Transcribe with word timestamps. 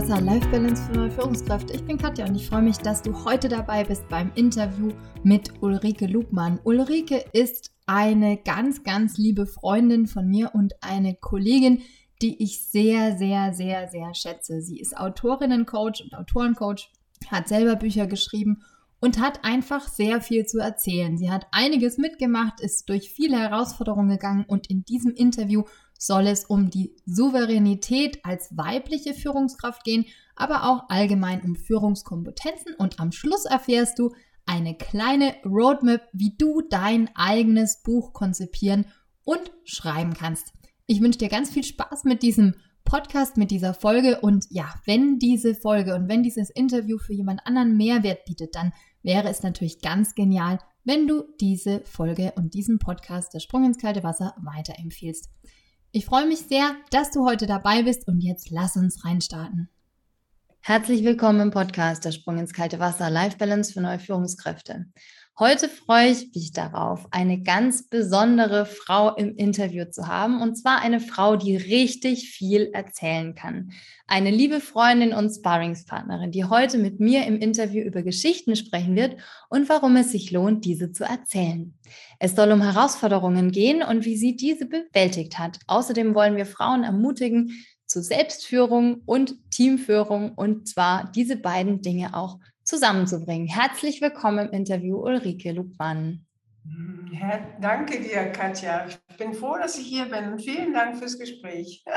Wasser, 0.00 0.22
Life 0.22 0.48
Balance 0.48 0.82
für 0.84 0.92
neue 0.92 1.10
Führungskräfte. 1.10 1.74
Ich 1.74 1.84
bin 1.84 1.98
Katja 1.98 2.26
und 2.26 2.34
ich 2.34 2.48
freue 2.48 2.62
mich, 2.62 2.78
dass 2.78 3.02
du 3.02 3.12
heute 3.26 3.50
dabei 3.50 3.84
bist 3.84 4.08
beim 4.08 4.32
Interview 4.34 4.92
mit 5.24 5.52
Ulrike 5.60 6.06
Lugmann. 6.06 6.58
Ulrike 6.64 7.22
ist 7.34 7.70
eine 7.84 8.38
ganz, 8.38 8.82
ganz 8.82 9.18
liebe 9.18 9.44
Freundin 9.44 10.06
von 10.06 10.26
mir 10.26 10.52
und 10.54 10.72
eine 10.80 11.16
Kollegin, 11.16 11.82
die 12.22 12.42
ich 12.42 12.66
sehr, 12.66 13.18
sehr, 13.18 13.52
sehr, 13.52 13.88
sehr 13.88 14.14
schätze. 14.14 14.62
Sie 14.62 14.80
ist 14.80 14.96
Autorinnencoach 14.96 16.02
und 16.02 16.14
Autorencoach, 16.14 16.90
hat 17.30 17.48
selber 17.48 17.76
Bücher 17.76 18.06
geschrieben 18.06 18.62
und 19.00 19.20
hat 19.20 19.44
einfach 19.44 19.86
sehr 19.86 20.22
viel 20.22 20.46
zu 20.46 20.60
erzählen. 20.60 21.18
Sie 21.18 21.30
hat 21.30 21.46
einiges 21.52 21.98
mitgemacht, 21.98 22.62
ist 22.62 22.88
durch 22.88 23.10
viele 23.10 23.38
Herausforderungen 23.38 24.08
gegangen 24.08 24.46
und 24.48 24.70
in 24.70 24.82
diesem 24.82 25.12
Interview 25.12 25.64
soll 26.00 26.26
es 26.26 26.46
um 26.46 26.70
die 26.70 26.96
Souveränität 27.04 28.24
als 28.24 28.56
weibliche 28.56 29.12
Führungskraft 29.12 29.84
gehen, 29.84 30.06
aber 30.34 30.64
auch 30.64 30.88
allgemein 30.88 31.42
um 31.42 31.54
Führungskompetenzen 31.54 32.74
und 32.74 32.98
am 32.98 33.12
Schluss 33.12 33.44
erfährst 33.44 33.98
du 33.98 34.14
eine 34.46 34.74
kleine 34.74 35.34
Roadmap, 35.44 36.08
wie 36.14 36.34
du 36.36 36.62
dein 36.62 37.10
eigenes 37.14 37.82
Buch 37.82 38.14
konzipieren 38.14 38.86
und 39.24 39.52
schreiben 39.64 40.14
kannst. 40.14 40.54
Ich 40.86 41.02
wünsche 41.02 41.18
dir 41.18 41.28
ganz 41.28 41.50
viel 41.50 41.64
Spaß 41.64 42.04
mit 42.04 42.22
diesem 42.22 42.54
Podcast, 42.84 43.36
mit 43.36 43.50
dieser 43.50 43.74
Folge 43.74 44.20
und 44.20 44.46
ja, 44.48 44.74
wenn 44.86 45.18
diese 45.18 45.54
Folge 45.54 45.94
und 45.94 46.08
wenn 46.08 46.22
dieses 46.22 46.48
Interview 46.48 46.96
für 46.96 47.12
jemand 47.12 47.46
anderen 47.46 47.76
Mehrwert 47.76 48.24
bietet, 48.24 48.54
dann 48.54 48.72
wäre 49.02 49.28
es 49.28 49.42
natürlich 49.42 49.82
ganz 49.82 50.14
genial, 50.14 50.58
wenn 50.82 51.06
du 51.06 51.24
diese 51.40 51.82
Folge 51.84 52.32
und 52.36 52.54
diesen 52.54 52.78
Podcast, 52.78 53.34
der 53.34 53.40
Sprung 53.40 53.64
ins 53.66 53.78
kalte 53.78 54.02
Wasser, 54.02 54.34
weiterempfiehlst. 54.42 55.28
Ich 55.92 56.06
freue 56.06 56.24
mich 56.24 56.38
sehr, 56.38 56.76
dass 56.92 57.10
du 57.10 57.26
heute 57.26 57.48
dabei 57.48 57.82
bist 57.82 58.06
und 58.06 58.20
jetzt 58.20 58.50
lass 58.50 58.76
uns 58.76 59.04
reinstarten. 59.04 59.68
Herzlich 60.60 61.02
willkommen 61.02 61.40
im 61.40 61.50
Podcast 61.50 62.04
Der 62.04 62.12
Sprung 62.12 62.38
ins 62.38 62.52
kalte 62.52 62.78
Wasser, 62.78 63.10
Life 63.10 63.38
Balance 63.38 63.72
für 63.72 63.80
neue 63.80 63.98
Führungskräfte. 63.98 64.86
Heute 65.40 65.70
freue 65.70 66.10
ich 66.10 66.34
mich 66.34 66.52
darauf, 66.52 67.06
eine 67.12 67.40
ganz 67.40 67.88
besondere 67.88 68.66
Frau 68.66 69.16
im 69.16 69.36
Interview 69.36 69.86
zu 69.86 70.06
haben. 70.06 70.42
Und 70.42 70.56
zwar 70.56 70.82
eine 70.82 71.00
Frau, 71.00 71.36
die 71.36 71.56
richtig 71.56 72.28
viel 72.28 72.68
erzählen 72.74 73.34
kann. 73.34 73.72
Eine 74.06 74.30
liebe 74.30 74.60
Freundin 74.60 75.14
und 75.14 75.30
Sparringspartnerin, 75.30 76.30
die 76.30 76.44
heute 76.44 76.76
mit 76.76 77.00
mir 77.00 77.26
im 77.26 77.38
Interview 77.38 77.80
über 77.80 78.02
Geschichten 78.02 78.54
sprechen 78.54 78.96
wird 78.96 79.16
und 79.48 79.70
warum 79.70 79.96
es 79.96 80.12
sich 80.12 80.30
lohnt, 80.30 80.66
diese 80.66 80.92
zu 80.92 81.04
erzählen. 81.04 81.72
Es 82.18 82.36
soll 82.36 82.52
um 82.52 82.60
Herausforderungen 82.60 83.50
gehen 83.50 83.82
und 83.82 84.04
wie 84.04 84.18
sie 84.18 84.36
diese 84.36 84.66
bewältigt 84.66 85.38
hat. 85.38 85.58
Außerdem 85.68 86.14
wollen 86.14 86.36
wir 86.36 86.44
Frauen 86.44 86.84
ermutigen, 86.84 87.64
zu 87.90 88.02
Selbstführung 88.02 89.02
und 89.04 89.34
Teamführung 89.50 90.32
und 90.36 90.68
zwar 90.68 91.10
diese 91.12 91.36
beiden 91.36 91.82
Dinge 91.82 92.14
auch 92.14 92.38
zusammenzubringen. 92.62 93.48
Herzlich 93.48 94.00
willkommen 94.00 94.46
im 94.46 94.52
Interview 94.52 94.98
Ulrike 94.98 95.50
Lugmann. 95.50 96.24
Ja, 97.12 97.40
danke 97.60 98.00
dir, 98.00 98.30
Katja. 98.30 98.86
Ich 98.86 99.16
bin 99.16 99.34
froh, 99.34 99.56
dass 99.58 99.76
ich 99.76 99.86
hier 99.86 100.04
bin. 100.04 100.38
Vielen 100.38 100.72
Dank 100.72 100.96
fürs 100.98 101.18
Gespräch. 101.18 101.84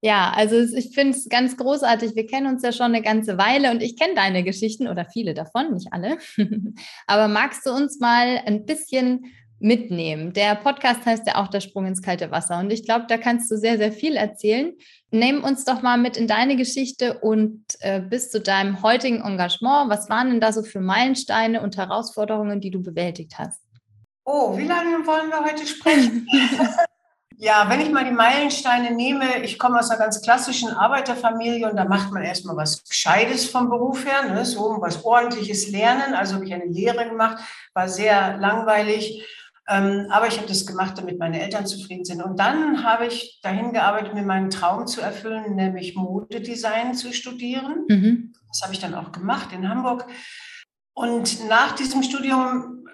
Ja, 0.00 0.32
also 0.32 0.54
ich 0.76 0.94
finde 0.94 1.18
es 1.18 1.28
ganz 1.28 1.56
großartig. 1.56 2.14
Wir 2.14 2.24
kennen 2.28 2.46
uns 2.46 2.62
ja 2.62 2.70
schon 2.70 2.94
eine 2.94 3.02
ganze 3.02 3.36
Weile 3.36 3.72
und 3.72 3.82
ich 3.82 3.98
kenne 3.98 4.14
deine 4.14 4.44
Geschichten 4.44 4.86
oder 4.86 5.04
viele 5.04 5.34
davon, 5.34 5.74
nicht 5.74 5.92
alle. 5.92 6.18
Aber 7.08 7.26
magst 7.26 7.66
du 7.66 7.72
uns 7.72 7.98
mal 7.98 8.40
ein 8.46 8.64
bisschen 8.64 9.24
mitnehmen? 9.60 10.32
Der 10.32 10.54
Podcast 10.54 11.04
heißt 11.04 11.26
ja 11.26 11.36
auch 11.36 11.48
Der 11.48 11.60
Sprung 11.60 11.86
ins 11.86 12.02
kalte 12.02 12.30
Wasser 12.30 12.58
und 12.58 12.72
ich 12.72 12.84
glaube, 12.84 13.06
da 13.08 13.18
kannst 13.18 13.50
du 13.50 13.56
sehr, 13.56 13.78
sehr 13.78 13.92
viel 13.92 14.16
erzählen. 14.16 14.72
Nimm 15.10 15.42
uns 15.42 15.64
doch 15.64 15.82
mal 15.82 15.96
mit 15.96 16.16
in 16.16 16.26
deine 16.26 16.56
Geschichte 16.56 17.18
und 17.20 17.64
äh, 17.80 18.00
bis 18.00 18.30
zu 18.30 18.40
deinem 18.40 18.82
heutigen 18.82 19.22
Engagement. 19.22 19.90
Was 19.90 20.10
waren 20.10 20.30
denn 20.30 20.40
da 20.40 20.52
so 20.52 20.62
für 20.62 20.80
Meilensteine 20.80 21.62
und 21.62 21.76
Herausforderungen, 21.76 22.60
die 22.60 22.70
du 22.70 22.82
bewältigt 22.82 23.38
hast? 23.38 23.60
Oh, 24.24 24.56
wie 24.58 24.66
lange 24.66 25.06
wollen 25.06 25.30
wir 25.30 25.42
heute 25.42 25.66
sprechen? 25.66 26.26
ja, 27.38 27.64
wenn 27.70 27.80
ich 27.80 27.90
mal 27.90 28.04
die 28.04 28.10
Meilensteine 28.10 28.90
nehme, 28.94 29.42
ich 29.42 29.58
komme 29.58 29.78
aus 29.78 29.88
einer 29.88 29.98
ganz 29.98 30.20
klassischen 30.20 30.68
Arbeiterfamilie 30.68 31.70
und 31.70 31.76
da 31.76 31.86
macht 31.86 32.12
man 32.12 32.22
erstmal 32.22 32.56
was 32.56 32.84
Gescheites 32.84 33.48
vom 33.48 33.70
Beruf 33.70 34.04
her, 34.04 34.34
ne? 34.34 34.44
so 34.44 34.76
was 34.80 35.02
ordentliches 35.04 35.70
Lernen. 35.70 36.12
Also 36.14 36.34
habe 36.34 36.44
ich 36.44 36.52
eine 36.52 36.66
Lehre 36.66 37.08
gemacht, 37.08 37.38
war 37.72 37.88
sehr 37.88 38.36
langweilig 38.36 39.24
aber 39.68 40.28
ich 40.28 40.38
habe 40.38 40.48
das 40.48 40.66
gemacht, 40.66 40.96
damit 40.96 41.18
meine 41.18 41.42
Eltern 41.42 41.66
zufrieden 41.66 42.04
sind. 42.04 42.22
Und 42.22 42.38
dann 42.38 42.84
habe 42.84 43.06
ich 43.06 43.38
dahin 43.42 43.72
gearbeitet, 43.72 44.14
mir 44.14 44.22
meinen 44.22 44.48
Traum 44.48 44.86
zu 44.86 45.02
erfüllen, 45.02 45.56
nämlich 45.56 45.94
Modedesign 45.94 46.94
zu 46.94 47.12
studieren. 47.12 47.84
Mhm. 47.86 48.32
Das 48.48 48.62
habe 48.62 48.72
ich 48.72 48.80
dann 48.80 48.94
auch 48.94 49.12
gemacht 49.12 49.52
in 49.52 49.68
Hamburg. 49.68 50.06
Und 50.94 51.46
nach 51.48 51.72
diesem 51.72 52.02
Studium 52.02 52.88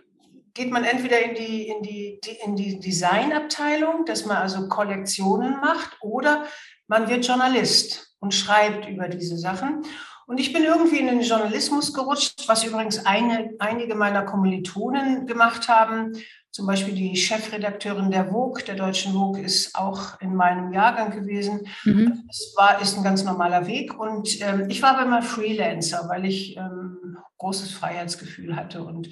geht 0.53 0.71
man 0.71 0.85
entweder 0.85 1.23
in 1.23 1.35
die, 1.35 1.69
in 1.69 1.83
die, 1.83 2.21
in 2.45 2.57
die 2.57 2.81
Designabteilung, 2.81 4.05
dass 4.05 4.27
man 4.27 4.39
also 4.39 4.69
Kollektionen 4.69 5.61
macht, 5.61 5.97
oder 6.01 6.45
man 6.89 7.09
wird 7.09 7.27
Journalist 7.27 8.17
und 8.19 8.35
schreibt 8.35 8.89
über 8.89 9.09
diese 9.09 9.37
Sachen. 9.37 9.83
Und 10.27 10.39
ich 10.39 10.53
bin 10.53 10.65
irgendwie 10.65 10.99
in 10.99 11.07
den 11.07 11.21
Journalismus 11.21 11.93
gerutscht, 11.93 12.45
was 12.47 12.65
übrigens 12.65 13.05
eine, 13.05 13.51
einige 13.59 13.95
meiner 13.95 14.23
Kommilitonen 14.23 15.27
gemacht 15.27 15.69
haben. 15.69 16.13
Zum 16.55 16.67
Beispiel 16.67 16.95
die 16.95 17.17
Chefredakteurin 17.17 18.13
der 18.13 18.27
Vogue, 18.27 18.63
der 18.63 18.77
deutschen 18.77 19.13
Vogue, 19.13 19.43
ist 19.43 19.75
auch 19.75 20.21
in 20.21 20.37
meinem 20.37 20.73
Jahrgang 20.73 21.11
gewesen. 21.11 21.67
Mhm. 21.83 22.29
Es 22.31 22.55
war, 22.57 22.81
ist 22.81 22.97
ein 22.97 23.03
ganz 23.03 23.25
normaler 23.25 23.67
Weg. 23.67 23.99
Und 23.99 24.41
ähm, 24.41 24.67
ich 24.69 24.81
war 24.81 24.91
aber 24.91 25.05
immer 25.05 25.21
Freelancer, 25.21 26.09
weil 26.09 26.25
ich 26.25 26.57
ähm, 26.57 27.17
großes 27.39 27.73
Freiheitsgefühl 27.73 28.55
hatte 28.55 28.85
und 28.85 29.11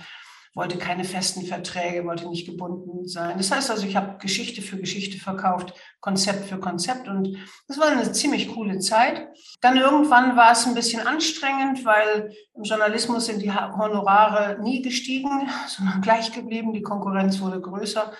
wollte 0.54 0.76
keine 0.76 1.04
festen 1.04 1.46
Verträge, 1.46 2.04
wollte 2.04 2.28
nicht 2.28 2.46
gebunden 2.46 3.08
sein. 3.08 3.38
Das 3.38 3.50
heißt 3.50 3.70
also, 3.70 3.86
ich 3.86 3.96
habe 3.96 4.18
Geschichte 4.18 4.60
für 4.60 4.76
Geschichte 4.76 5.18
verkauft, 5.18 5.72
Konzept 6.00 6.46
für 6.46 6.58
Konzept 6.58 7.08
und 7.08 7.38
das 7.68 7.78
war 7.78 7.88
eine 7.88 8.12
ziemlich 8.12 8.52
coole 8.54 8.78
Zeit. 8.78 9.28
Dann 9.62 9.78
irgendwann 9.78 10.36
war 10.36 10.52
es 10.52 10.66
ein 10.66 10.74
bisschen 10.74 11.06
anstrengend, 11.06 11.84
weil 11.84 12.34
im 12.54 12.64
Journalismus 12.64 13.26
sind 13.26 13.40
die 13.40 13.52
Honorare 13.52 14.60
nie 14.62 14.82
gestiegen, 14.82 15.48
sondern 15.68 16.02
gleich 16.02 16.32
geblieben. 16.32 16.74
Die 16.74 16.82
Konkurrenz 16.82 17.40
wurde 17.40 17.60
größer. 17.60 18.12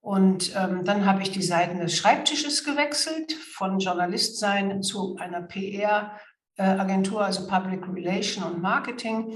Und 0.00 0.54
ähm, 0.56 0.84
dann 0.84 1.06
habe 1.06 1.22
ich 1.22 1.30
die 1.30 1.42
Seiten 1.42 1.80
des 1.80 1.96
Schreibtisches 1.96 2.64
gewechselt, 2.64 3.32
von 3.32 3.78
Journalist 3.78 4.38
sein 4.38 4.82
zu 4.82 5.16
einer 5.16 5.42
PR-Agentur, 5.42 7.24
also 7.24 7.46
Public 7.46 7.86
Relation 7.92 8.44
und 8.44 8.62
Marketing 8.62 9.32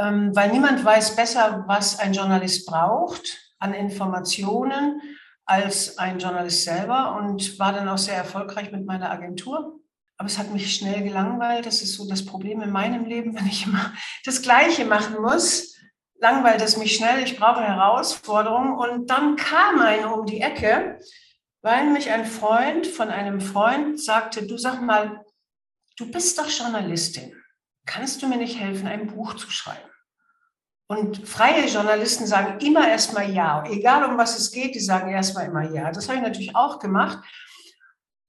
ähm, 0.00 0.34
weil 0.34 0.50
niemand 0.50 0.84
weiß 0.84 1.16
besser, 1.16 1.64
was 1.66 1.98
ein 1.98 2.12
Journalist 2.12 2.66
braucht 2.66 3.38
an 3.58 3.74
Informationen 3.74 5.00
als 5.44 5.98
ein 5.98 6.18
Journalist 6.18 6.64
selber 6.64 7.16
und 7.16 7.58
war 7.58 7.72
dann 7.72 7.88
auch 7.88 7.98
sehr 7.98 8.14
erfolgreich 8.14 8.72
mit 8.72 8.86
meiner 8.86 9.10
Agentur. 9.10 9.80
Aber 10.16 10.26
es 10.26 10.38
hat 10.38 10.52
mich 10.52 10.74
schnell 10.74 11.02
gelangweilt. 11.02 11.66
Das 11.66 11.82
ist 11.82 11.94
so 11.94 12.08
das 12.08 12.24
Problem 12.24 12.60
in 12.62 12.70
meinem 12.70 13.04
Leben, 13.04 13.34
wenn 13.38 13.46
ich 13.46 13.66
immer 13.66 13.92
das 14.24 14.42
Gleiche 14.42 14.84
machen 14.84 15.20
muss. 15.20 15.76
Langweilt 16.20 16.62
es 16.62 16.76
mich 16.76 16.94
schnell. 16.94 17.22
Ich 17.22 17.38
brauche 17.38 17.62
Herausforderungen. 17.62 18.78
Und 18.78 19.10
dann 19.10 19.36
kam 19.36 19.80
einer 19.80 20.14
um 20.14 20.26
die 20.26 20.40
Ecke, 20.40 21.00
weil 21.62 21.90
mich 21.90 22.10
ein 22.10 22.24
Freund 22.24 22.86
von 22.86 23.08
einem 23.08 23.40
Freund 23.40 24.00
sagte, 24.00 24.46
du 24.46 24.56
sag 24.56 24.80
mal, 24.80 25.24
du 25.96 26.10
bist 26.10 26.38
doch 26.38 26.48
Journalistin. 26.48 27.39
Kannst 27.86 28.22
du 28.22 28.28
mir 28.28 28.36
nicht 28.36 28.58
helfen, 28.58 28.86
ein 28.86 29.08
Buch 29.08 29.34
zu 29.34 29.50
schreiben? 29.50 29.88
Und 30.86 31.28
freie 31.28 31.68
Journalisten 31.68 32.26
sagen 32.26 32.58
immer 32.64 32.88
erstmal 32.88 33.30
ja. 33.30 33.64
Egal 33.64 34.10
um 34.10 34.18
was 34.18 34.38
es 34.38 34.50
geht, 34.50 34.74
die 34.74 34.80
sagen 34.80 35.10
erstmal 35.10 35.46
immer 35.46 35.70
ja. 35.70 35.92
Das 35.92 36.08
habe 36.08 36.18
ich 36.18 36.24
natürlich 36.24 36.56
auch 36.56 36.80
gemacht 36.80 37.20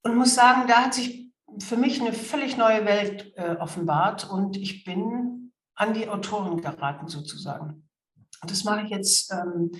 und 0.03 0.15
muss 0.15 0.35
sagen, 0.35 0.67
da 0.67 0.83
hat 0.83 0.93
sich 0.93 1.31
für 1.59 1.75
mich 1.75 1.99
eine 1.99 2.13
völlig 2.13 2.57
neue 2.57 2.85
Welt 2.85 3.33
äh, 3.35 3.55
offenbart 3.59 4.29
und 4.29 4.57
ich 4.57 4.83
bin 4.83 5.51
an 5.75 5.93
die 5.93 6.07
Autoren 6.07 6.61
geraten 6.61 7.07
sozusagen. 7.07 7.89
Und 8.41 8.51
das 8.51 8.63
mache 8.63 8.83
ich 8.83 8.89
jetzt, 8.89 9.31
ähm, 9.31 9.71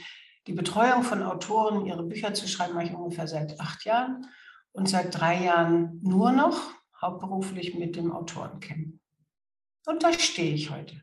die 0.48 0.54
Betreuung 0.54 1.04
von 1.04 1.22
Autoren, 1.22 1.86
ihre 1.86 2.04
Bücher 2.04 2.34
zu 2.34 2.48
schreiben, 2.48 2.74
mache 2.74 2.86
ich 2.86 2.94
ungefähr 2.94 3.28
seit 3.28 3.60
acht 3.60 3.86
Jahren 3.86 4.26
und 4.72 4.90
seit 4.90 5.20
drei 5.20 5.44
Jahren 5.44 6.00
nur 6.02 6.32
noch 6.32 6.72
hauptberuflich 7.00 7.76
mit 7.76 7.96
dem 7.96 8.12
Autorencamp. 8.12 9.01
Und 9.86 10.04
da 10.04 10.14
stehe 10.14 10.54
ich 10.54 10.70
heute. 10.70 10.96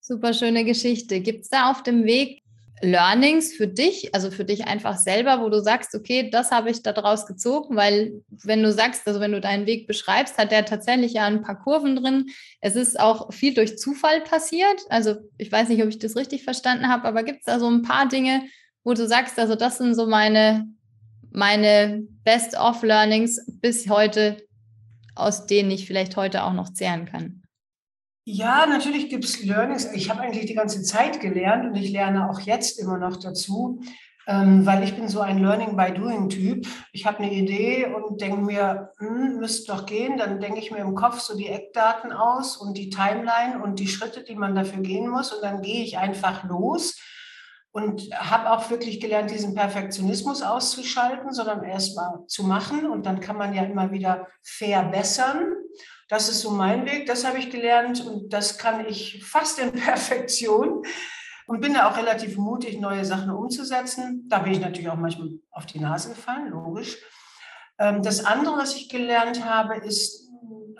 Super 0.00 0.34
schöne 0.34 0.64
Geschichte. 0.64 1.20
Gibt 1.20 1.42
es 1.42 1.48
da 1.48 1.70
auf 1.70 1.82
dem 1.82 2.04
Weg 2.04 2.42
Learnings 2.82 3.52
für 3.52 3.68
dich, 3.68 4.14
also 4.14 4.30
für 4.30 4.44
dich 4.44 4.66
einfach 4.66 4.96
selber, 4.96 5.42
wo 5.42 5.50
du 5.50 5.60
sagst, 5.60 5.94
okay, 5.94 6.30
das 6.30 6.50
habe 6.50 6.70
ich 6.70 6.82
daraus 6.82 7.26
gezogen, 7.26 7.76
weil 7.76 8.22
wenn 8.30 8.62
du 8.62 8.72
sagst, 8.72 9.06
also 9.06 9.20
wenn 9.20 9.32
du 9.32 9.40
deinen 9.40 9.66
Weg 9.66 9.86
beschreibst, 9.86 10.38
hat 10.38 10.50
der 10.50 10.64
tatsächlich 10.64 11.12
ja 11.12 11.26
ein 11.26 11.42
paar 11.42 11.62
Kurven 11.62 11.96
drin. 11.96 12.30
Es 12.62 12.76
ist 12.76 12.98
auch 12.98 13.32
viel 13.34 13.52
durch 13.52 13.76
Zufall 13.76 14.22
passiert. 14.22 14.80
Also 14.88 15.16
ich 15.36 15.52
weiß 15.52 15.68
nicht, 15.68 15.82
ob 15.82 15.90
ich 15.90 15.98
das 15.98 16.16
richtig 16.16 16.42
verstanden 16.42 16.88
habe, 16.88 17.06
aber 17.06 17.22
gibt 17.22 17.40
es 17.40 17.44
da 17.44 17.60
so 17.60 17.68
ein 17.68 17.82
paar 17.82 18.08
Dinge, 18.08 18.44
wo 18.82 18.94
du 18.94 19.06
sagst, 19.06 19.38
also 19.38 19.56
das 19.56 19.76
sind 19.76 19.94
so 19.94 20.06
meine, 20.06 20.66
meine 21.30 22.02
Best-of-Learnings 22.24 23.44
bis 23.60 23.90
heute 23.90 24.38
aus 25.14 25.46
denen 25.46 25.70
ich 25.70 25.86
vielleicht 25.86 26.16
heute 26.16 26.44
auch 26.44 26.52
noch 26.52 26.72
zehren 26.72 27.04
kann? 27.04 27.39
Ja, 28.32 28.64
natürlich 28.64 29.08
gibt 29.08 29.24
es 29.24 29.42
Learnings. 29.42 29.92
Ich 29.92 30.08
habe 30.08 30.20
eigentlich 30.20 30.46
die 30.46 30.54
ganze 30.54 30.84
Zeit 30.84 31.18
gelernt 31.18 31.66
und 31.66 31.74
ich 31.74 31.90
lerne 31.90 32.30
auch 32.30 32.38
jetzt 32.38 32.78
immer 32.78 32.96
noch 32.96 33.16
dazu, 33.16 33.80
ähm, 34.28 34.64
weil 34.64 34.84
ich 34.84 34.94
bin 34.94 35.08
so 35.08 35.18
ein 35.20 35.38
Learning 35.38 35.76
by 35.76 35.92
Doing 35.92 36.28
Typ. 36.28 36.64
Ich 36.92 37.06
habe 37.06 37.18
eine 37.18 37.32
Idee 37.32 37.86
und 37.86 38.20
denke 38.20 38.40
mir, 38.40 38.92
hm, 38.98 39.38
müsste 39.38 39.72
doch 39.72 39.84
gehen. 39.84 40.16
Dann 40.16 40.38
denke 40.38 40.60
ich 40.60 40.70
mir 40.70 40.78
im 40.78 40.94
Kopf 40.94 41.18
so 41.18 41.36
die 41.36 41.48
Eckdaten 41.48 42.12
aus 42.12 42.56
und 42.56 42.78
die 42.78 42.88
Timeline 42.88 43.60
und 43.64 43.80
die 43.80 43.88
Schritte, 43.88 44.22
die 44.22 44.36
man 44.36 44.54
dafür 44.54 44.80
gehen 44.80 45.08
muss. 45.08 45.32
Und 45.32 45.42
dann 45.42 45.60
gehe 45.60 45.82
ich 45.82 45.98
einfach 45.98 46.44
los 46.44 47.00
und 47.72 48.10
habe 48.14 48.52
auch 48.52 48.70
wirklich 48.70 49.00
gelernt, 49.00 49.32
diesen 49.32 49.56
Perfektionismus 49.56 50.42
auszuschalten, 50.42 51.32
sondern 51.32 51.64
erst 51.64 51.96
mal 51.96 52.24
zu 52.28 52.44
machen. 52.44 52.88
Und 52.88 53.06
dann 53.06 53.18
kann 53.18 53.36
man 53.36 53.54
ja 53.54 53.64
immer 53.64 53.90
wieder 53.90 54.28
verbessern. 54.40 55.52
Das 56.10 56.28
ist 56.28 56.40
so 56.40 56.50
mein 56.50 56.86
Weg, 56.86 57.06
das 57.06 57.24
habe 57.24 57.38
ich 57.38 57.50
gelernt 57.50 58.04
und 58.04 58.32
das 58.32 58.58
kann 58.58 58.84
ich 58.84 59.24
fast 59.24 59.60
in 59.60 59.70
Perfektion 59.80 60.82
und 61.46 61.60
bin 61.60 61.74
da 61.74 61.88
auch 61.88 61.96
relativ 61.96 62.36
mutig, 62.36 62.80
neue 62.80 63.04
Sachen 63.04 63.30
umzusetzen. 63.30 64.24
Da 64.28 64.40
bin 64.40 64.52
ich 64.52 64.60
natürlich 64.60 64.90
auch 64.90 64.96
manchmal 64.96 65.38
auf 65.52 65.66
die 65.66 65.78
Nase 65.78 66.08
gefallen, 66.08 66.50
logisch. 66.50 66.98
Ähm, 67.78 68.02
das 68.02 68.24
andere, 68.24 68.56
was 68.56 68.74
ich 68.74 68.88
gelernt 68.88 69.44
habe, 69.44 69.76
ist, 69.76 70.28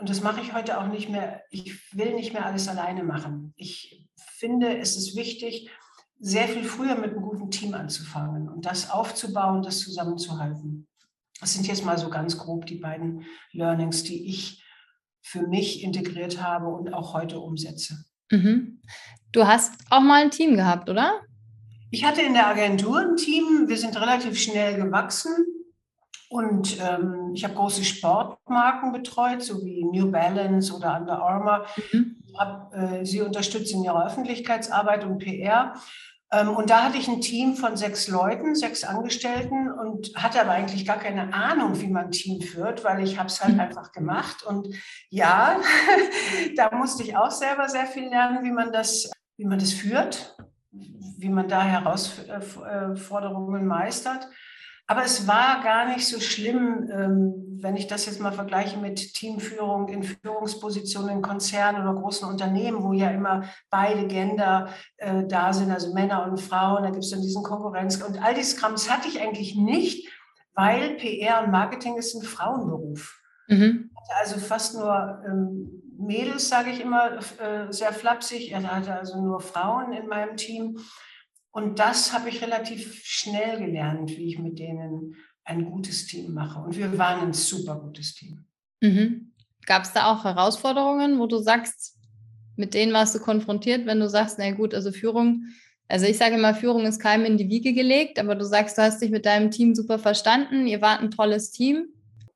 und 0.01 0.11
das 0.11 0.21
mache 0.21 0.41
ich 0.41 0.53
heute 0.53 0.81
auch 0.81 0.89
nicht 0.89 1.09
mehr, 1.09 1.43
ich 1.51 1.95
will 1.95 2.13
nicht 2.15 2.33
mehr 2.33 2.45
alles 2.45 2.67
alleine 2.67 3.05
machen. 3.05 3.55
Ich 3.55 4.09
finde, 4.17 4.79
es 4.79 4.97
ist 4.97 5.15
wichtig, 5.15 5.71
sehr 6.19 6.49
viel 6.49 6.65
früher 6.65 6.97
mit 6.97 7.13
einem 7.13 7.23
guten 7.23 7.53
Team 7.53 7.75
anzufangen 7.75 8.49
und 8.49 8.67
das 8.67 8.91
aufzubauen, 8.91 9.63
das 9.63 9.79
zusammenzuhalten. 9.79 10.89
Das 11.41 11.55
sind 11.55 11.69
jetzt 11.69 11.85
mal 11.85 11.99
so 11.99 12.11
ganz 12.11 12.37
grob 12.37 12.67
die 12.67 12.79
beiden 12.79 13.27
Learnings, 13.53 14.03
die 14.03 14.29
ich 14.29 14.60
für 15.31 15.47
mich 15.47 15.85
integriert 15.85 16.43
habe 16.43 16.67
und 16.67 16.93
auch 16.93 17.15
heute 17.15 17.39
umsetze. 17.39 18.05
Mhm. 18.31 18.81
Du 19.33 19.47
hast 19.47 19.75
auch 19.91 20.01
mal 20.01 20.23
ein 20.23 20.33
Team 20.33 20.57
gehabt, 20.57 20.91
oder? 20.91 21.21
Ich 21.93 22.05
hatte 22.05 22.23
in 22.23 22.35
der 22.35 22.49
Agentur 22.49 22.99
ein 22.99 23.17
Team. 23.17 23.69
Wir 23.69 23.77
sind 23.77 24.01
relativ 24.01 24.41
schnell 24.41 24.77
gewachsen. 24.77 25.33
Und 26.29 26.79
ähm, 26.81 27.33
ich 27.35 27.45
habe 27.45 27.55
große 27.55 27.85
Sportmarken 27.85 28.93
betreut, 28.93 29.43
so 29.43 29.65
wie 29.65 29.85
New 29.85 30.11
Balance 30.11 30.73
oder 30.73 30.97
Under 30.97 31.21
Armour. 31.21 31.67
Mhm. 31.93 32.17
Habe 32.39 32.77
äh, 32.77 33.05
sie 33.05 33.21
unterstützt 33.21 33.73
in 33.73 33.85
ihrer 33.85 34.07
Öffentlichkeitsarbeit 34.07 35.05
und 35.05 35.19
PR. 35.19 35.75
Ähm, 36.33 36.51
und 36.51 36.71
da 36.71 36.85
hatte 36.85 36.99
ich 36.99 37.09
ein 37.09 37.21
Team 37.21 37.57
von 37.57 37.77
sechs 37.77 38.07
Leuten, 38.09 38.55
sechs 38.55 38.85
Angestellten 38.85 39.69
und 39.71 40.13
hatte 40.15 40.41
aber 40.41 40.53
eigentlich 40.53 40.87
gar 40.87 40.99
keine 40.99 41.35
Ahnung, 41.35 41.81
wie 41.81 41.89
man 41.89 42.07
ein 42.07 42.13
Team 42.13 42.41
führt, 42.41 42.85
weil 42.85 43.03
ich 43.03 43.19
habe 43.19 43.27
es 43.29 43.43
halt 43.43 43.55
mhm. 43.55 43.61
einfach 43.61 43.91
gemacht. 43.93 44.45
Und 44.45 44.69
ja, 45.09 45.57
da 46.57 46.71
musste 46.75 47.03
ich 47.03 47.17
auch 47.17 47.33
selber 47.33 47.69
sehr 47.69 47.87
viel 47.87 48.09
lernen, 48.09 48.45
wie 48.45 48.53
man 48.53 48.73
das, 48.73 49.11
wie 49.37 49.45
man 49.45 49.59
das 49.59 49.73
führt, 49.73 50.37
wie 50.71 51.31
man 51.31 51.49
da 51.49 51.65
Herausforderungen 51.65 53.67
meistert. 53.67 54.29
Aber 54.91 55.05
es 55.05 55.29
war 55.29 55.63
gar 55.63 55.87
nicht 55.87 56.05
so 56.09 56.19
schlimm, 56.19 56.91
ähm, 56.93 57.59
wenn 57.63 57.77
ich 57.77 57.87
das 57.87 58.07
jetzt 58.07 58.19
mal 58.19 58.33
vergleiche 58.33 58.77
mit 58.77 59.15
Teamführung 59.15 59.87
in 59.89 60.03
Führungspositionen 60.03 61.11
in 61.11 61.23
Konzernen 61.23 61.81
oder 61.81 61.95
großen 61.95 62.29
Unternehmen, 62.29 62.83
wo 62.83 62.93
ja 62.93 63.11
immer 63.11 63.45
beide 63.71 64.09
Gender 64.09 64.71
äh, 64.97 65.23
da 65.29 65.53
sind, 65.53 65.71
also 65.71 65.95
Männer 65.95 66.27
und 66.27 66.41
Frauen, 66.41 66.83
da 66.83 66.91
gibt 66.91 67.05
es 67.05 67.11
dann 67.11 67.23
diesen 67.23 67.45
Konkurrenz. 67.45 68.03
Und 68.03 68.21
all 68.21 68.35
dieses 68.35 68.57
Krams 68.57 68.91
hatte 68.91 69.07
ich 69.07 69.21
eigentlich 69.21 69.55
nicht, 69.55 70.09
weil 70.55 70.97
PR 70.97 71.45
und 71.45 71.53
Marketing 71.53 71.97
ist 71.97 72.17
ein 72.17 72.23
Frauenberuf. 72.23 73.17
Mhm. 73.47 73.93
Also 74.19 74.41
fast 74.41 74.75
nur 74.75 75.23
ähm, 75.25 75.85
Mädels, 75.99 76.49
sage 76.49 76.71
ich 76.71 76.81
immer, 76.81 77.19
äh, 77.39 77.71
sehr 77.71 77.93
flapsig. 77.93 78.51
Er 78.51 78.65
hatte 78.65 78.93
also 78.93 79.23
nur 79.23 79.41
Frauen 79.41 79.93
in 79.93 80.09
meinem 80.09 80.37
Team. 80.37 80.81
Und 81.53 81.79
das 81.79 82.13
habe 82.13 82.29
ich 82.29 82.43
relativ 82.43 83.03
schnell 83.05 83.59
gelernt, 83.59 84.11
wie 84.11 84.29
ich 84.29 84.39
mit 84.39 84.59
denen 84.59 85.17
ein 85.45 85.65
gutes 85.65 86.07
Team 86.07 86.33
mache. 86.33 86.61
Und 86.61 86.77
wir 86.77 86.97
waren 86.97 87.21
ein 87.21 87.33
super 87.33 87.81
gutes 87.81 88.15
Team. 88.15 88.45
Mhm. 88.81 89.33
Gab 89.67 89.83
es 89.83 89.93
da 89.93 90.13
auch 90.13 90.25
Herausforderungen, 90.25 91.19
wo 91.19 91.27
du 91.27 91.39
sagst, 91.39 91.97
mit 92.57 92.75
denen 92.75 92.93
warst 92.93 93.15
du 93.15 93.19
konfrontiert, 93.19 93.87
wenn 93.87 94.01
du 94.01 94.09
sagst, 94.09 94.39
na 94.39 94.51
gut, 94.53 94.75
also 94.75 94.93
Führung, 94.93 95.47
also 95.89 96.07
ich 96.07 96.19
sage 96.19 96.37
immer, 96.37 96.55
Führung 96.55 96.87
ist 96.87 97.01
keinem 97.01 97.25
in 97.25 97.37
die 97.37 97.49
Wiege 97.49 97.73
gelegt, 97.73 98.19
aber 98.19 98.37
du 98.37 98.45
sagst, 98.45 98.79
du 98.79 98.83
hast 98.83 99.01
dich 99.01 99.11
mit 99.11 99.27
deinem 99.27 99.51
Team 99.51 99.75
super 99.75 99.99
verstanden, 99.99 100.67
ihr 100.67 100.81
wart 100.81 101.01
ein 101.01 101.11
tolles 101.11 101.51
Team. 101.51 101.89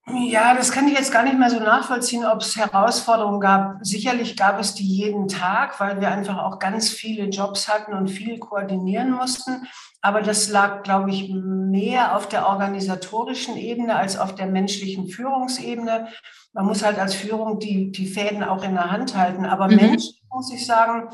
Ja, 0.07 0.55
das 0.55 0.71
kann 0.71 0.87
ich 0.87 0.95
jetzt 0.95 1.13
gar 1.13 1.23
nicht 1.23 1.39
mehr 1.39 1.49
so 1.49 1.59
nachvollziehen, 1.59 2.27
ob 2.27 2.43
es 2.43 2.57
Herausforderungen 2.57 3.41
gab. 3.41 3.79
Sicherlich 3.81 4.37
gab 4.37 4.61
es 4.61 4.75
die 4.75 4.87
jeden 4.87 5.29
Tag, 5.29 5.81
weil 5.81 5.99
wir 5.99 6.11
einfach 6.11 6.39
auch 6.39 6.59
ganz 6.59 6.91
viele 6.91 7.25
Jobs 7.25 7.69
hatten 7.69 7.95
und 7.95 8.09
viel 8.09 8.39
koordinieren 8.39 9.13
mussten. 9.13 9.67
Aber 10.03 10.21
das 10.21 10.51
lag, 10.51 10.83
glaube 10.83 11.11
ich, 11.11 11.33
mehr 11.33 12.15
auf 12.15 12.29
der 12.29 12.47
organisatorischen 12.47 13.57
Ebene 13.57 13.97
als 13.97 14.19
auf 14.19 14.35
der 14.35 14.47
menschlichen 14.47 15.09
Führungsebene. 15.09 16.09
Man 16.53 16.67
muss 16.67 16.85
halt 16.85 16.99
als 16.99 17.15
Führung 17.15 17.59
die, 17.59 17.91
die 17.91 18.07
Fäden 18.07 18.45
auch 18.45 18.63
in 18.63 18.75
der 18.75 18.91
Hand 18.91 19.17
halten. 19.17 19.47
Aber 19.47 19.69
mhm. 19.69 19.77
menschlich, 19.77 20.23
muss 20.31 20.53
ich 20.53 20.67
sagen, 20.67 21.09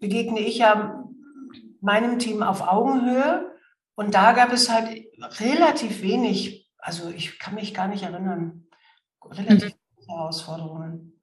begegne 0.00 0.40
ich 0.40 0.58
ja 0.58 1.02
meinem 1.80 2.18
Team 2.18 2.42
auf 2.42 2.60
Augenhöhe. 2.60 3.50
Und 3.94 4.14
da 4.14 4.32
gab 4.32 4.52
es 4.52 4.70
halt 4.70 4.90
relativ 5.40 6.02
wenig 6.02 6.63
also 6.84 7.08
ich 7.08 7.38
kann 7.38 7.54
mich 7.54 7.72
gar 7.72 7.88
nicht 7.88 8.02
erinnern. 8.02 8.66
Relativ 9.24 9.72
mhm. 9.72 10.06
Herausforderungen. 10.06 11.18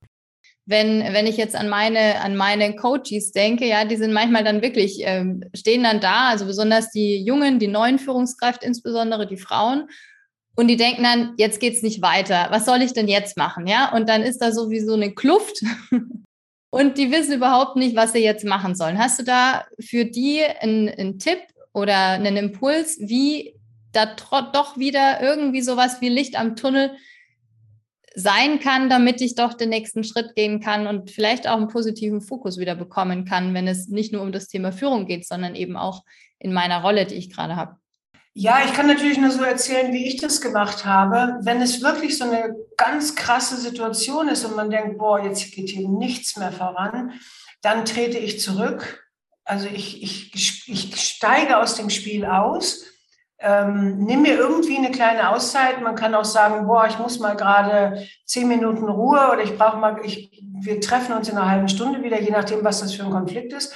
Wenn, 0.66 1.02
wenn 1.02 1.28
ich 1.28 1.38
jetzt 1.38 1.56
an 1.56 1.70
meine, 1.70 2.22
an 2.22 2.36
meine 2.36 2.76
Coaches 2.76 3.32
denke, 3.32 3.68
ja, 3.68 3.86
die 3.86 3.96
sind 3.96 4.12
manchmal 4.12 4.44
dann 4.44 4.62
wirklich, 4.62 5.02
ähm, 5.02 5.44
stehen 5.54 5.84
dann 5.84 6.00
da, 6.00 6.30
also 6.30 6.46
besonders 6.46 6.90
die 6.90 7.24
Jungen, 7.24 7.60
die 7.60 7.68
neuen 7.68 8.00
Führungskräfte, 8.00 8.66
insbesondere 8.66 9.28
die 9.28 9.38
Frauen, 9.38 9.88
und 10.56 10.68
die 10.68 10.78
denken 10.78 11.04
dann, 11.04 11.34
jetzt 11.38 11.60
geht 11.60 11.76
es 11.76 11.84
nicht 11.84 12.02
weiter. 12.02 12.48
Was 12.50 12.66
soll 12.66 12.82
ich 12.82 12.94
denn 12.94 13.08
jetzt 13.08 13.38
machen? 13.38 13.68
Ja, 13.68 13.94
und 13.94 14.10
dann 14.10 14.22
ist 14.22 14.40
da 14.40 14.52
sowieso 14.52 14.94
eine 14.94 15.14
Kluft 15.14 15.62
und 16.72 16.98
die 16.98 17.12
wissen 17.12 17.34
überhaupt 17.34 17.76
nicht, 17.76 17.96
was 17.96 18.14
sie 18.14 18.20
jetzt 18.20 18.46
machen 18.46 18.76
sollen. 18.76 18.98
Hast 18.98 19.20
du 19.20 19.24
da 19.24 19.66
für 19.80 20.06
die 20.06 20.44
einen, 20.44 20.90
einen 20.90 21.20
Tipp 21.20 21.40
oder 21.74 21.96
einen 22.12 22.38
Impuls, 22.38 22.98
wie 23.00 23.56
da 23.92 24.16
doch 24.54 24.78
wieder 24.78 25.22
irgendwie 25.22 25.62
sowas 25.62 26.02
wie 26.02 26.10
Licht 26.10 26.40
am 26.40 26.56
Tunnel 26.56 26.92
sein 28.16 28.60
kann, 28.60 28.90
damit 28.90 29.22
ich 29.22 29.36
doch 29.36 29.54
den 29.54 29.70
nächsten 29.70 30.04
Schritt 30.04 30.36
gehen 30.36 30.60
kann 30.60 30.88
und 30.88 31.12
vielleicht 31.12 31.48
auch 31.48 31.58
einen 31.58 31.70
positiven 31.70 32.22
Fokus 32.22 32.58
wieder 32.58 32.76
bekommen 32.76 33.26
kann, 33.26 33.54
wenn 33.54 33.68
es 33.68 33.88
nicht 33.88 34.12
nur 34.12 34.22
um 34.22 34.32
das 34.32 34.48
Thema 34.48 34.72
Führung 34.72 35.06
geht, 35.06 35.26
sondern 35.26 35.56
eben 35.56 35.78
auch 35.78 36.04
in 36.40 36.52
meiner 36.52 36.82
Rolle, 36.82 37.06
die 37.06 37.16
ich 37.16 37.30
gerade 37.30 37.56
habe. 37.56 37.78
Ja, 38.34 38.62
ich 38.66 38.74
kann 38.74 38.88
natürlich 38.88 39.18
nur 39.18 39.32
so 39.32 39.44
erzählen, 39.44 39.92
wie 39.92 40.08
ich 40.08 40.18
das 40.18 40.40
gemacht 40.40 40.86
habe. 40.86 41.40
Wenn 41.44 41.62
es 41.62 41.82
wirklich 41.82 42.18
so 42.18 42.24
eine 42.26 42.56
ganz 42.78 43.16
krasse 43.16 43.58
Situation 43.58 44.30
ist 44.30 44.46
und 44.46 44.56
man 44.56 44.70
denkt, 44.70 44.98
boah, 44.98 45.22
jetzt 45.22 45.52
geht 45.52 45.70
hier 45.70 45.88
nichts 45.88 46.38
mehr 46.38 46.52
voran, 46.52 47.14
dann 47.62 47.84
trete 47.84 48.18
ich 48.18 48.40
zurück. 48.40 49.06
Also 49.44 49.68
ich, 49.68 50.02
ich, 50.02 50.68
ich 50.68 50.96
steige 51.02 51.58
aus 51.58 51.76
dem 51.76 51.90
Spiel 51.90 52.26
aus 52.26 52.86
ähm, 53.42 53.98
nimm 53.98 54.22
mir 54.22 54.36
irgendwie 54.36 54.78
eine 54.78 54.92
kleine 54.92 55.30
Auszeit. 55.32 55.82
Man 55.82 55.96
kann 55.96 56.14
auch 56.14 56.26
sagen, 56.26 56.68
boah, 56.68 56.86
ich 56.88 57.00
muss 57.00 57.20
mal 57.20 57.36
gerade 57.36 58.06
zehn 58.26 58.48
Minuten 58.48 58.88
Ruhe 58.88 59.30
oder 59.32 59.42
ich 59.42 59.58
brauche 59.58 59.78
mal, 59.78 60.00
ich, 60.04 60.44
wir 60.60 60.80
treffen 60.80 61.16
uns 61.16 61.28
in 61.28 61.38
einer 61.38 61.50
halben 61.50 61.68
Stunde 61.68 62.04
wieder, 62.04 62.22
je 62.22 62.32
nachdem, 62.32 62.64
was 62.64 62.82
das 62.82 62.94
für 62.94 63.04
ein 63.04 63.12
Konflikt 63.12 63.52
ist. 63.54 63.74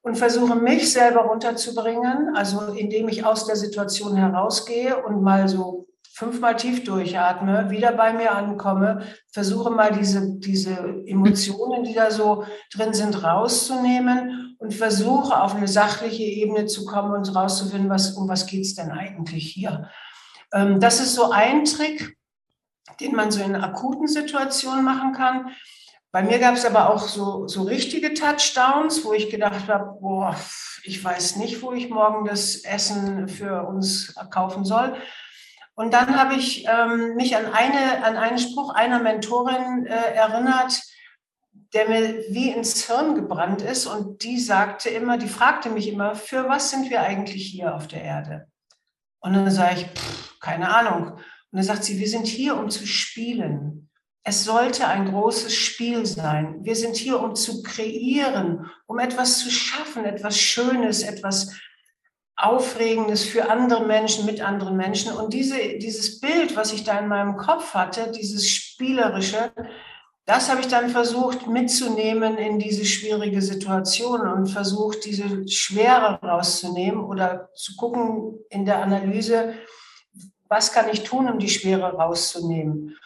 Und 0.00 0.16
versuche 0.16 0.56
mich 0.56 0.92
selber 0.92 1.20
runterzubringen, 1.20 2.34
also 2.34 2.72
indem 2.72 3.08
ich 3.08 3.24
aus 3.24 3.46
der 3.46 3.54
Situation 3.54 4.16
herausgehe 4.16 5.00
und 5.00 5.22
mal 5.22 5.46
so 5.46 5.86
fünfmal 6.12 6.56
tief 6.56 6.82
durchatme, 6.82 7.70
wieder 7.70 7.92
bei 7.92 8.12
mir 8.12 8.34
ankomme, 8.34 9.02
versuche 9.30 9.70
mal 9.70 9.92
diese, 9.92 10.38
diese 10.38 10.72
Emotionen, 11.06 11.84
die 11.84 11.94
da 11.94 12.10
so 12.10 12.44
drin 12.74 12.92
sind, 12.94 13.22
rauszunehmen 13.22 14.41
und 14.62 14.72
versuche 14.72 15.40
auf 15.40 15.56
eine 15.56 15.66
sachliche 15.66 16.22
Ebene 16.22 16.66
zu 16.66 16.86
kommen 16.86 17.12
und 17.12 17.34
rauszufinden, 17.34 17.90
was, 17.90 18.12
um 18.12 18.28
was 18.28 18.46
geht 18.46 18.62
es 18.62 18.76
denn 18.76 18.92
eigentlich 18.92 19.50
hier. 19.52 19.90
Ähm, 20.52 20.78
das 20.78 21.00
ist 21.00 21.14
so 21.14 21.32
ein 21.32 21.64
Trick, 21.64 22.16
den 23.00 23.16
man 23.16 23.32
so 23.32 23.42
in 23.42 23.56
akuten 23.56 24.06
Situationen 24.06 24.84
machen 24.84 25.14
kann. 25.14 25.50
Bei 26.12 26.22
mir 26.22 26.38
gab 26.38 26.54
es 26.54 26.64
aber 26.64 26.90
auch 26.90 27.08
so, 27.08 27.48
so 27.48 27.62
richtige 27.62 28.14
Touchdowns, 28.14 29.04
wo 29.04 29.12
ich 29.12 29.30
gedacht 29.30 29.66
habe, 29.66 29.98
boah, 30.00 30.36
ich 30.84 31.02
weiß 31.02 31.36
nicht, 31.36 31.60
wo 31.62 31.72
ich 31.72 31.90
morgen 31.90 32.24
das 32.24 32.62
Essen 32.64 33.28
für 33.28 33.66
uns 33.66 34.14
kaufen 34.30 34.64
soll. 34.64 34.94
Und 35.74 35.92
dann 35.92 36.20
habe 36.20 36.34
ich 36.34 36.66
ähm, 36.68 37.16
mich 37.16 37.36
an, 37.36 37.46
eine, 37.46 38.04
an 38.04 38.16
einen 38.16 38.38
Spruch 38.38 38.72
einer 38.72 39.00
Mentorin 39.00 39.86
äh, 39.86 40.14
erinnert, 40.14 40.80
der 41.74 41.88
mir 41.88 42.24
wie 42.28 42.50
ins 42.50 42.86
Hirn 42.86 43.14
gebrannt 43.14 43.62
ist. 43.62 43.86
Und 43.86 44.22
die 44.22 44.38
sagte 44.38 44.90
immer, 44.90 45.16
die 45.18 45.28
fragte 45.28 45.70
mich 45.70 45.88
immer, 45.88 46.14
für 46.14 46.48
was 46.48 46.70
sind 46.70 46.90
wir 46.90 47.02
eigentlich 47.02 47.46
hier 47.46 47.74
auf 47.74 47.86
der 47.86 48.02
Erde? 48.02 48.46
Und 49.20 49.34
dann 49.34 49.50
sage 49.50 49.76
ich, 49.76 49.86
pff, 49.86 50.38
keine 50.40 50.74
Ahnung. 50.74 51.12
Und 51.12 51.22
dann 51.52 51.62
sagt 51.62 51.84
sie, 51.84 51.98
wir 51.98 52.08
sind 52.08 52.26
hier, 52.26 52.56
um 52.56 52.70
zu 52.70 52.86
spielen. 52.86 53.88
es 54.24 54.44
sollte 54.44 54.86
ein 54.86 55.10
großes 55.10 55.54
Spiel 55.54 56.06
sein. 56.06 56.64
Wir 56.64 56.76
sind 56.76 56.96
hier, 56.96 57.20
um 57.20 57.34
zu 57.34 57.62
kreieren, 57.62 58.70
um 58.86 58.98
etwas 58.98 59.38
zu 59.38 59.50
schaffen, 59.50 60.04
etwas 60.04 60.38
Schönes, 60.38 61.02
etwas 61.02 61.58
Aufregendes 62.36 63.24
für 63.24 63.50
andere 63.50 63.84
Menschen, 63.86 64.26
mit 64.26 64.40
anderen 64.40 64.76
Menschen. 64.76 65.12
Und 65.12 65.32
diese, 65.32 65.56
dieses 65.78 66.20
Bild, 66.20 66.56
was 66.56 66.72
ich 66.72 66.84
da 66.84 66.98
in 66.98 67.08
meinem 67.08 67.36
Kopf 67.36 67.74
hatte, 67.74 68.12
dieses 68.12 68.48
Spielerische, 68.48 69.52
das 70.24 70.48
habe 70.48 70.60
ich 70.60 70.68
dann 70.68 70.88
versucht 70.88 71.48
mitzunehmen 71.48 72.38
in 72.38 72.58
diese 72.58 72.84
schwierige 72.84 73.42
Situation 73.42 74.20
und 74.20 74.46
versucht, 74.46 75.04
diese 75.04 75.48
Schwere 75.48 76.20
rauszunehmen 76.22 77.02
oder 77.04 77.50
zu 77.54 77.74
gucken 77.76 78.38
in 78.48 78.64
der 78.64 78.82
Analyse, 78.82 79.54
was 80.48 80.72
kann 80.72 80.88
ich 80.90 81.02
tun, 81.02 81.28
um 81.28 81.38
die 81.38 81.48
Schwere 81.48 81.94
rauszunehmen. 81.94 82.96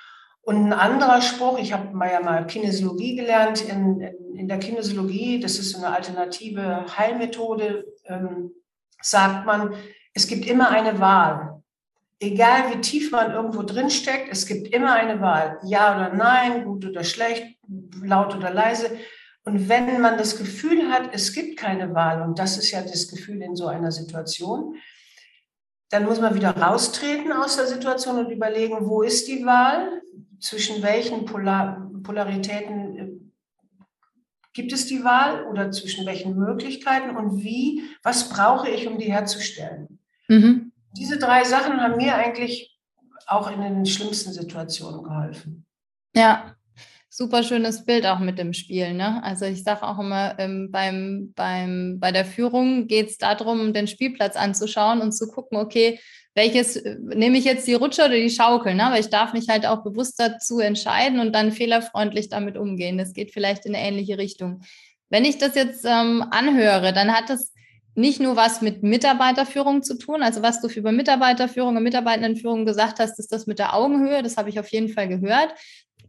Und 0.42 0.66
ein 0.66 0.72
anderer 0.72 1.22
Spruch, 1.22 1.58
ich 1.58 1.72
habe 1.72 1.94
mal 1.94 2.10
ja 2.10 2.20
mal 2.20 2.46
Kinesiologie 2.46 3.16
gelernt, 3.16 3.62
in, 3.62 4.00
in 4.34 4.46
der 4.46 4.58
Kinesiologie, 4.58 5.40
das 5.40 5.58
ist 5.58 5.74
eine 5.74 5.94
alternative 5.94 6.84
Heilmethode, 6.96 7.86
ähm, 8.04 8.52
sagt 9.00 9.46
man, 9.46 9.74
es 10.12 10.28
gibt 10.28 10.46
immer 10.46 10.70
eine 10.70 11.00
Wahl 11.00 11.55
egal 12.20 12.72
wie 12.72 12.80
tief 12.80 13.10
man 13.10 13.32
irgendwo 13.32 13.62
drin 13.62 13.90
steckt, 13.90 14.28
es 14.30 14.46
gibt 14.46 14.68
immer 14.68 14.94
eine 14.94 15.20
Wahl. 15.20 15.58
Ja 15.64 15.94
oder 15.94 16.14
nein, 16.14 16.64
gut 16.64 16.84
oder 16.86 17.04
schlecht, 17.04 17.58
laut 18.02 18.34
oder 18.34 18.52
leise. 18.52 18.98
Und 19.44 19.68
wenn 19.68 20.00
man 20.00 20.18
das 20.18 20.36
Gefühl 20.36 20.90
hat, 20.90 21.10
es 21.12 21.32
gibt 21.32 21.58
keine 21.58 21.94
Wahl, 21.94 22.22
und 22.22 22.38
das 22.38 22.58
ist 22.58 22.70
ja 22.70 22.82
das 22.82 23.08
Gefühl 23.08 23.42
in 23.42 23.54
so 23.54 23.68
einer 23.68 23.92
Situation, 23.92 24.76
dann 25.90 26.04
muss 26.04 26.20
man 26.20 26.34
wieder 26.34 26.50
raustreten 26.50 27.30
aus 27.32 27.56
der 27.56 27.66
Situation 27.66 28.18
und 28.18 28.32
überlegen, 28.32 28.88
wo 28.88 29.02
ist 29.02 29.28
die 29.28 29.44
Wahl, 29.46 30.02
zwischen 30.40 30.82
welchen 30.82 31.24
Polar 31.24 31.90
Polaritäten 32.02 32.96
äh, 32.96 33.08
gibt 34.52 34.72
es 34.72 34.86
die 34.86 35.02
Wahl 35.02 35.44
oder 35.46 35.70
zwischen 35.70 36.06
welchen 36.06 36.36
Möglichkeiten 36.36 37.16
und 37.16 37.42
wie, 37.42 37.82
was 38.02 38.28
brauche 38.28 38.68
ich, 38.68 38.86
um 38.86 38.98
die 38.98 39.12
herzustellen. 39.12 39.98
Mhm 40.28 40.72
diese 40.96 41.18
drei 41.18 41.44
Sachen 41.44 41.80
haben 41.80 41.96
mir 41.96 42.14
eigentlich 42.14 42.76
auch 43.26 43.50
in 43.50 43.60
den 43.60 43.86
schlimmsten 43.86 44.32
Situationen 44.32 45.02
geholfen. 45.02 45.66
Ja, 46.14 46.54
super 47.08 47.42
schönes 47.42 47.84
Bild 47.84 48.06
auch 48.06 48.18
mit 48.18 48.38
dem 48.38 48.52
Spiel. 48.52 48.94
Ne? 48.94 49.22
Also 49.22 49.46
ich 49.46 49.62
sage 49.62 49.82
auch 49.82 49.98
immer, 49.98 50.38
ähm, 50.38 50.70
beim, 50.70 51.32
beim, 51.34 51.98
bei 51.98 52.12
der 52.12 52.24
Führung 52.24 52.86
geht 52.86 53.08
es 53.08 53.18
darum, 53.18 53.72
den 53.72 53.88
Spielplatz 53.88 54.36
anzuschauen 54.36 55.00
und 55.00 55.12
zu 55.12 55.26
gucken, 55.28 55.58
okay, 55.58 55.98
welches 56.34 56.76
äh, 56.76 56.96
nehme 57.00 57.38
ich 57.38 57.44
jetzt 57.44 57.66
die 57.66 57.74
Rutsche 57.74 58.02
oder 58.02 58.16
die 58.16 58.30
Schaukel? 58.30 58.74
Ne? 58.74 58.84
Aber 58.84 58.98
ich 58.98 59.08
darf 59.08 59.32
mich 59.32 59.48
halt 59.48 59.66
auch 59.66 59.82
bewusst 59.82 60.20
dazu 60.20 60.60
entscheiden 60.60 61.18
und 61.18 61.34
dann 61.34 61.52
fehlerfreundlich 61.52 62.28
damit 62.28 62.56
umgehen. 62.56 62.98
Das 62.98 63.14
geht 63.14 63.32
vielleicht 63.32 63.64
in 63.64 63.74
eine 63.74 63.86
ähnliche 63.86 64.18
Richtung. 64.18 64.62
Wenn 65.08 65.24
ich 65.24 65.38
das 65.38 65.54
jetzt 65.54 65.84
ähm, 65.84 66.24
anhöre, 66.30 66.92
dann 66.92 67.12
hat 67.12 67.30
das 67.30 67.52
nicht 67.96 68.20
nur 68.20 68.36
was 68.36 68.60
mit 68.60 68.82
Mitarbeiterführung 68.82 69.82
zu 69.82 69.96
tun, 69.96 70.22
also 70.22 70.42
was 70.42 70.60
du 70.60 70.68
über 70.68 70.92
Mitarbeiterführung 70.92 71.76
und 71.76 71.82
Mitarbeitendenführung 71.82 72.66
gesagt 72.66 72.98
hast, 72.98 73.18
ist 73.18 73.32
das 73.32 73.46
mit 73.46 73.58
der 73.58 73.74
Augenhöhe, 73.74 74.22
das 74.22 74.36
habe 74.36 74.50
ich 74.50 74.60
auf 74.60 74.68
jeden 74.68 74.90
Fall 74.90 75.08
gehört. 75.08 75.54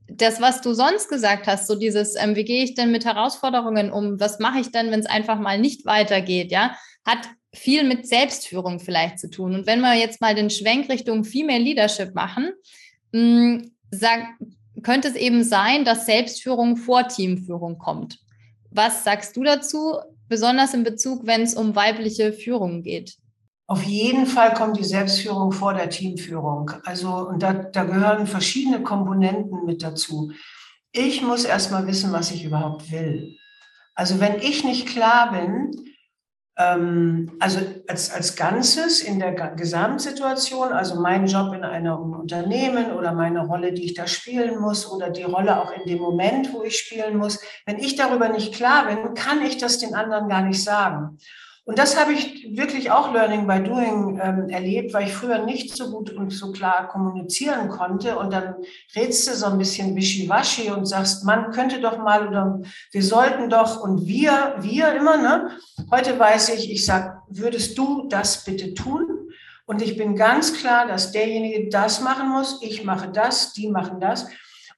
Das, 0.10 0.42
was 0.42 0.62
du 0.62 0.74
sonst 0.74 1.10
gesagt 1.10 1.48
hast, 1.48 1.68
so 1.68 1.76
dieses, 1.76 2.16
ähm, 2.16 2.36
wie 2.36 2.44
gehe 2.44 2.64
ich 2.64 2.76
denn 2.76 2.92
mit 2.92 3.06
Herausforderungen 3.06 3.92
um, 3.92 4.20
was 4.20 4.40
mache 4.40 4.60
ich 4.60 4.72
denn, 4.72 4.92
wenn 4.92 5.00
es 5.00 5.06
einfach 5.06 5.40
mal 5.40 5.60
nicht 5.60 5.86
weitergeht, 5.86 6.52
ja, 6.52 6.76
hat 7.06 7.20
viel 7.54 7.84
mit 7.84 8.08
Selbstführung 8.08 8.80
vielleicht 8.80 9.20
zu 9.20 9.30
tun. 9.30 9.56
Und 9.56 9.66
wenn 9.66 9.80
wir 9.82 9.96
jetzt 9.96 10.22
mal 10.22 10.36
den 10.36 10.50
Schwenk 10.50 10.90
Richtung 10.90 11.24
Female 11.24 11.64
Leadership 11.64 12.14
machen, 12.14 12.52
mh, 13.12 13.20
hm, 13.20 13.72
sag, 13.92 14.22
könnte 14.84 15.08
es 15.08 15.16
eben 15.16 15.44
sein, 15.44 15.86
dass 15.86 16.06
Selbstführung 16.06 16.78
vor 16.78 17.08
Teamführung 17.08 17.78
kommt. 17.78 18.20
Was 18.70 19.04
sagst 19.04 19.36
du 19.36 19.44
dazu? 19.44 19.96
Besonders 20.28 20.74
in 20.74 20.84
Bezug, 20.84 21.26
wenn 21.26 21.42
es 21.42 21.54
um 21.54 21.76
weibliche 21.76 22.34
Führung 22.34 22.84
geht? 22.84 23.18
Auf 23.70 23.84
jeden 23.84 24.26
Fall 24.26 24.54
kommt 24.54 24.78
die 24.78 24.86
Selbstführung 24.86 25.52
vor 25.52 25.74
der 25.74 25.90
Teamführung. 25.90 26.72
Also, 26.86 27.28
und 27.28 27.44
da, 27.44 27.54
da 27.54 27.84
gehören 27.84 28.26
verschiedene 28.26 28.82
Komponenten 28.82 29.66
mit 29.66 29.84
dazu. 29.84 30.32
Ich 30.94 31.22
muss 31.22 31.44
erst 31.44 31.72
mal 31.72 31.86
wissen, 31.86 32.14
was 32.14 32.32
ich 32.32 32.46
überhaupt 32.46 32.92
will. 32.92 33.36
Also, 33.94 34.22
wenn 34.22 34.40
ich 34.40 34.64
nicht 34.64 34.88
klar 34.88 35.32
bin, 35.32 35.72
also 36.60 37.60
als, 37.88 38.12
als 38.12 38.36
Ganzes 38.36 39.02
in 39.02 39.20
der 39.20 39.32
Gesamtsituation, 39.32 40.72
also 40.72 41.00
mein 41.00 41.28
Job 41.28 41.54
in 41.54 41.64
einem 41.64 42.14
Unternehmen 42.14 42.94
oder 42.94 43.12
meine 43.12 43.46
Rolle, 43.46 43.74
die 43.74 43.86
ich 43.86 43.94
da 43.94 44.08
spielen 44.08 44.60
muss 44.60 44.92
oder 44.92 45.12
die 45.12 45.24
Rolle 45.24 45.62
auch 45.62 45.72
in 45.72 45.86
dem 45.86 46.00
Moment, 46.00 46.52
wo 46.54 46.64
ich 46.64 46.80
spielen 46.80 47.18
muss, 47.18 47.40
wenn 47.68 47.78
ich 47.78 47.96
darüber 47.96 48.30
nicht 48.30 48.56
klar 48.56 48.88
bin, 48.88 49.14
kann 49.14 49.44
ich 49.44 49.58
das 49.58 49.78
den 49.78 49.94
anderen 49.94 50.30
gar 50.30 50.42
nicht 50.42 50.64
sagen. 50.64 51.20
Und 51.68 51.78
das 51.78 52.00
habe 52.00 52.14
ich 52.14 52.48
wirklich 52.56 52.92
auch 52.92 53.14
Learning 53.14 53.46
by 53.46 53.62
Doing 53.62 54.22
ähm, 54.24 54.48
erlebt, 54.48 54.94
weil 54.94 55.06
ich 55.06 55.14
früher 55.14 55.44
nicht 55.44 55.76
so 55.76 55.92
gut 55.92 56.12
und 56.12 56.30
so 56.30 56.54
klar 56.54 56.88
kommunizieren 56.88 57.68
konnte. 57.68 58.18
Und 58.18 58.32
dann 58.32 58.56
redst 58.96 59.28
du 59.28 59.34
so 59.34 59.48
ein 59.48 59.58
bisschen 59.58 59.94
wischiwaschi 59.94 60.72
und 60.72 60.86
sagst, 60.86 61.26
man 61.26 61.52
könnte 61.52 61.82
doch 61.82 61.98
mal 61.98 62.26
oder 62.26 62.62
wir 62.94 63.04
sollten 63.04 63.50
doch 63.50 63.82
und 63.82 64.08
wir, 64.08 64.56
wir 64.60 64.94
immer, 64.94 65.18
ne? 65.18 65.58
Heute 65.92 66.18
weiß 66.18 66.56
ich, 66.56 66.72
ich 66.72 66.86
sag, 66.86 67.24
würdest 67.28 67.78
du 67.78 68.08
das 68.08 68.46
bitte 68.46 68.74
tun? 68.74 69.30
Und 69.66 69.82
ich 69.82 69.98
bin 69.98 70.16
ganz 70.16 70.54
klar, 70.54 70.88
dass 70.88 71.12
derjenige 71.12 71.68
das 71.68 72.00
machen 72.00 72.30
muss, 72.30 72.62
ich 72.62 72.86
mache 72.86 73.10
das, 73.10 73.52
die 73.52 73.68
machen 73.68 74.00
das. 74.00 74.30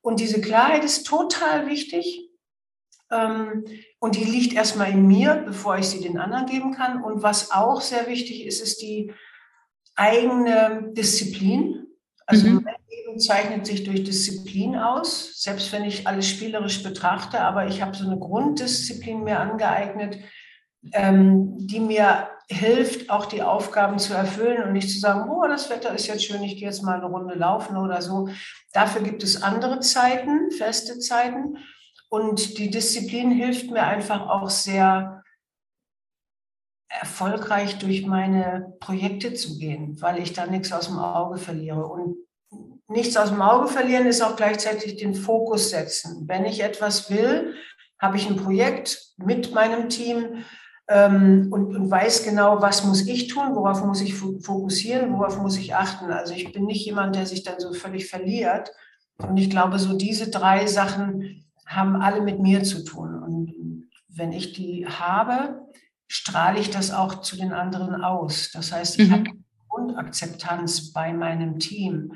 Und 0.01 0.19
diese 0.19 0.41
Klarheit 0.41 0.84
ist 0.84 1.05
total 1.05 1.67
wichtig. 1.67 2.28
Ähm, 3.11 3.65
und 3.99 4.15
die 4.15 4.23
liegt 4.23 4.53
erstmal 4.53 4.91
in 4.91 5.07
mir, 5.07 5.43
bevor 5.45 5.77
ich 5.77 5.87
sie 5.87 6.01
den 6.01 6.19
anderen 6.19 6.45
geben 6.45 6.73
kann. 6.73 7.03
Und 7.03 7.23
was 7.23 7.51
auch 7.51 7.81
sehr 7.81 8.07
wichtig 8.07 8.45
ist, 8.45 8.61
ist 8.61 8.81
die 8.81 9.11
eigene 9.95 10.91
Disziplin. 10.93 11.87
Also 12.25 12.47
mhm. 12.47 12.61
mein 12.63 12.75
Leben 12.89 13.19
zeichnet 13.19 13.65
sich 13.65 13.83
durch 13.83 14.03
Disziplin 14.03 14.75
aus, 14.75 15.41
selbst 15.41 15.71
wenn 15.71 15.83
ich 15.83 16.07
alles 16.07 16.27
spielerisch 16.27 16.83
betrachte, 16.83 17.41
aber 17.41 17.67
ich 17.67 17.81
habe 17.81 17.95
so 17.95 18.05
eine 18.05 18.19
Grunddisziplin 18.19 19.23
mir 19.23 19.39
angeeignet, 19.39 20.19
ähm, 20.93 21.57
die 21.57 21.79
mir 21.79 22.29
hilft, 22.47 23.09
auch 23.09 23.25
die 23.25 23.43
Aufgaben 23.43 23.99
zu 23.99 24.13
erfüllen 24.13 24.63
und 24.63 24.73
nicht 24.73 24.89
zu 24.89 24.99
sagen, 24.99 25.29
oh, 25.29 25.45
das 25.47 25.69
Wetter 25.69 25.93
ist 25.93 26.07
jetzt 26.07 26.23
schön, 26.23 26.43
ich 26.43 26.57
gehe 26.57 26.67
jetzt 26.67 26.83
mal 26.83 26.97
eine 26.97 27.05
Runde 27.05 27.35
laufen 27.35 27.77
oder 27.77 28.01
so. 28.01 28.29
Dafür 28.73 29.01
gibt 29.01 29.23
es 29.23 29.43
andere 29.43 29.79
Zeiten, 29.81 30.51
feste 30.51 30.99
Zeiten. 30.99 31.57
Und 32.09 32.57
die 32.57 32.71
Disziplin 32.71 33.31
hilft 33.31 33.69
mir 33.69 33.83
einfach 33.83 34.27
auch 34.27 34.49
sehr 34.49 35.23
erfolgreich 36.89 37.77
durch 37.77 38.05
meine 38.05 38.73
Projekte 38.79 39.35
zu 39.35 39.59
gehen, 39.59 40.01
weil 40.01 40.21
ich 40.21 40.33
da 40.33 40.47
nichts 40.47 40.71
aus 40.71 40.87
dem 40.87 40.97
Auge 40.97 41.37
verliere. 41.37 41.85
Und 41.85 42.17
nichts 42.87 43.15
aus 43.15 43.29
dem 43.29 43.41
Auge 43.41 43.67
verlieren 43.67 44.07
ist 44.07 44.21
auch 44.21 44.35
gleichzeitig 44.35 44.97
den 44.97 45.13
Fokus 45.13 45.69
setzen. 45.69 46.27
Wenn 46.27 46.45
ich 46.45 46.63
etwas 46.63 47.11
will, 47.11 47.53
habe 47.99 48.17
ich 48.17 48.27
ein 48.27 48.37
Projekt 48.37 49.13
mit 49.17 49.53
meinem 49.53 49.89
Team 49.89 50.43
ähm, 50.87 51.49
und, 51.51 51.75
und 51.75 51.91
weiß 51.91 52.23
genau, 52.23 52.61
was 52.61 52.83
muss 52.83 53.05
ich 53.05 53.27
tun, 53.27 53.55
worauf 53.55 53.85
muss 53.85 54.01
ich 54.01 54.15
fokussieren, 54.15 55.13
worauf 55.13 55.37
muss 55.37 55.57
ich 55.57 55.75
achten. 55.75 56.11
Also 56.11 56.33
ich 56.33 56.51
bin 56.51 56.65
nicht 56.65 56.85
jemand, 56.85 57.15
der 57.15 57.27
sich 57.27 57.43
dann 57.43 57.59
so 57.59 57.73
völlig 57.73 58.09
verliert. 58.09 58.71
Und 59.17 59.37
ich 59.37 59.49
glaube, 59.49 59.77
so 59.77 59.95
diese 59.95 60.31
drei 60.31 60.65
Sachen 60.65 61.45
haben 61.69 61.95
alle 61.95 62.21
mit 62.21 62.39
mir 62.39 62.63
zu 62.63 62.83
tun. 62.83 63.21
Und 63.21 63.53
wenn 64.07 64.31
ich 64.31 64.53
die 64.53 64.88
habe, 64.88 65.67
strahle 66.07 66.59
ich 66.59 66.71
das 66.71 66.91
auch 66.91 67.21
zu 67.21 67.38
den 67.38 67.53
anderen 67.53 68.03
aus. 68.03 68.51
Das 68.51 68.71
heißt, 68.71 68.99
ich 68.99 69.09
mhm. 69.09 69.13
habe 69.13 69.29
Grundakzeptanz 69.69 70.91
bei 70.91 71.13
meinem 71.13 71.59
Team, 71.59 72.13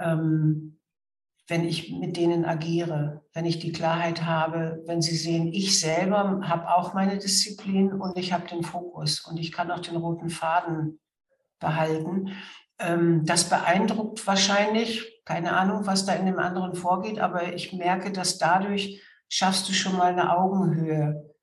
ähm, 0.00 0.78
wenn 1.48 1.64
ich 1.64 1.92
mit 1.92 2.16
denen 2.16 2.44
agiere, 2.44 3.24
wenn 3.32 3.44
ich 3.44 3.60
die 3.60 3.70
Klarheit 3.70 4.24
habe, 4.24 4.82
wenn 4.86 5.00
sie 5.00 5.14
sehen, 5.14 5.46
ich 5.52 5.78
selber 5.78 6.40
habe 6.42 6.68
auch 6.74 6.92
meine 6.92 7.18
Disziplin 7.18 7.92
und 7.92 8.18
ich 8.18 8.32
habe 8.32 8.48
den 8.48 8.64
Fokus 8.64 9.20
und 9.20 9.38
ich 9.38 9.52
kann 9.52 9.70
auch 9.70 9.78
den 9.78 9.96
roten 9.96 10.28
Faden 10.28 10.98
behalten. 11.60 12.32
Ähm, 12.80 13.24
das 13.24 13.48
beeindruckt 13.48 14.26
wahrscheinlich, 14.26 15.15
keine 15.26 15.56
Ahnung, 15.56 15.86
was 15.86 16.06
da 16.06 16.14
in 16.14 16.24
dem 16.24 16.38
anderen 16.38 16.74
vorgeht, 16.74 17.18
aber 17.18 17.52
ich 17.52 17.72
merke, 17.72 18.12
dass 18.12 18.38
dadurch 18.38 19.02
schaffst 19.28 19.68
du 19.68 19.72
schon 19.72 19.96
mal 19.96 20.12
eine 20.12 20.34
Augenhöhe, 20.34 21.34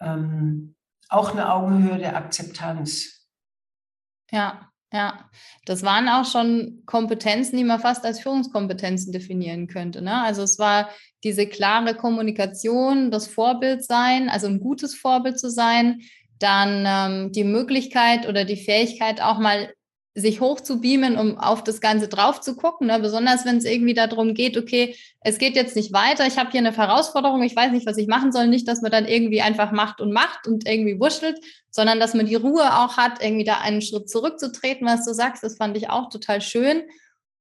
ähm, 0.00 0.76
auch 1.08 1.32
eine 1.32 1.52
Augenhöhe 1.52 1.98
der 1.98 2.16
Akzeptanz. 2.16 3.26
Ja, 4.30 4.70
ja, 4.92 5.28
das 5.64 5.82
waren 5.82 6.08
auch 6.08 6.24
schon 6.24 6.82
Kompetenzen, 6.86 7.56
die 7.56 7.64
man 7.64 7.80
fast 7.80 8.04
als 8.04 8.20
Führungskompetenzen 8.20 9.12
definieren 9.12 9.66
könnte. 9.66 10.02
Ne? 10.02 10.22
Also 10.22 10.42
es 10.42 10.58
war 10.58 10.90
diese 11.24 11.46
klare 11.46 11.94
Kommunikation, 11.94 13.10
das 13.10 13.26
Vorbild 13.26 13.84
sein, 13.84 14.28
also 14.28 14.46
ein 14.46 14.60
gutes 14.60 14.94
Vorbild 14.94 15.40
zu 15.40 15.50
sein, 15.50 16.02
dann 16.38 16.84
ähm, 16.86 17.32
die 17.32 17.44
Möglichkeit 17.44 18.28
oder 18.28 18.44
die 18.44 18.56
Fähigkeit 18.56 19.20
auch 19.20 19.38
mal 19.38 19.72
sich 20.14 20.40
hoch 20.40 20.60
zu 20.60 20.80
beamen, 20.80 21.16
um 21.16 21.38
auf 21.38 21.64
das 21.64 21.80
Ganze 21.80 22.06
drauf 22.06 22.40
zu 22.40 22.54
gucken. 22.54 22.88
Ne? 22.88 22.98
Besonders 23.00 23.46
wenn 23.46 23.56
es 23.56 23.64
irgendwie 23.64 23.94
darum 23.94 24.34
geht, 24.34 24.58
okay, 24.58 24.94
es 25.20 25.38
geht 25.38 25.56
jetzt 25.56 25.74
nicht 25.74 25.92
weiter, 25.92 26.26
ich 26.26 26.38
habe 26.38 26.50
hier 26.50 26.60
eine 26.60 26.76
Herausforderung, 26.76 27.42
ich 27.42 27.56
weiß 27.56 27.72
nicht, 27.72 27.86
was 27.86 27.96
ich 27.96 28.08
machen 28.08 28.32
soll. 28.32 28.48
Nicht, 28.48 28.68
dass 28.68 28.82
man 28.82 28.90
dann 28.90 29.06
irgendwie 29.06 29.40
einfach 29.40 29.72
macht 29.72 30.00
und 30.00 30.12
macht 30.12 30.46
und 30.46 30.68
irgendwie 30.68 31.00
wurschtelt, 31.00 31.38
sondern 31.70 31.98
dass 31.98 32.12
man 32.12 32.26
die 32.26 32.34
Ruhe 32.34 32.78
auch 32.78 32.96
hat, 32.96 33.22
irgendwie 33.22 33.44
da 33.44 33.58
einen 33.58 33.80
Schritt 33.80 34.10
zurückzutreten, 34.10 34.86
was 34.86 35.04
du 35.06 35.14
sagst. 35.14 35.42
Das 35.42 35.56
fand 35.56 35.76
ich 35.76 35.88
auch 35.88 36.10
total 36.10 36.42
schön. 36.42 36.82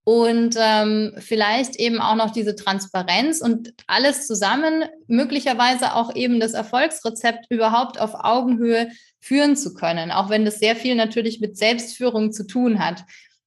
Und 0.04 0.56
ähm, 0.58 1.14
vielleicht 1.20 1.76
eben 1.76 2.00
auch 2.00 2.16
noch 2.16 2.32
diese 2.32 2.56
Transparenz 2.56 3.40
und 3.40 3.74
alles 3.86 4.26
zusammen, 4.26 4.86
möglicherweise 5.08 5.94
auch 5.94 6.16
eben 6.16 6.40
das 6.40 6.54
Erfolgsrezept 6.54 7.46
überhaupt 7.50 8.00
auf 8.00 8.16
Augenhöhe 8.16 8.90
führen 9.20 9.56
zu 9.56 9.76
können, 9.76 10.12
auch 10.12 10.30
wenn 10.30 10.44
das 10.44 10.58
sehr 10.58 10.76
viel 10.76 10.96
natürlich 10.96 11.40
mit 11.40 11.56
Selbstführung 11.56 12.32
zu 12.32 12.48
tun 12.48 12.84
hat. 12.84 13.04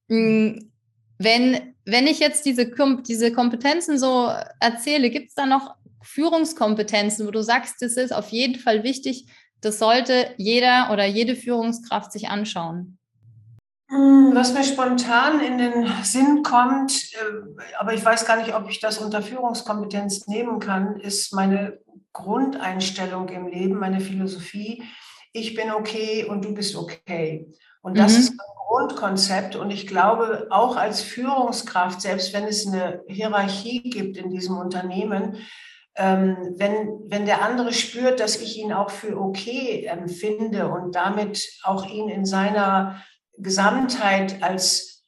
Hm, 0.08 0.70
wenn, 1.18 1.74
wenn 1.84 2.06
ich 2.06 2.20
jetzt 2.20 2.46
diese, 2.46 2.70
diese 3.06 3.32
Kompetenzen 3.32 3.98
so 3.98 4.30
erzähle, 4.60 5.10
gibt 5.10 5.30
es 5.30 5.34
da 5.34 5.46
noch 5.46 5.74
Führungskompetenzen, 6.02 7.26
wo 7.26 7.30
du 7.30 7.42
sagst, 7.42 7.76
das 7.80 7.96
ist 7.96 8.12
auf 8.12 8.28
jeden 8.28 8.60
Fall 8.60 8.84
wichtig, 8.84 9.26
das 9.60 9.78
sollte 9.78 10.28
jeder 10.36 10.90
oder 10.92 11.06
jede 11.06 11.34
Führungskraft 11.34 12.12
sich 12.12 12.28
anschauen? 12.28 12.98
Hm, 13.94 14.34
was 14.34 14.52
mir 14.52 14.64
spontan 14.64 15.40
in 15.40 15.58
den 15.58 15.86
Sinn 16.02 16.42
kommt, 16.42 16.92
äh, 17.14 17.62
aber 17.78 17.94
ich 17.94 18.04
weiß 18.04 18.26
gar 18.26 18.36
nicht, 18.36 18.54
ob 18.54 18.68
ich 18.68 18.80
das 18.80 18.98
unter 18.98 19.22
Führungskompetenz 19.22 20.26
nehmen 20.26 20.58
kann, 20.58 20.98
ist 20.98 21.32
meine 21.32 21.78
Grundeinstellung 22.12 23.28
im 23.28 23.46
Leben, 23.46 23.78
meine 23.78 24.00
Philosophie 24.00 24.82
ich 25.34 25.54
bin 25.54 25.70
okay 25.72 26.24
und 26.24 26.44
du 26.44 26.54
bist 26.54 26.76
okay. 26.76 27.46
Und 27.82 27.98
das 27.98 28.12
mhm. 28.12 28.18
ist 28.18 28.30
ein 28.30 28.38
Grundkonzept. 28.68 29.56
Und 29.56 29.70
ich 29.70 29.86
glaube, 29.86 30.46
auch 30.48 30.76
als 30.76 31.02
Führungskraft, 31.02 32.00
selbst 32.00 32.32
wenn 32.32 32.44
es 32.44 32.66
eine 32.66 33.02
Hierarchie 33.08 33.82
gibt 33.82 34.16
in 34.16 34.30
diesem 34.30 34.56
Unternehmen, 34.56 35.36
ähm, 35.96 36.54
wenn, 36.56 37.00
wenn 37.06 37.26
der 37.26 37.42
andere 37.42 37.72
spürt, 37.72 38.20
dass 38.20 38.36
ich 38.40 38.56
ihn 38.58 38.72
auch 38.72 38.90
für 38.90 39.20
okay 39.20 39.84
empfinde 39.86 40.68
und 40.68 40.94
damit 40.94 41.48
auch 41.64 41.86
ihn 41.86 42.08
in 42.08 42.24
seiner 42.24 43.02
Gesamtheit 43.38 44.42
als 44.42 45.04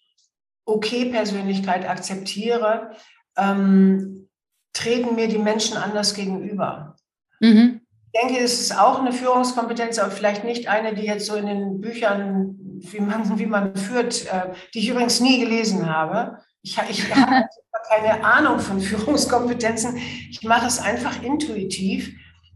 okay 0.65 1.07
Persönlichkeit 1.07 1.89
akzeptiere, 1.89 2.91
ähm, 3.37 4.29
treten 4.73 5.15
mir 5.15 5.29
die 5.29 5.39
Menschen 5.39 5.77
anders 5.77 6.15
gegenüber. 6.15 6.97
Mhm 7.41 7.81
denke, 8.17 8.43
es 8.43 8.61
ist 8.61 8.79
auch 8.79 9.01
eine 9.01 9.13
Führungskompetenz, 9.13 9.99
aber 9.99 10.11
vielleicht 10.11 10.45
nicht 10.45 10.69
eine, 10.69 10.95
die 10.95 11.03
jetzt 11.03 11.27
so 11.27 11.37
in 11.37 11.47
den 11.47 11.81
Büchern, 11.81 12.57
wie 12.81 13.01
man, 13.01 13.39
wie 13.39 13.47
man 13.47 13.77
führt, 13.77 14.27
äh, 14.27 14.53
die 14.75 14.81
ich 14.81 14.89
übrigens 14.89 15.21
nie 15.21 15.41
gelesen 15.41 15.89
habe. 15.89 16.39
Ich, 16.63 16.79
ich 16.89 17.15
habe 17.15 17.47
keine 17.89 18.25
Ahnung 18.25 18.59
von 18.59 18.81
Führungskompetenzen. 18.81 19.97
Ich 20.31 20.43
mache 20.43 20.67
es 20.67 20.81
einfach 20.81 21.23
intuitiv, 21.23 22.13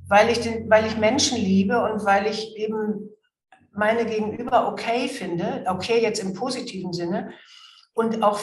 weil 0.08 0.30
ich, 0.30 0.40
den, 0.40 0.68
weil 0.68 0.86
ich 0.86 0.96
Menschen 0.96 1.38
liebe 1.38 1.82
und 1.82 2.04
weil 2.04 2.26
ich 2.26 2.56
eben 2.56 3.10
meine 3.80 4.06
Gegenüber 4.06 4.68
okay 4.68 5.08
finde, 5.08 5.64
okay 5.66 6.00
jetzt 6.00 6.20
im 6.20 6.34
positiven 6.34 6.92
Sinne, 6.92 7.32
und 7.92 8.22
auch 8.22 8.38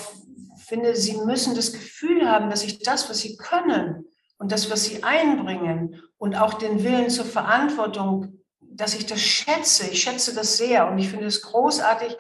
finde, 0.66 0.96
sie 0.96 1.18
müssen 1.18 1.56
das 1.56 1.72
Gefühl 1.72 2.30
haben, 2.30 2.50
dass 2.50 2.64
ich 2.64 2.80
das, 2.80 3.10
was 3.10 3.20
sie 3.20 3.38
können, 3.38 4.04
und 4.40 4.52
das, 4.52 4.70
was 4.70 4.86
sie 4.86 5.04
einbringen 5.04 6.02
und 6.18 6.36
auch 6.36 6.56
den 6.56 6.84
Willen 6.84 7.10
zur 7.10 7.26
Verantwortung, 7.26 8.40
dass 8.60 8.94
ich 8.94 9.06
das 9.06 9.22
schätze. 9.22 9.88
Ich 9.92 10.04
schätze 10.04 10.34
das 10.36 10.58
sehr 10.58 10.88
und 10.90 11.00
ich 11.00 11.10
finde 11.10 11.26
es 11.26 11.42
großartig, 11.42 12.16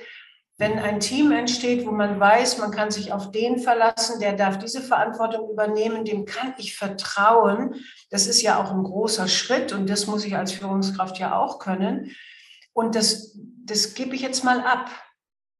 wenn 0.59 0.79
ein 0.79 1.00
Team 1.00 1.32
entsteht, 1.32 1.86
wo 1.86 1.91
man 1.91 2.19
weiß, 2.19 2.58
man 2.58 2.71
kann 2.71 2.89
sich 2.89 3.13
auf 3.13 3.30
den 3.30 3.60
verlassen, 3.60 4.19
der 4.19 4.34
darf 4.34 4.58
diese 4.58 4.82
Verantwortung 4.82 5.51
übernehmen, 5.51 6.03
dem 6.03 6.25
kann 6.25 6.56
ich 6.58 6.75
vertrauen. 6.75 7.75
Das 8.10 8.25
ist 8.25 8.41
ja 8.41 8.60
auch 8.60 8.71
ein 8.71 8.84
großer 8.84 9.27
Schritt 9.27 9.71
und 9.71 9.88
das 9.88 10.08
muss 10.08 10.25
ich 10.25 10.36
als 10.36 10.53
Führungskraft 10.53 11.19
ja 11.19 11.38
auch 11.38 11.60
können. 11.60 12.15
Und 12.77 12.93
das, 12.93 13.35
das 13.65 13.95
gebe 13.95 14.13
ich 14.13 14.21
jetzt 14.21 14.43
mal 14.43 14.61
ab. 14.61 14.91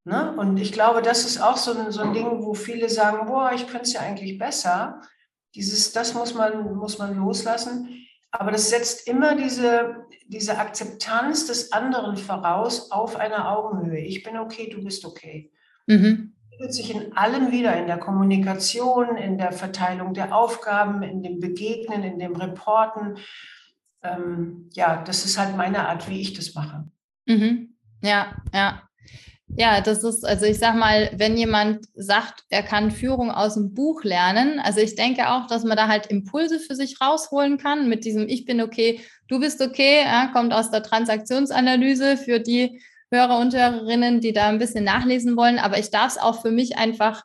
Ne? 0.03 0.36
Und 0.38 0.58
ich 0.58 0.71
glaube, 0.71 1.01
das 1.01 1.25
ist 1.25 1.41
auch 1.41 1.58
so 1.58 1.75
ein, 1.75 1.91
so 1.91 2.01
ein 2.01 2.13
Ding, 2.13 2.43
wo 2.43 2.53
viele 2.53 2.89
sagen, 2.89 3.25
boah, 3.25 3.53
ich 3.56 3.65
könnte 3.65 3.86
es 3.86 3.93
ja 3.93 4.01
eigentlich 4.01 4.38
besser. 4.38 5.01
Dieses, 5.56 5.93
das 5.93 6.13
muss 6.13 6.36
man, 6.36 6.75
muss 6.75 6.99
man 6.99 7.17
loslassen. 7.17 8.06
Aber 8.30 8.51
das 8.51 8.69
setzt 8.69 9.08
immer 9.08 9.36
diese, 9.36 10.06
diese 10.27 10.60
Akzeptanz 10.60 11.47
des 11.47 11.71
anderen 11.71 12.17
voraus 12.17 12.91
auf 12.91 13.15
einer 13.15 13.51
Augenhöhe. 13.51 14.01
Ich 14.01 14.21
bin 14.21 14.38
okay, 14.38 14.69
du 14.69 14.84
bist 14.84 15.03
okay. 15.03 15.51
Mhm. 15.88 16.36
Das 16.60 16.75
sich 16.75 16.93
in 16.93 17.17
allem 17.17 17.51
wieder, 17.51 17.75
in 17.77 17.88
der 17.88 17.97
Kommunikation, 17.97 19.17
in 19.17 19.39
der 19.39 19.53
Verteilung 19.53 20.13
der 20.13 20.36
Aufgaben, 20.36 21.01
in 21.01 21.23
dem 21.23 21.39
Begegnen, 21.39 22.03
in 22.03 22.19
dem 22.19 22.36
Reporten. 22.36 23.17
Ähm, 24.03 24.69
ja, 24.73 25.01
das 25.01 25.25
ist 25.25 25.39
halt 25.39 25.58
meine 25.58 25.89
Art, 25.89 26.08
wie 26.08 26.21
ich 26.21 26.34
das 26.34 26.53
mache. 26.53 26.86
Mhm. 27.28 27.76
Ja, 28.02 28.36
ja. 28.54 28.84
Ja, 29.56 29.80
das 29.80 30.04
ist, 30.04 30.26
also 30.26 30.46
ich 30.46 30.60
sag 30.60 30.76
mal, 30.76 31.10
wenn 31.16 31.38
jemand 31.38 31.86
sagt, 31.96 32.44
er 32.50 32.63
kann 32.63 32.92
Führung 32.92 33.32
aus 33.32 33.54
dem 33.54 33.74
Buch 33.74 34.04
lernen, 34.04 34.60
also 34.60 34.82
ich 34.82 34.96
denke 34.96 35.30
auch, 35.30 35.48
dass 35.48 35.63
man 35.63 35.78
da 35.78 35.88
halt 35.88 36.08
Impulse 36.08 36.60
für 36.60 36.76
sich 36.76 37.00
rausholen 37.00 37.58
kann 37.58 37.88
mit 37.88 38.04
diesem 38.04 38.28
Ich 38.28 38.44
bin 38.44 38.60
okay, 38.60 39.00
du 39.30 39.40
bist 39.40 39.62
okay, 39.62 40.02
ja, 40.04 40.28
kommt 40.34 40.54
aus 40.54 40.70
der 40.70 40.84
Transaktionsanalyse 40.84 42.18
für 42.18 42.42
die 42.42 42.82
Hörer 43.10 43.40
und 43.40 43.56
Hörerinnen, 43.56 44.20
die 44.20 44.34
da 44.34 44.50
ein 44.50 44.60
bisschen 44.60 44.84
nachlesen 44.84 45.38
wollen, 45.38 45.60
aber 45.60 45.80
ich 45.80 45.92
darf 45.92 46.12
es 46.12 46.18
auch 46.18 46.42
für 46.42 46.52
mich 46.52 46.78
einfach 46.78 47.24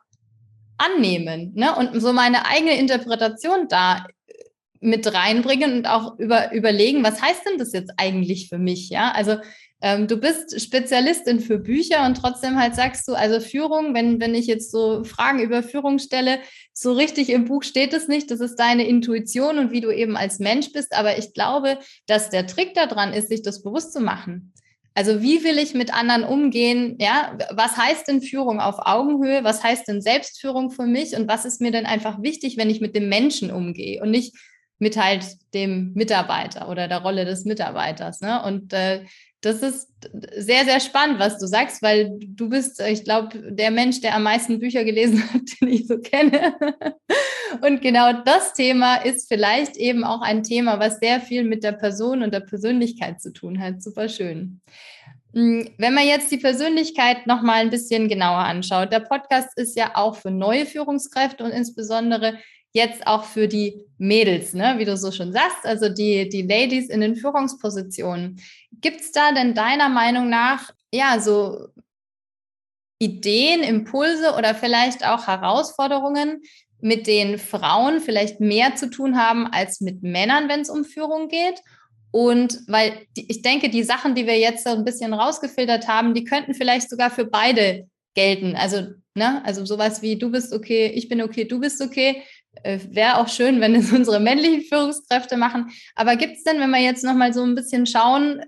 annehmen 0.77 1.51
ne? 1.55 1.75
und 1.75 1.99
so 1.99 2.13
meine 2.13 2.45
eigene 2.45 2.79
Interpretation 2.79 3.67
da 3.67 4.05
mit 4.79 5.13
reinbringen 5.13 5.77
und 5.77 5.87
auch 5.87 6.19
über, 6.19 6.51
überlegen, 6.51 7.03
was 7.03 7.21
heißt 7.21 7.45
denn 7.45 7.57
das 7.57 7.71
jetzt 7.71 7.93
eigentlich 7.97 8.49
für 8.49 8.57
mich? 8.57 8.89
Ja, 8.89 9.11
also 9.11 9.37
ähm, 9.83 10.07
du 10.07 10.15
bist 10.15 10.61
Spezialistin 10.61 11.41
für 11.41 11.59
Bücher 11.59 12.05
und 12.05 12.15
trotzdem 12.15 12.57
halt 12.57 12.73
sagst 12.73 13.05
du, 13.05 13.15
also 13.15 13.41
Führung, 13.41 13.93
wenn, 13.93 14.21
wenn 14.21 14.33
ich 14.33 14.47
jetzt 14.47 14.71
so 14.71 15.03
Fragen 15.03 15.39
über 15.39 15.61
Führung 15.61 15.99
stelle, 15.99 16.39
so 16.71 16.93
richtig 16.93 17.29
im 17.29 17.43
Buch 17.43 17.63
steht 17.63 17.91
es 17.91 18.07
nicht. 18.07 18.31
Das 18.31 18.39
ist 18.39 18.55
deine 18.55 18.87
Intuition 18.87 19.59
und 19.59 19.71
wie 19.71 19.81
du 19.81 19.91
eben 19.91 20.15
als 20.15 20.39
Mensch 20.39 20.71
bist. 20.71 20.95
Aber 20.95 21.17
ich 21.17 21.33
glaube, 21.33 21.79
dass 22.07 22.29
der 22.29 22.47
Trick 22.47 22.73
daran 22.75 23.11
ist, 23.11 23.27
sich 23.27 23.41
das 23.41 23.61
bewusst 23.61 23.91
zu 23.91 23.99
machen. 23.99 24.53
Also 24.93 25.21
wie 25.21 25.43
will 25.43 25.57
ich 25.57 25.73
mit 25.73 25.93
anderen 25.93 26.23
umgehen? 26.23 26.95
Ja, 27.01 27.37
was 27.51 27.75
heißt 27.75 28.07
denn 28.07 28.21
Führung 28.21 28.61
auf 28.61 28.75
Augenhöhe? 28.79 29.43
Was 29.43 29.65
heißt 29.65 29.85
denn 29.89 30.01
Selbstführung 30.01 30.71
für 30.71 30.85
mich? 30.85 31.13
Und 31.13 31.27
was 31.27 31.43
ist 31.43 31.59
mir 31.59 31.71
denn 31.71 31.85
einfach 31.85 32.21
wichtig, 32.21 32.55
wenn 32.55 32.69
ich 32.69 32.79
mit 32.79 32.95
dem 32.95 33.09
Menschen 33.09 33.51
umgehe 33.51 34.01
und 34.01 34.11
nicht 34.11 34.33
mit 34.79 34.95
halt 34.95 35.25
dem 35.53 35.91
Mitarbeiter 35.93 36.69
oder 36.69 36.87
der 36.87 37.01
Rolle 37.01 37.25
des 37.25 37.45
Mitarbeiters. 37.45 38.21
Ne? 38.21 38.43
Und 38.43 38.73
äh, 38.73 39.03
das 39.43 39.61
ist 39.61 39.89
sehr, 40.37 40.63
sehr 40.63 40.79
spannend, 40.79 41.19
was 41.19 41.37
du 41.37 41.47
sagst, 41.47 41.81
weil 41.81 42.17
du 42.17 42.47
bist, 42.47 42.81
ich 42.81 43.03
glaube, 43.03 43.51
der 43.51 43.71
Mensch, 43.71 43.99
der 43.99 44.15
am 44.15 44.23
meisten 44.23 44.57
Bücher 44.59 44.85
gelesen 44.85 45.21
hat, 45.33 45.41
den 45.59 45.67
ich 45.67 45.85
so 45.85 45.99
kenne. 45.99 46.55
Und 47.61 47.81
genau 47.81 48.13
das 48.23 48.53
Thema 48.53 48.95
ist 48.95 49.27
vielleicht 49.27 49.75
eben 49.75 50.05
auch 50.05 50.21
ein 50.21 50.43
Thema, 50.43 50.79
was 50.79 50.99
sehr 50.99 51.19
viel 51.19 51.43
mit 51.43 51.63
der 51.63 51.73
Person 51.73 52.23
und 52.23 52.33
der 52.33 52.39
Persönlichkeit 52.39 53.21
zu 53.21 53.33
tun 53.33 53.59
hat. 53.59 53.83
Super 53.83 54.07
schön. 54.07 54.61
Hm, 55.33 55.69
wenn 55.77 55.93
man 55.93 56.07
jetzt 56.07 56.31
die 56.31 56.37
Persönlichkeit 56.37 57.27
noch 57.27 57.41
mal 57.41 57.55
ein 57.55 57.69
bisschen 57.69 58.07
genauer 58.07 58.45
anschaut, 58.45 58.93
der 58.93 59.01
Podcast 59.01 59.49
ist 59.57 59.75
ja 59.75 59.91
auch 59.95 60.15
für 60.15 60.31
neue 60.31 60.65
Führungskräfte 60.65 61.43
und 61.43 61.51
insbesondere 61.51 62.37
jetzt 62.71 63.05
auch 63.05 63.25
für 63.25 63.49
die 63.49 63.81
Mädels, 64.03 64.53
ne? 64.53 64.75
wie 64.77 64.85
du 64.85 64.97
so 64.97 65.11
schon 65.11 65.31
sagst, 65.31 65.65
also 65.65 65.87
die, 65.87 66.27
die 66.27 66.41
Ladies 66.41 66.89
in 66.89 66.99
den 66.99 67.15
Führungspositionen. 67.15 68.41
Gibt 68.81 68.99
es 68.99 69.11
da 69.11 69.31
denn 69.31 69.55
deiner 69.55 69.87
Meinung 69.87 70.29
nach, 70.29 70.71
ja, 70.91 71.19
so 71.19 71.69
Ideen, 72.99 73.63
Impulse 73.63 74.33
oder 74.37 74.55
vielleicht 74.55 75.07
auch 75.07 75.27
Herausforderungen, 75.27 76.41
mit 76.81 77.07
denen 77.07 77.39
Frauen 77.39 78.01
vielleicht 78.01 78.41
mehr 78.41 78.75
zu 78.75 78.89
tun 78.89 79.17
haben 79.17 79.47
als 79.47 79.79
mit 79.79 80.03
Männern, 80.03 80.49
wenn 80.49 80.61
es 80.61 80.69
um 80.69 80.83
Führung 80.83 81.29
geht? 81.29 81.61
Und 82.11 82.59
weil 82.67 83.07
die, 83.15 83.31
ich 83.31 83.41
denke, 83.41 83.69
die 83.69 83.83
Sachen, 83.83 84.15
die 84.15 84.27
wir 84.27 84.37
jetzt 84.37 84.65
so 84.65 84.71
ein 84.71 84.83
bisschen 84.83 85.13
rausgefiltert 85.13 85.87
haben, 85.87 86.13
die 86.13 86.25
könnten 86.25 86.53
vielleicht 86.53 86.89
sogar 86.89 87.09
für 87.09 87.25
beide 87.25 87.87
gelten. 88.15 88.55
Also, 88.55 88.87
ne, 89.15 89.41
also 89.45 89.65
sowas 89.65 90.01
wie 90.01 90.17
du 90.17 90.29
bist 90.29 90.53
okay, 90.53 90.87
ich 90.87 91.07
bin 91.07 91.21
okay, 91.21 91.45
du 91.45 91.59
bist 91.59 91.81
okay, 91.81 92.21
äh, 92.61 92.79
wäre 92.89 93.17
auch 93.17 93.27
schön, 93.27 93.61
wenn 93.61 93.75
es 93.75 93.91
unsere 93.93 94.19
männlichen 94.19 94.61
Führungskräfte 94.61 95.37
machen. 95.37 95.71
Aber 95.95 96.15
gibt 96.15 96.37
es 96.37 96.43
denn, 96.43 96.59
wenn 96.59 96.69
wir 96.69 96.81
jetzt 96.81 97.03
nochmal 97.03 97.33
so 97.33 97.43
ein 97.43 97.55
bisschen 97.55 97.85
schauen, 97.85 98.41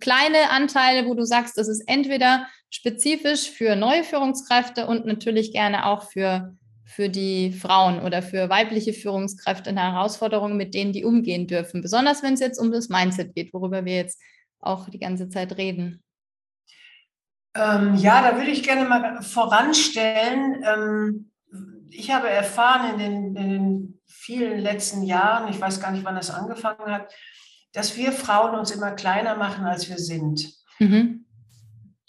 kleine 0.00 0.50
Anteile, 0.50 1.06
wo 1.06 1.14
du 1.14 1.24
sagst, 1.24 1.58
das 1.58 1.68
ist 1.68 1.82
entweder 1.86 2.46
spezifisch 2.70 3.50
für 3.50 3.76
neue 3.76 4.04
Führungskräfte 4.04 4.86
und 4.86 5.06
natürlich 5.06 5.52
gerne 5.52 5.86
auch 5.86 6.10
für, 6.10 6.56
für 6.84 7.08
die 7.08 7.52
Frauen 7.52 8.00
oder 8.00 8.22
für 8.22 8.48
weibliche 8.48 8.92
Führungskräfte 8.92 9.70
eine 9.70 9.92
Herausforderung, 9.92 10.56
mit 10.56 10.74
denen 10.74 10.92
die 10.92 11.04
umgehen 11.04 11.46
dürfen. 11.46 11.82
Besonders 11.82 12.22
wenn 12.22 12.34
es 12.34 12.40
jetzt 12.40 12.58
um 12.58 12.72
das 12.72 12.88
Mindset 12.88 13.34
geht, 13.34 13.52
worüber 13.52 13.84
wir 13.84 13.94
jetzt 13.94 14.20
auch 14.60 14.88
die 14.88 14.98
ganze 14.98 15.28
Zeit 15.28 15.56
reden. 15.56 16.02
Ähm, 17.56 17.94
ja, 17.94 18.28
da 18.28 18.36
würde 18.36 18.50
ich 18.50 18.64
gerne 18.64 18.88
mal 18.88 19.22
voranstellen. 19.22 20.64
Ähm, 20.66 21.30
ich 21.94 22.10
habe 22.10 22.28
erfahren 22.28 22.94
in 22.94 22.98
den, 22.98 23.36
in 23.36 23.50
den 23.50 24.00
vielen 24.06 24.58
letzten 24.58 25.02
Jahren, 25.02 25.48
ich 25.48 25.60
weiß 25.60 25.80
gar 25.80 25.92
nicht, 25.92 26.04
wann 26.04 26.16
das 26.16 26.30
angefangen 26.30 26.90
hat, 26.90 27.12
dass 27.72 27.96
wir 27.96 28.12
Frauen 28.12 28.58
uns 28.58 28.70
immer 28.70 28.92
kleiner 28.92 29.36
machen, 29.36 29.64
als 29.64 29.88
wir 29.88 29.98
sind. 29.98 30.52
Mhm. 30.78 31.26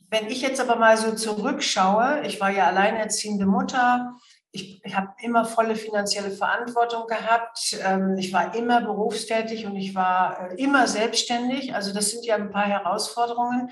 Wenn 0.10 0.28
ich 0.28 0.42
jetzt 0.42 0.62
aber 0.62 0.76
mal 0.76 0.98
so 0.98 1.14
zurückschaue, 1.14 2.22
ich 2.26 2.40
war 2.40 2.50
ja 2.52 2.68
alleinerziehende 2.68 3.46
Mutter, 3.46 4.16
ich, 4.52 4.82
ich 4.84 4.96
habe 4.96 5.10
immer 5.22 5.44
volle 5.44 5.76
finanzielle 5.76 6.32
Verantwortung 6.32 7.08
gehabt, 7.08 7.78
ähm, 7.84 8.16
ich 8.18 8.32
war 8.32 8.56
immer 8.56 8.82
berufstätig 8.82 9.66
und 9.66 9.76
ich 9.76 9.94
war 9.94 10.52
äh, 10.52 10.56
immer 10.56 10.88
selbstständig. 10.88 11.76
Also 11.76 11.94
das 11.94 12.12
sind 12.12 12.26
ja 12.26 12.36
ein 12.36 12.52
paar 12.52 12.68
Herausforderungen. 12.68 13.72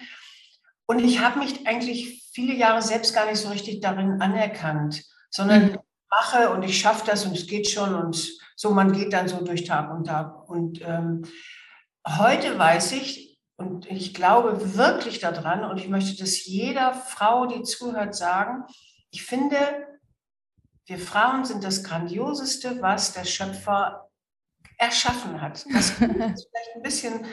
Und 0.85 0.99
ich 0.99 1.21
habe 1.21 1.39
mich 1.39 1.65
eigentlich 1.65 2.29
viele 2.33 2.53
Jahre 2.53 2.81
selbst 2.81 3.15
gar 3.15 3.27
nicht 3.27 3.39
so 3.39 3.49
richtig 3.49 3.79
darin 3.79 4.21
anerkannt, 4.21 5.03
sondern 5.29 5.71
mhm. 5.71 5.77
Mache 6.13 6.49
und 6.51 6.63
ich 6.63 6.79
schaffe 6.79 7.05
das 7.05 7.25
und 7.25 7.35
es 7.35 7.47
geht 7.47 7.69
schon 7.69 7.95
und 7.95 8.39
so, 8.55 8.71
man 8.71 8.93
geht 8.93 9.13
dann 9.13 9.27
so 9.27 9.43
durch 9.43 9.63
Tag 9.63 9.91
und 9.91 10.05
Tag. 10.05 10.47
Und 10.47 10.81
ähm, 10.81 11.25
heute 12.07 12.57
weiß 12.57 12.93
ich, 12.93 13.39
und 13.55 13.89
ich 13.89 14.13
glaube 14.13 14.75
wirklich 14.77 15.19
daran, 15.19 15.63
und 15.63 15.79
ich 15.79 15.89
möchte 15.89 16.17
das 16.21 16.45
jeder 16.45 16.93
Frau, 16.93 17.45
die 17.45 17.63
zuhört, 17.63 18.15
sagen, 18.15 18.63
ich 19.11 19.23
finde, 19.23 19.57
wir 20.85 20.99
Frauen 20.99 21.45
sind 21.45 21.63
das 21.63 21.83
Grandioseste, 21.83 22.81
was 22.81 23.13
der 23.13 23.25
Schöpfer 23.25 24.09
erschaffen 24.77 25.41
hat. 25.41 25.65
Das 25.73 25.89
ist 25.89 25.97
vielleicht 25.97 26.75
ein 26.75 26.81
bisschen, 26.81 27.25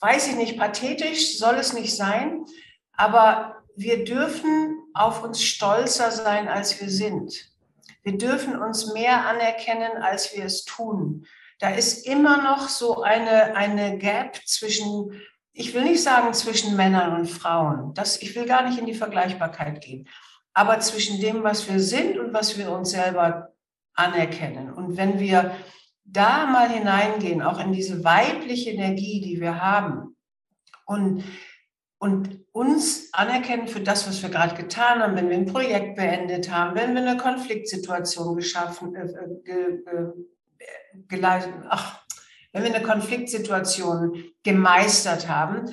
weiß 0.00 0.28
ich 0.28 0.36
nicht, 0.36 0.58
pathetisch, 0.58 1.38
soll 1.38 1.56
es 1.56 1.72
nicht 1.72 1.94
sein, 1.94 2.44
aber 2.92 3.62
wir 3.76 4.04
dürfen 4.04 4.78
auf 4.94 5.24
uns 5.24 5.42
stolzer 5.42 6.10
sein, 6.10 6.48
als 6.48 6.80
wir 6.80 6.88
sind. 6.88 7.53
Wir 8.04 8.16
dürfen 8.16 8.56
uns 8.56 8.92
mehr 8.92 9.26
anerkennen, 9.26 10.00
als 10.00 10.36
wir 10.36 10.44
es 10.44 10.64
tun. 10.64 11.26
Da 11.58 11.70
ist 11.70 12.06
immer 12.06 12.42
noch 12.42 12.68
so 12.68 13.02
eine, 13.02 13.56
eine 13.56 13.98
Gap 13.98 14.40
zwischen, 14.46 15.20
ich 15.52 15.74
will 15.74 15.84
nicht 15.84 16.02
sagen 16.02 16.32
zwischen 16.34 16.76
Männern 16.76 17.16
und 17.16 17.26
Frauen. 17.26 17.94
Das, 17.94 18.22
ich 18.22 18.36
will 18.36 18.46
gar 18.46 18.68
nicht 18.68 18.78
in 18.78 18.86
die 18.86 18.94
Vergleichbarkeit 18.94 19.80
gehen 19.80 20.08
aber 20.54 20.78
zwischen 20.78 21.20
dem, 21.20 21.42
was 21.42 21.68
wir 21.68 21.80
sind 21.80 22.18
und 22.18 22.32
was 22.32 22.56
wir 22.56 22.70
uns 22.70 22.90
selber 22.90 23.52
anerkennen. 23.94 24.72
Und 24.72 24.96
wenn 24.96 25.18
wir 25.18 25.54
da 26.04 26.46
mal 26.46 26.70
hineingehen, 26.70 27.42
auch 27.42 27.58
in 27.58 27.72
diese 27.72 28.04
weibliche 28.04 28.70
Energie, 28.70 29.20
die 29.20 29.40
wir 29.40 29.60
haben, 29.60 30.16
und, 30.86 31.24
und 31.98 32.44
uns 32.52 33.08
anerkennen 33.12 33.68
für 33.68 33.80
das, 33.80 34.06
was 34.06 34.22
wir 34.22 34.28
gerade 34.28 34.54
getan 34.54 35.00
haben, 35.00 35.16
wenn 35.16 35.30
wir 35.30 35.36
ein 35.36 35.46
Projekt 35.46 35.96
beendet 35.96 36.50
haben, 36.50 36.76
wenn 36.76 36.94
wir 36.94 37.02
eine 37.02 37.16
Konfliktsituation 37.16 38.36
geschaffen, 38.36 38.94
äh, 38.94 39.06
äh 39.06 39.42
ge, 39.42 39.56
äh, 39.86 40.98
geleitet, 41.08 41.52
ach, 41.68 42.04
wenn 42.52 42.62
wir 42.62 42.74
eine 42.74 42.84
Konfliktsituation 42.84 44.22
gemeistert 44.42 45.28
haben, 45.28 45.72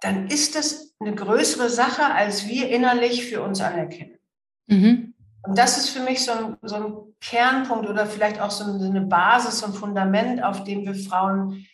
dann 0.00 0.28
ist 0.28 0.54
das 0.54 0.94
eine 0.98 1.14
größere 1.14 1.70
Sache, 1.70 2.04
als 2.04 2.46
wir 2.46 2.68
innerlich 2.68 3.26
für 3.26 3.42
uns 3.42 3.60
anerkennen. 3.60 4.18
Mhm. 4.66 5.14
Und 5.42 5.58
das 5.58 5.78
ist 5.78 5.90
für 5.90 6.00
mich 6.00 6.24
so 6.24 6.32
ein, 6.32 6.56
so 6.62 6.76
ein 6.76 6.94
Kernpunkt 7.20 7.88
oder 7.88 8.06
vielleicht 8.06 8.40
auch 8.40 8.50
so 8.50 8.64
eine 8.64 9.00
Basis, 9.02 9.60
so 9.60 9.66
ein 9.66 9.72
Fundament, 9.72 10.42
auf 10.42 10.64
dem 10.64 10.84
wir 10.84 10.94
Frauen 10.94 11.66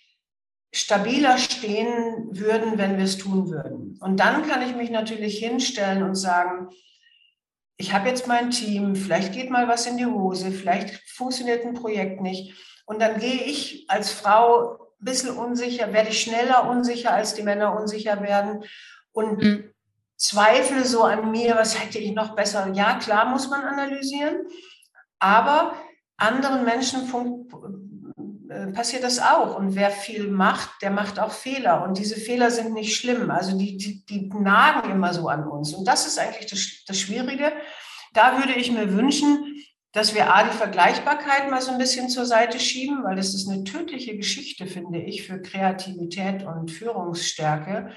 stabiler 0.72 1.38
stehen 1.38 2.28
würden, 2.30 2.78
wenn 2.78 2.96
wir 2.96 3.04
es 3.04 3.18
tun 3.18 3.50
würden. 3.50 3.98
Und 4.00 4.20
dann 4.20 4.46
kann 4.46 4.62
ich 4.62 4.76
mich 4.76 4.90
natürlich 4.90 5.38
hinstellen 5.38 6.02
und 6.02 6.14
sagen, 6.14 6.68
ich 7.78 7.92
habe 7.92 8.08
jetzt 8.08 8.26
mein 8.26 8.50
Team, 8.50 8.96
vielleicht 8.96 9.32
geht 9.32 9.50
mal 9.50 9.68
was 9.68 9.86
in 9.86 9.96
die 9.96 10.06
Hose, 10.06 10.50
vielleicht 10.50 10.94
funktioniert 11.10 11.64
ein 11.64 11.74
Projekt 11.74 12.20
nicht. 12.20 12.54
Und 12.86 13.00
dann 13.00 13.18
gehe 13.18 13.42
ich 13.42 13.84
als 13.88 14.12
Frau 14.12 14.78
ein 15.00 15.04
bisschen 15.04 15.36
unsicher, 15.36 15.92
werde 15.92 16.10
ich 16.10 16.22
schneller 16.22 16.68
unsicher, 16.70 17.12
als 17.12 17.34
die 17.34 17.42
Männer 17.42 17.78
unsicher 17.78 18.22
werden 18.22 18.64
und 19.12 19.42
mhm. 19.42 19.74
zweifle 20.16 20.84
so 20.84 21.02
an 21.02 21.30
mir, 21.30 21.56
was 21.56 21.82
hätte 21.82 21.98
ich 21.98 22.12
noch 22.12 22.34
besser. 22.34 22.70
Ja, 22.72 22.98
klar 22.98 23.26
muss 23.26 23.50
man 23.50 23.62
analysieren, 23.62 24.46
aber 25.18 25.74
anderen 26.16 26.64
Menschen 26.64 27.06
äh, 28.56 28.72
passiert 28.72 29.04
das 29.04 29.18
auch. 29.20 29.56
Und 29.56 29.74
wer 29.74 29.90
viel 29.90 30.28
macht, 30.28 30.70
der 30.82 30.90
macht 30.90 31.18
auch 31.18 31.32
Fehler. 31.32 31.82
Und 31.84 31.98
diese 31.98 32.16
Fehler 32.16 32.50
sind 32.50 32.72
nicht 32.72 32.96
schlimm. 32.96 33.30
Also 33.30 33.56
die, 33.56 33.76
die, 33.76 34.04
die 34.06 34.28
nagen 34.28 34.90
immer 34.90 35.12
so 35.12 35.28
an 35.28 35.46
uns. 35.46 35.74
Und 35.74 35.86
das 35.86 36.06
ist 36.06 36.18
eigentlich 36.18 36.46
das, 36.46 36.84
das 36.86 36.98
Schwierige. 36.98 37.52
Da 38.14 38.38
würde 38.38 38.54
ich 38.54 38.72
mir 38.72 38.92
wünschen, 38.94 39.62
dass 39.92 40.14
wir 40.14 40.34
A, 40.34 40.44
die 40.44 40.56
Vergleichbarkeit 40.56 41.50
mal 41.50 41.60
so 41.60 41.70
ein 41.72 41.78
bisschen 41.78 42.08
zur 42.08 42.26
Seite 42.26 42.58
schieben, 42.60 43.04
weil 43.04 43.16
das 43.16 43.34
ist 43.34 43.48
eine 43.48 43.64
tödliche 43.64 44.16
Geschichte, 44.16 44.66
finde 44.66 45.00
ich, 45.00 45.26
für 45.26 45.40
Kreativität 45.40 46.44
und 46.44 46.70
Führungsstärke 46.70 47.90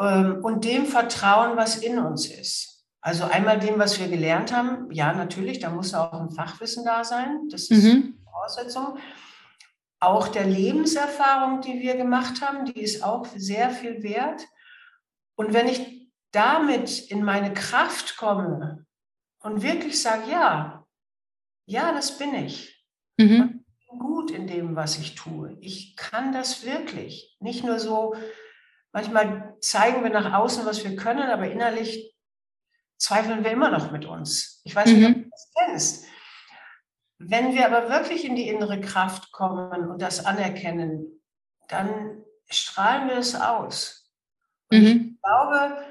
ähm, 0.00 0.38
und 0.42 0.64
dem 0.64 0.86
Vertrauen, 0.86 1.56
was 1.56 1.76
in 1.76 1.98
uns 1.98 2.26
ist. 2.26 2.84
Also 3.00 3.24
einmal 3.24 3.58
dem, 3.58 3.78
was 3.78 3.98
wir 3.98 4.08
gelernt 4.08 4.54
haben, 4.54 4.90
ja, 4.92 5.12
natürlich, 5.12 5.58
da 5.58 5.70
muss 5.70 5.94
auch 5.94 6.12
ein 6.12 6.30
Fachwissen 6.30 6.84
da 6.84 7.02
sein, 7.02 7.48
das 7.50 7.70
ist 7.70 7.82
mhm. 7.82 8.14
Voraussetzung. 8.24 8.98
Auch 10.00 10.28
der 10.28 10.46
Lebenserfahrung, 10.46 11.60
die 11.60 11.80
wir 11.80 11.96
gemacht 11.96 12.40
haben, 12.40 12.64
die 12.64 12.80
ist 12.80 13.04
auch 13.04 13.26
sehr 13.36 13.70
viel 13.70 14.02
wert. 14.02 14.46
Und 15.36 15.52
wenn 15.52 15.68
ich 15.68 16.10
damit 16.32 17.10
in 17.10 17.22
meine 17.22 17.52
Kraft 17.52 18.16
komme 18.16 18.86
und 19.40 19.62
wirklich 19.62 20.00
sage, 20.00 20.30
ja, 20.30 20.86
ja, 21.66 21.92
das 21.92 22.18
bin 22.18 22.34
ich. 22.34 22.84
Mhm. 23.18 23.64
ich 23.78 23.88
bin 23.90 23.98
gut 23.98 24.30
in 24.30 24.46
dem, 24.46 24.74
was 24.74 24.98
ich 24.98 25.14
tue. 25.14 25.56
Ich 25.60 25.96
kann 25.96 26.32
das 26.32 26.64
wirklich. 26.64 27.36
Nicht 27.40 27.64
nur 27.64 27.78
so, 27.78 28.14
manchmal 28.92 29.56
zeigen 29.60 30.02
wir 30.02 30.10
nach 30.10 30.32
außen, 30.32 30.64
was 30.64 30.82
wir 30.82 30.96
können, 30.96 31.28
aber 31.30 31.50
innerlich 31.50 32.14
zweifeln 32.98 33.44
wir 33.44 33.50
immer 33.50 33.70
noch 33.70 33.90
mit 33.90 34.04
uns. 34.04 34.60
Ich 34.64 34.74
weiß 34.74 34.90
nicht, 34.90 35.04
ob 35.04 35.16
mhm. 35.16 35.22
du 35.24 35.30
das 35.30 35.52
kennst. 35.54 36.06
Wenn 37.22 37.54
wir 37.54 37.66
aber 37.66 37.90
wirklich 37.90 38.24
in 38.24 38.34
die 38.34 38.48
innere 38.48 38.80
Kraft 38.80 39.30
kommen 39.30 39.90
und 39.90 40.00
das 40.00 40.24
anerkennen, 40.24 41.20
dann 41.68 42.24
strahlen 42.48 43.08
wir 43.08 43.18
es 43.18 43.34
aus. 43.34 44.10
Mhm. 44.72 45.16
ich 45.16 45.22
glaube, 45.22 45.84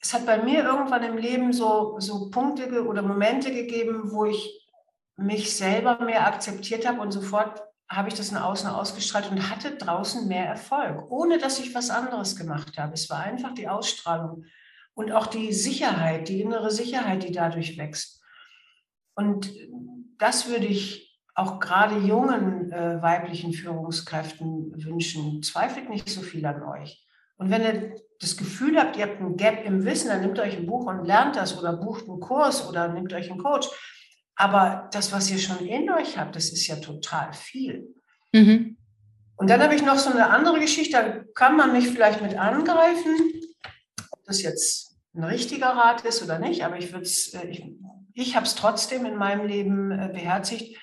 es 0.00 0.14
hat 0.14 0.24
bei 0.24 0.42
mir 0.42 0.64
irgendwann 0.64 1.02
im 1.02 1.18
Leben 1.18 1.52
so, 1.52 1.96
so 1.98 2.30
Punkte 2.30 2.86
oder 2.86 3.02
Momente 3.02 3.52
gegeben, 3.52 4.10
wo 4.10 4.24
ich 4.24 4.68
mich 5.16 5.54
selber 5.54 5.98
mehr 6.02 6.26
akzeptiert 6.26 6.88
habe 6.88 7.00
und 7.00 7.12
sofort 7.12 7.62
habe 7.90 8.08
ich 8.08 8.14
das 8.14 8.32
nach 8.32 8.44
außen 8.44 8.70
ausgestrahlt 8.70 9.30
und 9.30 9.50
hatte 9.50 9.76
draußen 9.76 10.26
mehr 10.28 10.46
Erfolg, 10.46 11.10
ohne 11.10 11.36
dass 11.36 11.58
ich 11.58 11.74
was 11.74 11.90
anderes 11.90 12.36
gemacht 12.36 12.78
habe. 12.78 12.94
Es 12.94 13.10
war 13.10 13.20
einfach 13.20 13.52
die 13.52 13.68
Ausstrahlung 13.68 14.46
und 14.94 15.12
auch 15.12 15.26
die 15.26 15.52
Sicherheit, 15.52 16.28
die 16.28 16.40
innere 16.40 16.70
Sicherheit, 16.70 17.22
die 17.22 17.32
dadurch 17.32 17.76
wächst. 17.76 18.22
Und 19.14 19.52
das 20.18 20.48
würde 20.48 20.66
ich 20.66 21.20
auch 21.34 21.60
gerade 21.60 21.98
jungen 21.98 22.70
äh, 22.72 23.00
weiblichen 23.00 23.52
Führungskräften 23.52 24.84
wünschen. 24.84 25.42
Zweifelt 25.42 25.88
nicht 25.88 26.08
so 26.08 26.20
viel 26.20 26.44
an 26.44 26.62
euch. 26.62 27.06
Und 27.36 27.50
wenn 27.50 27.62
ihr 27.62 27.94
das 28.20 28.36
Gefühl 28.36 28.78
habt, 28.78 28.96
ihr 28.96 29.04
habt 29.04 29.20
ein 29.20 29.36
Gap 29.36 29.64
im 29.64 29.84
Wissen, 29.84 30.08
dann 30.08 30.20
nehmt 30.20 30.38
euch 30.38 30.56
ein 30.56 30.66
Buch 30.66 30.86
und 30.86 31.04
lernt 31.04 31.36
das 31.36 31.58
oder 31.58 31.72
bucht 31.72 32.08
einen 32.08 32.20
Kurs 32.20 32.68
oder 32.68 32.88
nehmt 32.88 33.12
euch 33.12 33.30
einen 33.30 33.42
Coach. 33.42 33.68
Aber 34.36 34.88
das, 34.92 35.12
was 35.12 35.30
ihr 35.30 35.38
schon 35.38 35.66
in 35.66 35.90
euch 35.90 36.18
habt, 36.18 36.36
das 36.36 36.50
ist 36.50 36.66
ja 36.66 36.76
total 36.76 37.32
viel. 37.32 37.94
Mhm. 38.32 38.76
Und 39.36 39.50
dann 39.50 39.62
habe 39.62 39.74
ich 39.74 39.82
noch 39.82 39.98
so 39.98 40.10
eine 40.10 40.30
andere 40.30 40.60
Geschichte, 40.60 40.96
da 40.96 41.24
kann 41.34 41.56
man 41.56 41.72
mich 41.72 41.88
vielleicht 41.88 42.22
mit 42.22 42.36
angreifen, 42.36 43.16
ob 44.10 44.22
das 44.24 44.42
jetzt 44.42 44.96
ein 45.14 45.24
richtiger 45.24 45.68
Rat 45.68 46.04
ist 46.04 46.22
oder 46.22 46.38
nicht, 46.38 46.64
aber 46.64 46.78
ich, 46.78 46.92
äh, 46.94 47.48
ich, 47.48 47.64
ich 48.14 48.36
habe 48.36 48.46
es 48.46 48.54
trotzdem 48.54 49.04
in 49.06 49.16
meinem 49.16 49.46
Leben 49.46 49.90
äh, 49.90 50.10
beherzigt. 50.12 50.78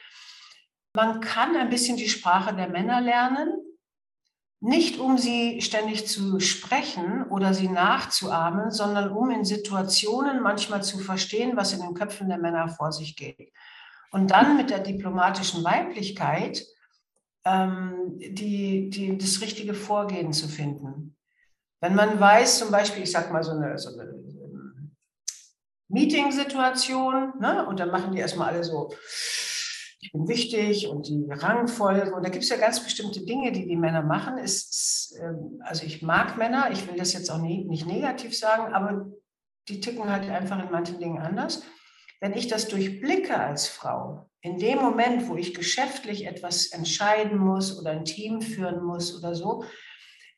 Man 0.96 1.22
kann 1.22 1.56
ein 1.56 1.70
bisschen 1.70 1.98
die 1.98 2.10
Sprache 2.10 2.56
der 2.56 2.70
Männer 2.70 3.02
lernen, 3.02 3.50
nicht 4.62 5.00
um 5.00 5.18
sie 5.18 5.62
ständig 5.62 6.08
zu 6.08 6.40
sprechen 6.40 7.24
oder 7.24 7.54
sie 7.54 7.70
nachzuahmen, 7.70 8.72
sondern 8.72 9.12
um 9.12 9.32
in 9.32 9.46
Situationen 9.46 10.42
manchmal 10.42 10.84
zu 10.84 11.00
verstehen, 11.00 11.56
was 11.56 11.74
in 11.74 11.82
den 11.82 11.94
Köpfen 11.94 12.28
der 12.28 12.40
Männer 12.40 12.68
vor 12.68 12.92
sich 12.92 13.16
geht. 13.16 13.54
Und 14.12 14.32
dann 14.32 14.58
mit 14.58 14.70
der 14.70 14.80
diplomatischen 14.80 15.64
Weiblichkeit 15.64 16.66
ähm, 17.46 18.18
die, 18.18 18.90
die, 18.90 19.18
das 19.18 19.42
richtige 19.42 19.74
Vorgehen 19.74 20.34
zu 20.34 20.48
finden. 20.48 21.16
Wenn 21.80 21.96
man 21.96 22.20
weiß, 22.20 22.60
zum 22.60 22.72
Beispiel, 22.72 23.04
ich 23.04 23.12
sage 23.12 23.32
mal 23.32 23.44
so 23.44 23.52
eine, 23.52 23.78
so 23.78 23.98
eine 23.98 24.12
Meeting-Situation, 25.90 27.34
ne, 27.40 27.66
und 27.68 27.80
dann 27.80 27.92
machen 27.92 28.14
die 28.14 28.20
erstmal 28.20 28.50
alle 28.50 28.64
so 28.64 28.90
ich 30.02 30.14
bin 30.14 30.28
wichtig 30.28 30.88
und 30.88 31.08
die 31.08 31.28
Rangfolge. 31.30 32.14
Und 32.14 32.26
da 32.26 32.30
gibt 32.30 32.44
es 32.44 32.50
ja 32.50 32.58
ganz 32.58 32.84
bestimmte 32.84 33.26
Dinge, 33.26 33.52
die 33.52 33.68
die 33.68 33.76
Männer 33.76 34.02
machen. 34.02 34.38
Es, 34.38 35.16
ähm, 35.22 35.62
also 35.64 35.86
ich 35.86 36.02
mag 36.02 36.38
Männer, 36.38 36.70
ich 36.72 36.88
will 36.88 36.98
das 36.98 37.14
jetzt 37.14 37.30
auch 37.30 37.40
nie, 37.40 37.66
nicht 37.66 37.86
negativ 37.86 38.38
sagen, 38.38 38.74
aber 38.74 39.08
die 39.68 39.82
ticken 39.82 40.10
halt 40.10 40.30
einfach 40.30 40.64
in 40.64 40.72
manchen 40.72 41.00
Dingen 41.00 41.20
anders. 41.20 41.64
Wenn 42.22 42.34
ich 42.34 42.48
das 42.48 42.68
durchblicke 42.68 43.38
als 43.38 43.68
Frau, 43.68 44.30
in 44.42 44.58
dem 44.58 44.80
Moment, 44.80 45.28
wo 45.28 45.36
ich 45.36 45.54
geschäftlich 45.54 46.26
etwas 46.26 46.68
entscheiden 46.68 47.38
muss 47.38 47.78
oder 47.78 47.92
ein 47.92 48.06
Team 48.06 48.42
führen 48.42 48.82
muss 48.82 49.18
oder 49.18 49.36
so, 49.36 49.64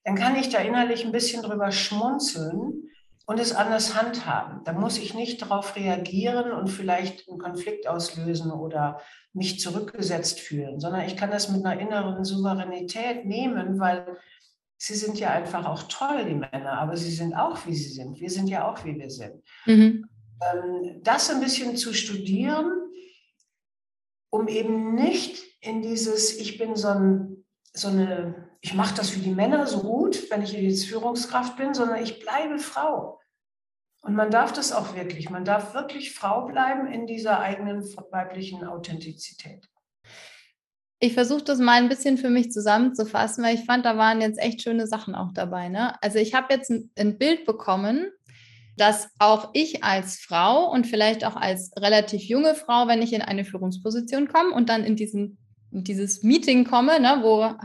dann 0.03 0.15
kann 0.15 0.35
ich 0.35 0.49
da 0.49 0.57
innerlich 0.57 1.05
ein 1.05 1.11
bisschen 1.11 1.43
drüber 1.43 1.71
schmunzeln 1.71 2.89
und 3.25 3.39
es 3.39 3.53
anders 3.53 3.95
handhaben. 3.95 4.63
Da 4.63 4.73
muss 4.73 4.97
ich 4.97 5.13
nicht 5.13 5.41
darauf 5.41 5.75
reagieren 5.75 6.51
und 6.51 6.67
vielleicht 6.67 7.29
einen 7.29 7.39
Konflikt 7.39 7.87
auslösen 7.87 8.51
oder 8.51 9.01
mich 9.33 9.59
zurückgesetzt 9.59 10.39
fühlen, 10.39 10.79
sondern 10.79 11.05
ich 11.05 11.15
kann 11.15 11.31
das 11.31 11.49
mit 11.49 11.65
einer 11.65 11.79
inneren 11.79 12.23
Souveränität 12.23 13.25
nehmen, 13.25 13.79
weil 13.79 14.17
sie 14.77 14.95
sind 14.95 15.19
ja 15.19 15.29
einfach 15.29 15.65
auch 15.65 15.83
toll, 15.83 16.25
die 16.25 16.35
Männer, 16.35 16.79
aber 16.79 16.97
sie 16.97 17.11
sind 17.11 17.35
auch, 17.35 17.65
wie 17.67 17.75
sie 17.75 17.89
sind. 17.89 18.19
Wir 18.19 18.29
sind 18.29 18.47
ja 18.47 18.69
auch, 18.69 18.83
wie 18.83 18.97
wir 18.97 19.09
sind. 19.09 19.43
Mhm. 19.65 20.09
Ähm, 20.41 21.01
das 21.03 21.29
ein 21.29 21.39
bisschen 21.39 21.77
zu 21.77 21.93
studieren, 21.93 22.71
um 24.31 24.47
eben 24.47 24.95
nicht 24.95 25.43
in 25.61 25.83
dieses, 25.83 26.35
ich 26.37 26.57
bin 26.57 26.75
so, 26.75 26.87
ein, 26.87 27.45
so 27.73 27.87
eine, 27.87 28.49
ich 28.61 28.73
mache 28.73 28.95
das 28.95 29.09
für 29.09 29.19
die 29.19 29.31
Männer 29.31 29.67
so 29.67 29.81
gut, 29.81 30.29
wenn 30.29 30.41
ich 30.41 30.51
jetzt 30.51 30.85
Führungskraft 30.85 31.57
bin, 31.57 31.73
sondern 31.73 32.03
ich 32.03 32.19
bleibe 32.19 32.59
Frau. 32.59 33.19
Und 34.01 34.15
man 34.15 34.31
darf 34.31 34.51
das 34.51 34.71
auch 34.71 34.95
wirklich. 34.95 35.29
Man 35.29 35.45
darf 35.45 35.73
wirklich 35.73 36.13
Frau 36.13 36.47
bleiben 36.47 36.91
in 36.91 37.05
dieser 37.05 37.39
eigenen 37.39 37.83
weiblichen 38.11 38.63
Authentizität. 38.65 39.67
Ich 40.99 41.13
versuche 41.13 41.43
das 41.43 41.59
mal 41.59 41.81
ein 41.81 41.89
bisschen 41.89 42.17
für 42.17 42.29
mich 42.29 42.51
zusammenzufassen, 42.51 43.43
weil 43.43 43.55
ich 43.55 43.65
fand, 43.65 43.85
da 43.85 43.97
waren 43.97 44.21
jetzt 44.21 44.39
echt 44.39 44.61
schöne 44.61 44.85
Sachen 44.85 45.15
auch 45.15 45.31
dabei. 45.33 45.69
Ne? 45.69 46.01
Also 46.03 46.19
ich 46.19 46.33
habe 46.33 46.53
jetzt 46.53 46.69
ein, 46.69 46.91
ein 46.95 47.17
Bild 47.17 47.45
bekommen, 47.45 48.11
dass 48.77 49.09
auch 49.19 49.49
ich 49.53 49.83
als 49.83 50.19
Frau 50.19 50.71
und 50.71 50.87
vielleicht 50.87 51.25
auch 51.25 51.35
als 51.35 51.71
relativ 51.77 52.21
junge 52.23 52.55
Frau, 52.55 52.87
wenn 52.87 53.01
ich 53.01 53.13
in 53.13 53.21
eine 53.21 53.45
Führungsposition 53.45 54.27
komme 54.27 54.53
und 54.53 54.69
dann 54.69 54.83
in, 54.83 54.95
diesen, 54.95 55.37
dieses 55.71 56.23
Meeting 56.23 56.65
komme, 56.65 56.99
ne, 56.99 57.19
wo 57.21 57.55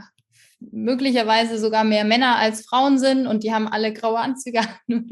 möglicherweise 0.61 1.59
sogar 1.59 1.85
mehr 1.85 2.05
Männer 2.05 2.37
als 2.37 2.65
Frauen 2.65 2.99
sind 2.99 3.27
und 3.27 3.45
die 3.45 3.53
haben 3.53 3.69
alle 3.69 3.93
graue 3.93 4.19
Anzüge 4.19 4.61
an, 4.89 5.11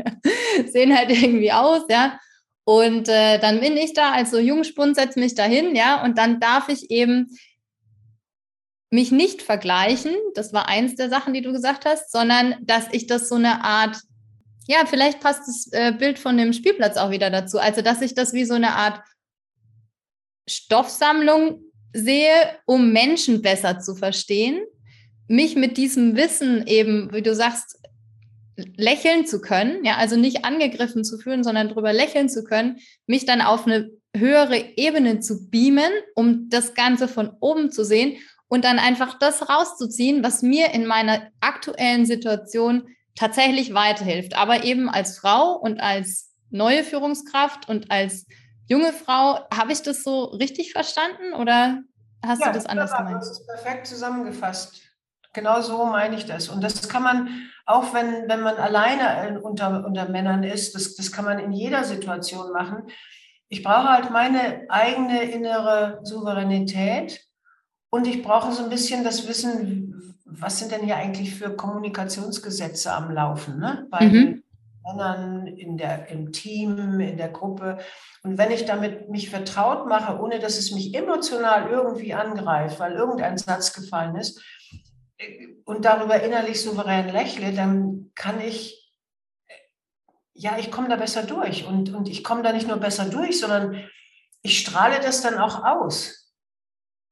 sehen 0.73 0.97
halt 0.97 1.11
irgendwie 1.11 1.53
aus, 1.53 1.83
ja. 1.91 2.19
Und 2.67 3.09
äh, 3.09 3.39
dann 3.39 3.61
bin 3.61 3.77
ich 3.77 3.93
da 3.93 4.13
als 4.13 4.31
so 4.31 4.39
Jungspund, 4.39 4.97
setze 4.97 5.21
mich 5.21 5.35
dahin, 5.35 5.77
ja, 5.77 6.03
und 6.03 6.17
dann 6.17 6.41
darf 6.41 6.71
ich 6.71 6.91
eben 6.91 7.37
mich 8.91 9.11
nicht 9.11 9.43
vergleichen, 9.43 10.15
das 10.35 10.53
war 10.53 10.69
eins 10.69 10.95
der 10.95 11.11
Sachen, 11.11 11.35
die 11.35 11.43
du 11.43 11.53
gesagt 11.53 11.85
hast, 11.85 12.13
sondern 12.13 12.55
dass 12.63 12.87
ich 12.93 13.07
das 13.07 13.29
so 13.29 13.35
eine 13.35 13.65
Art, 13.65 13.99
ja, 14.67 14.87
vielleicht 14.87 15.21
passt 15.21 15.49
das 15.49 15.69
äh, 15.73 15.93
Bild 15.93 16.19
von 16.19 16.39
dem 16.39 16.53
Spielplatz 16.53 16.97
auch 16.97 17.11
wieder 17.11 17.29
dazu, 17.29 17.59
also 17.59 17.83
dass 17.83 18.01
ich 18.01 18.15
das 18.15 18.33
wie 18.33 18.45
so 18.45 18.55
eine 18.55 18.77
Art 18.77 19.03
Stoffsammlung 20.49 21.61
sehe, 21.95 22.59
um 22.67 22.93
Menschen 22.93 23.41
besser 23.41 23.81
zu 23.81 23.95
verstehen 23.95 24.61
mich 25.29 25.57
mit 25.57 25.77
diesem 25.77 26.17
Wissen 26.17 26.67
eben, 26.67 27.13
wie 27.13 27.23
du 27.23 27.35
sagst, 27.35 27.79
lächeln 28.77 29.27
zu 29.27 29.41
können, 29.41 29.85
ja, 29.85 29.97
also 29.97 30.17
nicht 30.17 30.45
angegriffen 30.45 31.05
zu 31.05 31.19
fühlen, 31.19 31.43
sondern 31.43 31.69
drüber 31.69 31.93
lächeln 31.93 32.29
zu 32.29 32.45
können, 32.45 32.79
mich 33.07 33.27
dann 33.27 33.41
auf 33.41 33.67
eine 33.67 33.91
höhere 34.17 34.77
Ebene 34.77 35.21
zu 35.21 35.51
beamen, 35.51 35.91
um 36.15 36.49
das 36.51 36.75
Ganze 36.75 37.09
von 37.09 37.33
oben 37.41 37.73
zu 37.73 37.85
sehen 37.85 38.17
und 38.47 38.65
dann 38.65 38.79
einfach 38.79 39.19
das 39.19 39.49
rauszuziehen, 39.49 40.23
was 40.23 40.43
mir 40.43 40.73
in 40.73 40.87
meiner 40.87 41.29
aktuellen 41.41 42.07
Situation 42.07 42.89
tatsächlich 43.17 43.75
weiterhilft. 43.75 44.37
Aber 44.37 44.63
eben 44.63 44.89
als 44.89 45.19
Frau 45.19 45.57
und 45.57 45.81
als 45.81 46.31
neue 46.51 46.85
Führungskraft 46.85 47.69
und 47.69 47.91
als 47.91 48.27
junge 48.67 48.93
Frau, 48.93 49.41
habe 49.53 49.73
ich 49.73 49.83
das 49.83 50.03
so 50.03 50.25
richtig 50.25 50.73
verstanden 50.73 51.35
oder 51.35 51.83
hast 52.25 52.41
ja, 52.41 52.49
du 52.49 52.55
das 52.55 52.67
anders 52.67 52.93
gemeint? 52.97 53.17
Das 53.17 53.31
ist 53.31 53.47
perfekt 53.47 53.87
zusammengefasst. 53.87 54.81
Genau 55.33 55.61
so 55.61 55.85
meine 55.87 56.17
ich 56.17 56.27
das. 56.27 56.49
Und 56.49 56.63
das 56.63 56.89
kann 56.89 57.03
man, 57.03 57.29
auch 57.67 57.93
wenn, 57.93 58.29
wenn 58.29 58.41
man 58.41 58.57
alleine 58.57 59.41
unter, 59.41 59.85
unter 59.85 60.09
Männern 60.09 60.45
ist, 60.45 60.75
das, 60.75 60.95
das 60.95 61.11
kann 61.11 61.25
man 61.25 61.39
in 61.41 61.53
jeder 61.53 61.85
Situation 61.85 62.53
machen. 62.53 62.85
Ich 63.49 63.63
brauche 63.63 63.89
halt 63.89 64.11
meine 64.11 64.65
eigene 64.69 65.25
innere 65.25 66.01
Souveränität 66.05 67.21
und 67.91 68.07
ich 68.07 68.23
brauche 68.23 68.53
so 68.53 68.65
ein 68.65 68.71
bisschen 68.71 69.05
das 69.05 69.29
Wissen, 69.29 70.17
was 70.25 70.59
sind 70.59 70.73
denn 70.73 70.83
hier 70.83 70.97
eigentlich 70.97 71.35
für 71.35 71.55
Kommunikationsgesetze 71.55 72.93
am 72.93 73.13
Laufen, 73.13 73.59
ne? 73.59 73.87
bei 73.91 74.07
mhm. 74.07 74.44
Männern 74.85 75.47
in 75.47 75.77
der, 75.77 76.09
im 76.09 76.33
Team, 76.33 77.01
in 77.01 77.17
der 77.17 77.31
Gruppe. 77.31 77.79
Und 78.23 78.39
wenn 78.39 78.51
ich 78.51 78.65
damit 78.65 79.09
mich 79.11 79.31
vertraut 79.31 79.87
mache, 79.87 80.21
ohne 80.21 80.39
dass 80.39 80.59
es 80.59 80.73
mich 80.73 80.95
emotional 80.95 81.71
irgendwie 81.71 82.15
angreift, 82.15 82.79
weil 82.81 82.93
irgendein 82.93 83.39
Satz 83.39 83.73
gefallen 83.73 84.17
ist, 84.17 84.43
und 85.65 85.85
darüber 85.85 86.23
innerlich 86.23 86.61
souverän 86.61 87.09
lächle, 87.09 87.53
dann 87.53 88.11
kann 88.15 88.41
ich, 88.41 88.93
ja, 90.35 90.59
ich 90.59 90.71
komme 90.71 90.89
da 90.89 90.97
besser 90.97 91.23
durch. 91.23 91.67
Und, 91.67 91.95
und 91.95 92.09
ich 92.09 92.25
komme 92.25 92.43
da 92.43 92.53
nicht 92.53 92.69
nur 92.69 92.79
besser 92.79 93.07
durch, 93.07 93.39
sondern 93.39 93.89
ich 94.43 94.59
strahle 94.59 95.01
das 95.01 95.23
dann 95.23 95.39
auch 95.39 95.65
aus. 95.65 96.33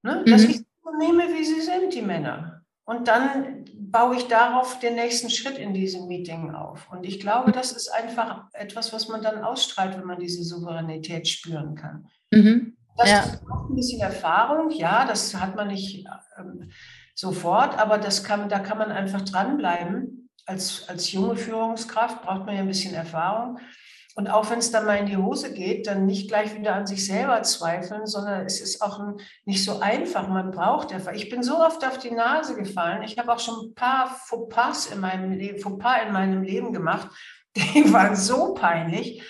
Ne? 0.03 0.25
Dass 0.27 0.43
mhm. 0.43 0.51
ich 0.51 0.57
so 0.57 0.91
nehme, 0.99 1.29
wie 1.33 1.45
sie 1.45 1.61
sind, 1.61 1.95
die 1.95 2.03
Männer. 2.03 2.62
Und 2.85 3.09
dann 3.09 3.65
baue 3.77 4.17
ich 4.17 4.27
darauf 4.27 4.79
den 4.81 4.97
nächsten 4.97 5.31
Schritt 5.31 5.57
in 5.57 5.73
diesem 5.73 6.09
Meeting 6.09 6.55
auf. 6.55 6.91
Und 6.91 7.05
ich 7.05 7.21
glaube, 7.21 7.53
das 7.53 7.73
ist 7.73 7.89
einfach 7.89 8.49
etwas, 8.53 8.93
was 8.93 9.09
man 9.09 9.23
dann 9.23 9.45
ausstrahlt, 9.45 9.97
wenn 9.97 10.07
man 10.07 10.19
diese 10.19 10.43
Souveränität 10.43 11.29
spüren 11.29 11.77
kann. 11.77 12.09
Mhm. 12.33 12.77
Das 12.97 13.11
ja. 13.11 13.21
ist 13.21 13.43
auch 13.51 13.69
ein 13.69 13.77
bisschen 13.77 14.01
Erfahrung, 14.01 14.71
ja, 14.71 15.07
das 15.07 15.35
hat 15.35 15.57
man 15.57 15.69
nicht. 15.69 16.07
Ähm, 16.37 16.71
sofort, 17.15 17.79
aber 17.79 17.99
das 17.99 18.25
kann, 18.25 18.49
da 18.49 18.59
kann 18.59 18.79
man 18.79 18.91
einfach 18.91 19.23
dranbleiben. 19.23 20.29
Als, 20.47 20.89
als 20.89 21.13
junge 21.13 21.37
Führungskraft 21.37 22.23
braucht 22.23 22.47
man 22.47 22.57
ja 22.57 22.63
ein 22.63 22.69
bisschen 22.69 22.95
Erfahrung. 22.95 23.61
Und 24.15 24.29
auch 24.29 24.51
wenn 24.51 24.59
es 24.59 24.71
dann 24.71 24.85
mal 24.85 24.99
in 24.99 25.07
die 25.07 25.17
Hose 25.17 25.55
geht, 25.55 25.87
dann 25.87 26.05
nicht 26.05 26.29
gleich 26.29 26.55
wieder 26.55 26.75
an 26.75 26.87
sich 26.87 27.07
selber 27.07 27.43
zweifeln, 27.45 28.07
sondern 28.07 28.45
es 28.45 28.61
ist 28.61 28.83
auch 28.83 29.01
nicht 29.47 29.65
so 29.65 29.81
einfach. 29.81 30.29
Man 30.29 30.51
braucht 30.51 30.93
einfach. 30.93 31.13
Ich 31.13 31.31
bin 31.31 31.43
so 31.43 31.59
oft 31.59 31.85
auf 31.87 31.99
die 31.99 32.11
Nase 32.11 32.55
gefallen. 32.55 33.03
Ich 33.05 33.19
habe 33.19 33.33
auch 33.33 33.39
schon 33.39 33.69
ein 33.69 33.75
paar 33.75 34.15
Fauxpas 34.27 34.87
in 34.87 35.01
meinem 35.01 35.33
Leben, 35.33 35.59
Fauxpas 35.59 36.07
in 36.07 36.13
meinem 36.13 36.43
Leben 36.43 36.73
gemacht. 36.73 37.09
Die 37.57 37.91
waren 37.93 38.15
so 38.15 38.53
peinlich. 38.53 39.23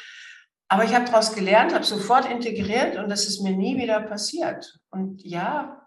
Aber 0.69 0.85
ich 0.85 0.95
habe 0.95 1.05
daraus 1.05 1.35
gelernt, 1.35 1.75
habe 1.75 1.85
sofort 1.85 2.29
integriert 2.29 2.97
und 2.97 3.11
das 3.11 3.27
ist 3.27 3.43
mir 3.43 3.53
nie 3.53 3.77
wieder 3.77 4.01
passiert. 4.01 4.81
Und 4.91 5.23
ja, 5.23 5.87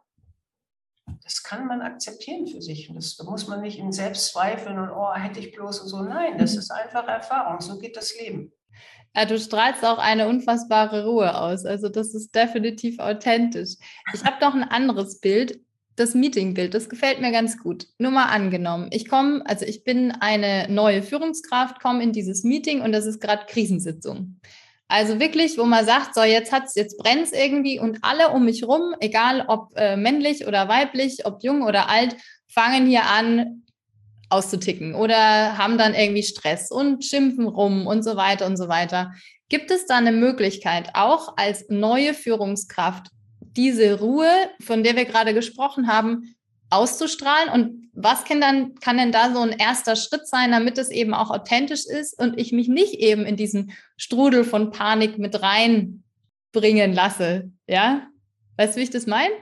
das 1.23 1.43
kann 1.43 1.65
man 1.65 1.81
akzeptieren 1.81 2.47
für 2.47 2.61
sich. 2.61 2.89
Und 2.89 2.95
das, 2.95 3.17
da 3.17 3.23
muss 3.23 3.47
man 3.47 3.61
nicht 3.61 3.79
in 3.79 3.91
Selbstzweifeln 3.91 4.77
und, 4.79 4.91
oh, 4.91 5.13
hätte 5.13 5.39
ich 5.39 5.51
bloß 5.51 5.81
und 5.81 5.87
so. 5.87 6.01
Nein, 6.01 6.37
das 6.37 6.53
mhm. 6.53 6.59
ist 6.59 6.71
einfach 6.71 7.07
Erfahrung. 7.07 7.59
So 7.61 7.79
geht 7.79 7.97
das 7.97 8.15
Leben. 8.19 8.53
Ja, 9.15 9.25
du 9.25 9.39
strahlst 9.39 9.85
auch 9.85 9.97
eine 9.97 10.27
unfassbare 10.27 11.05
Ruhe 11.05 11.39
aus. 11.39 11.65
Also 11.65 11.87
das 11.89 12.13
ist 12.13 12.35
definitiv 12.35 12.99
authentisch. 12.99 13.75
Ich 14.13 14.23
habe 14.25 14.37
noch 14.41 14.53
ein 14.53 14.63
anderes 14.63 15.19
Bild, 15.19 15.59
das 15.95 16.13
Meetingbild. 16.13 16.73
Das 16.73 16.89
gefällt 16.89 17.21
mir 17.21 17.31
ganz 17.31 17.57
gut. 17.57 17.87
Nur 17.97 18.11
mal 18.11 18.25
angenommen, 18.25 18.89
ich 18.91 19.07
komme, 19.07 19.41
also 19.45 19.65
ich 19.65 19.83
bin 19.83 20.11
eine 20.11 20.67
neue 20.69 21.01
Führungskraft, 21.01 21.79
komme 21.81 22.03
in 22.03 22.11
dieses 22.11 22.43
Meeting 22.43 22.81
und 22.81 22.91
das 22.91 23.05
ist 23.05 23.21
gerade 23.21 23.45
Krisensitzung. 23.47 24.39
Also 24.87 25.19
wirklich, 25.19 25.57
wo 25.57 25.63
man 25.63 25.85
sagt, 25.85 26.13
so 26.13 26.21
jetzt 26.21 26.51
hat's, 26.51 26.75
jetzt 26.75 26.97
brennt's 26.97 27.31
irgendwie 27.31 27.79
und 27.79 27.99
alle 28.01 28.29
um 28.29 28.45
mich 28.45 28.67
rum, 28.67 28.93
egal 28.99 29.45
ob 29.47 29.71
äh, 29.75 29.97
männlich 29.97 30.45
oder 30.45 30.67
weiblich, 30.67 31.25
ob 31.25 31.41
jung 31.41 31.63
oder 31.63 31.89
alt, 31.89 32.15
fangen 32.47 32.85
hier 32.85 33.05
an 33.05 33.64
auszuticken 34.29 34.95
oder 34.95 35.57
haben 35.57 35.77
dann 35.77 35.93
irgendwie 35.93 36.23
Stress 36.23 36.71
und 36.71 37.03
schimpfen 37.03 37.47
rum 37.47 37.87
und 37.87 38.03
so 38.03 38.15
weiter 38.15 38.45
und 38.45 38.57
so 38.57 38.67
weiter. 38.67 39.13
Gibt 39.49 39.71
es 39.71 39.85
da 39.85 39.97
eine 39.97 40.11
Möglichkeit, 40.11 40.89
auch 40.93 41.37
als 41.37 41.65
neue 41.69 42.13
Führungskraft 42.13 43.07
diese 43.39 43.99
Ruhe, 43.99 44.29
von 44.61 44.83
der 44.83 44.95
wir 44.95 45.05
gerade 45.05 45.33
gesprochen 45.33 45.87
haben, 45.87 46.35
auszustrahlen? 46.69 47.49
Und 47.49 47.89
was 47.93 48.25
kann 48.25 48.41
dann, 48.41 48.75
kann 48.75 48.97
denn 48.97 49.11
da 49.11 49.33
so 49.33 49.39
ein 49.39 49.51
erster 49.51 49.95
Schritt 49.95 50.27
sein, 50.27 50.51
damit 50.51 50.77
es 50.77 50.89
eben 50.89 51.13
auch 51.13 51.29
authentisch 51.29 51.85
ist 51.85 52.17
und 52.19 52.39
ich 52.39 52.51
mich 52.51 52.67
nicht 52.67 52.95
eben 52.95 53.25
in 53.25 53.37
diesen 53.37 53.71
Strudel 53.97 54.43
von 54.43 54.71
Panik 54.71 55.17
mit 55.17 55.41
reinbringen 55.41 56.93
lasse? 56.93 57.51
Ja? 57.67 58.07
Weißt 58.57 58.75
du, 58.75 58.79
wie 58.79 58.83
ich 58.83 58.89
das 58.89 59.05
meine? 59.05 59.33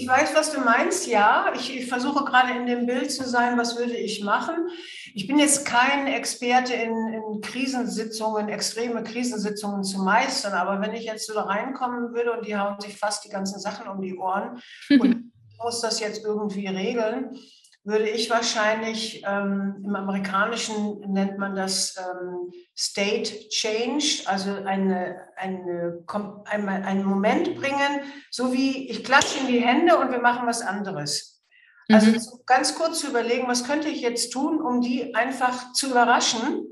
Ich 0.00 0.08
weiß, 0.08 0.34
was 0.34 0.50
du 0.50 0.60
meinst, 0.60 1.06
ja. 1.08 1.52
Ich, 1.54 1.76
ich, 1.76 1.86
versuche 1.86 2.24
gerade 2.24 2.54
in 2.56 2.64
dem 2.64 2.86
Bild 2.86 3.12
zu 3.12 3.28
sein, 3.28 3.58
was 3.58 3.76
würde 3.76 3.94
ich 3.94 4.24
machen. 4.24 4.70
Ich 5.14 5.26
bin 5.26 5.38
jetzt 5.38 5.66
kein 5.66 6.06
Experte 6.06 6.72
in, 6.72 6.94
in 7.12 7.40
Krisensitzungen, 7.42 8.48
extreme 8.48 9.02
Krisensitzungen 9.02 9.84
zu 9.84 10.02
meistern, 10.02 10.54
aber 10.54 10.80
wenn 10.80 10.94
ich 10.94 11.04
jetzt 11.04 11.26
so 11.26 11.34
da 11.34 11.42
reinkommen 11.42 12.14
würde 12.14 12.32
und 12.32 12.46
die 12.46 12.56
hauen 12.56 12.80
sich 12.80 12.96
fast 12.96 13.26
die 13.26 13.28
ganzen 13.28 13.60
Sachen 13.60 13.88
um 13.88 14.00
die 14.00 14.16
Ohren 14.16 14.62
und 14.88 15.32
ich 15.50 15.58
muss 15.62 15.82
das 15.82 16.00
jetzt 16.00 16.24
irgendwie 16.24 16.66
regeln, 16.66 17.36
würde 17.82 18.08
ich 18.08 18.28
wahrscheinlich, 18.28 19.22
ähm, 19.26 19.82
im 19.84 19.96
Amerikanischen 19.96 21.00
nennt 21.12 21.38
man 21.38 21.56
das 21.56 21.96
ähm, 21.96 22.52
State 22.76 23.48
Change, 23.48 24.22
also 24.26 24.52
eine, 24.52 25.28
eine, 25.36 26.04
ein, 26.44 26.68
einen 26.68 27.04
Moment 27.04 27.54
bringen, 27.56 28.02
so 28.30 28.52
wie 28.52 28.90
ich 28.90 29.02
klatsche 29.02 29.38
in 29.40 29.46
die 29.46 29.60
Hände 29.60 29.96
und 29.96 30.10
wir 30.10 30.20
machen 30.20 30.46
was 30.46 30.60
anderes. 30.60 31.42
Also 31.90 32.10
mhm. 32.10 32.20
ganz 32.46 32.74
kurz 32.76 33.00
zu 33.00 33.08
überlegen, 33.08 33.48
was 33.48 33.64
könnte 33.64 33.88
ich 33.88 34.00
jetzt 34.00 34.30
tun, 34.30 34.60
um 34.60 34.80
die 34.80 35.14
einfach 35.14 35.72
zu 35.72 35.90
überraschen. 35.90 36.66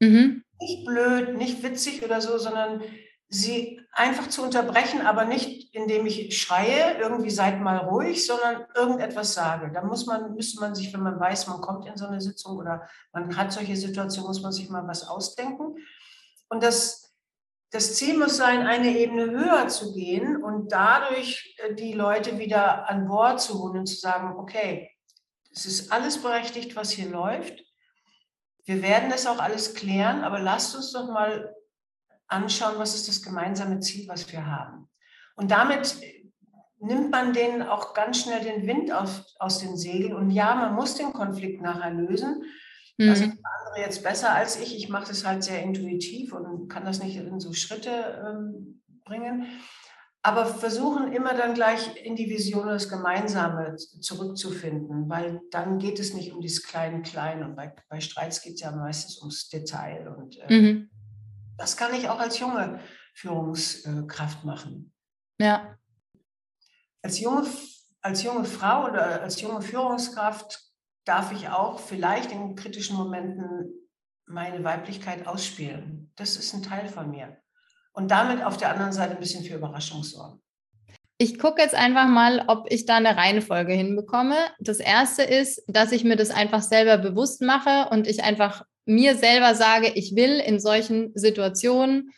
Mhm. 0.00 0.44
Nicht 0.60 0.86
blöd, 0.86 1.36
nicht 1.36 1.62
witzig 1.62 2.02
oder 2.02 2.20
so, 2.20 2.38
sondern 2.38 2.82
sie 3.28 3.79
einfach 3.92 4.28
zu 4.28 4.42
unterbrechen, 4.42 5.02
aber 5.02 5.24
nicht 5.24 5.60
indem 5.74 6.06
ich 6.06 6.40
schreie, 6.40 6.98
irgendwie 6.98 7.30
seid 7.30 7.60
mal 7.60 7.78
ruhig, 7.78 8.26
sondern 8.26 8.66
irgendetwas 8.74 9.34
sage. 9.34 9.70
Da 9.72 9.82
muss 9.82 10.06
man, 10.06 10.34
müsste 10.34 10.60
man 10.60 10.74
sich, 10.74 10.92
wenn 10.92 11.02
man 11.02 11.18
weiß, 11.18 11.46
man 11.46 11.60
kommt 11.60 11.86
in 11.86 11.96
so 11.96 12.06
eine 12.06 12.20
Sitzung 12.20 12.56
oder 12.56 12.88
man 13.12 13.36
hat 13.36 13.52
solche 13.52 13.76
Situationen, 13.76 14.28
muss 14.28 14.42
man 14.42 14.52
sich 14.52 14.68
mal 14.68 14.86
was 14.86 15.06
ausdenken. 15.08 15.76
Und 16.48 16.62
das, 16.62 17.14
das 17.70 17.94
Ziel 17.94 18.18
muss 18.18 18.36
sein, 18.36 18.66
eine 18.66 18.96
Ebene 18.96 19.30
höher 19.30 19.68
zu 19.68 19.92
gehen 19.92 20.42
und 20.42 20.72
dadurch 20.72 21.56
äh, 21.58 21.74
die 21.74 21.92
Leute 21.92 22.38
wieder 22.38 22.88
an 22.88 23.06
Bord 23.06 23.40
zu 23.40 23.60
holen 23.60 23.78
und 23.78 23.86
zu 23.86 23.96
sagen, 23.96 24.36
okay, 24.38 24.90
es 25.52 25.66
ist 25.66 25.92
alles 25.92 26.20
berechtigt, 26.22 26.76
was 26.76 26.90
hier 26.90 27.08
läuft. 27.08 27.64
Wir 28.64 28.82
werden 28.82 29.10
das 29.10 29.26
auch 29.26 29.38
alles 29.38 29.74
klären, 29.74 30.22
aber 30.22 30.38
lasst 30.38 30.76
uns 30.76 30.92
doch 30.92 31.08
mal 31.08 31.54
anschauen, 32.30 32.74
was 32.78 32.94
ist 32.94 33.08
das 33.08 33.22
gemeinsame 33.22 33.80
Ziel, 33.80 34.08
was 34.08 34.30
wir 34.32 34.46
haben. 34.46 34.88
Und 35.36 35.50
damit 35.50 35.96
nimmt 36.80 37.10
man 37.10 37.32
denen 37.32 37.62
auch 37.62 37.94
ganz 37.94 38.22
schnell 38.22 38.40
den 38.40 38.66
Wind 38.66 38.92
aus, 38.92 39.36
aus 39.38 39.58
den 39.58 39.76
Segeln. 39.76 40.14
Und 40.14 40.30
ja, 40.30 40.54
man 40.54 40.74
muss 40.74 40.94
den 40.94 41.12
Konflikt 41.12 41.60
nachher 41.60 41.90
lösen. 41.90 42.44
Mhm. 42.96 43.06
Das 43.06 43.20
ist 43.20 43.26
andere 43.26 43.80
jetzt 43.80 44.02
besser 44.02 44.32
als 44.32 44.58
ich. 44.60 44.76
Ich 44.76 44.88
mache 44.88 45.08
das 45.08 45.24
halt 45.24 45.44
sehr 45.44 45.62
intuitiv 45.62 46.32
und 46.32 46.68
kann 46.68 46.84
das 46.84 47.02
nicht 47.02 47.16
in 47.16 47.40
so 47.40 47.52
Schritte 47.52 48.22
ähm, 48.26 48.82
bringen. 49.04 49.46
Aber 50.22 50.44
versuchen 50.44 51.12
immer 51.12 51.32
dann 51.32 51.54
gleich 51.54 51.96
in 52.04 52.14
die 52.14 52.28
Vision 52.28 52.66
das 52.66 52.90
Gemeinsame 52.90 53.76
zurückzufinden, 53.76 55.08
weil 55.08 55.40
dann 55.50 55.78
geht 55.78 55.98
es 55.98 56.12
nicht 56.12 56.32
um 56.32 56.42
dieses 56.42 56.62
Klein-Klein. 56.62 57.42
Und 57.42 57.56
bei, 57.56 57.74
bei 57.88 58.00
Streits 58.00 58.42
geht 58.42 58.54
es 58.54 58.60
ja 58.60 58.70
meistens 58.70 59.18
ums 59.18 59.48
Detail. 59.48 60.08
Und 60.08 60.38
äh, 60.38 60.60
mhm. 60.60 60.90
Das 61.60 61.76
kann 61.76 61.92
ich 61.92 62.08
auch 62.08 62.18
als 62.18 62.38
junge 62.38 62.80
Führungskraft 63.12 64.44
machen. 64.46 64.94
Ja. 65.38 65.76
Als 67.02 67.20
junge, 67.20 67.46
als 68.00 68.22
junge 68.22 68.46
Frau 68.46 68.86
oder 68.86 69.20
als 69.20 69.38
junge 69.42 69.60
Führungskraft 69.60 70.58
darf 71.04 71.32
ich 71.32 71.50
auch 71.50 71.78
vielleicht 71.78 72.32
in 72.32 72.56
kritischen 72.56 72.96
Momenten 72.96 73.74
meine 74.24 74.64
Weiblichkeit 74.64 75.26
ausspielen. 75.26 76.10
Das 76.16 76.38
ist 76.38 76.54
ein 76.54 76.62
Teil 76.62 76.88
von 76.88 77.10
mir. 77.10 77.36
Und 77.92 78.10
damit 78.10 78.42
auf 78.42 78.56
der 78.56 78.70
anderen 78.70 78.92
Seite 78.92 79.12
ein 79.12 79.20
bisschen 79.20 79.44
für 79.44 79.56
Überraschung 79.56 80.02
sorgen. 80.02 80.40
Ich 81.18 81.38
gucke 81.38 81.60
jetzt 81.60 81.74
einfach 81.74 82.08
mal, 82.08 82.42
ob 82.48 82.72
ich 82.72 82.86
da 82.86 82.96
eine 82.96 83.18
Reihenfolge 83.18 83.74
hinbekomme. 83.74 84.36
Das 84.60 84.78
erste 84.78 85.24
ist, 85.24 85.62
dass 85.66 85.92
ich 85.92 86.04
mir 86.04 86.16
das 86.16 86.30
einfach 86.30 86.62
selber 86.62 86.96
bewusst 86.96 87.42
mache 87.42 87.90
und 87.90 88.06
ich 88.06 88.24
einfach 88.24 88.64
mir 88.90 89.16
selber 89.16 89.54
sage, 89.54 89.92
ich 89.94 90.16
will 90.16 90.40
in 90.44 90.60
solchen 90.60 91.12
Situationen, 91.14 92.12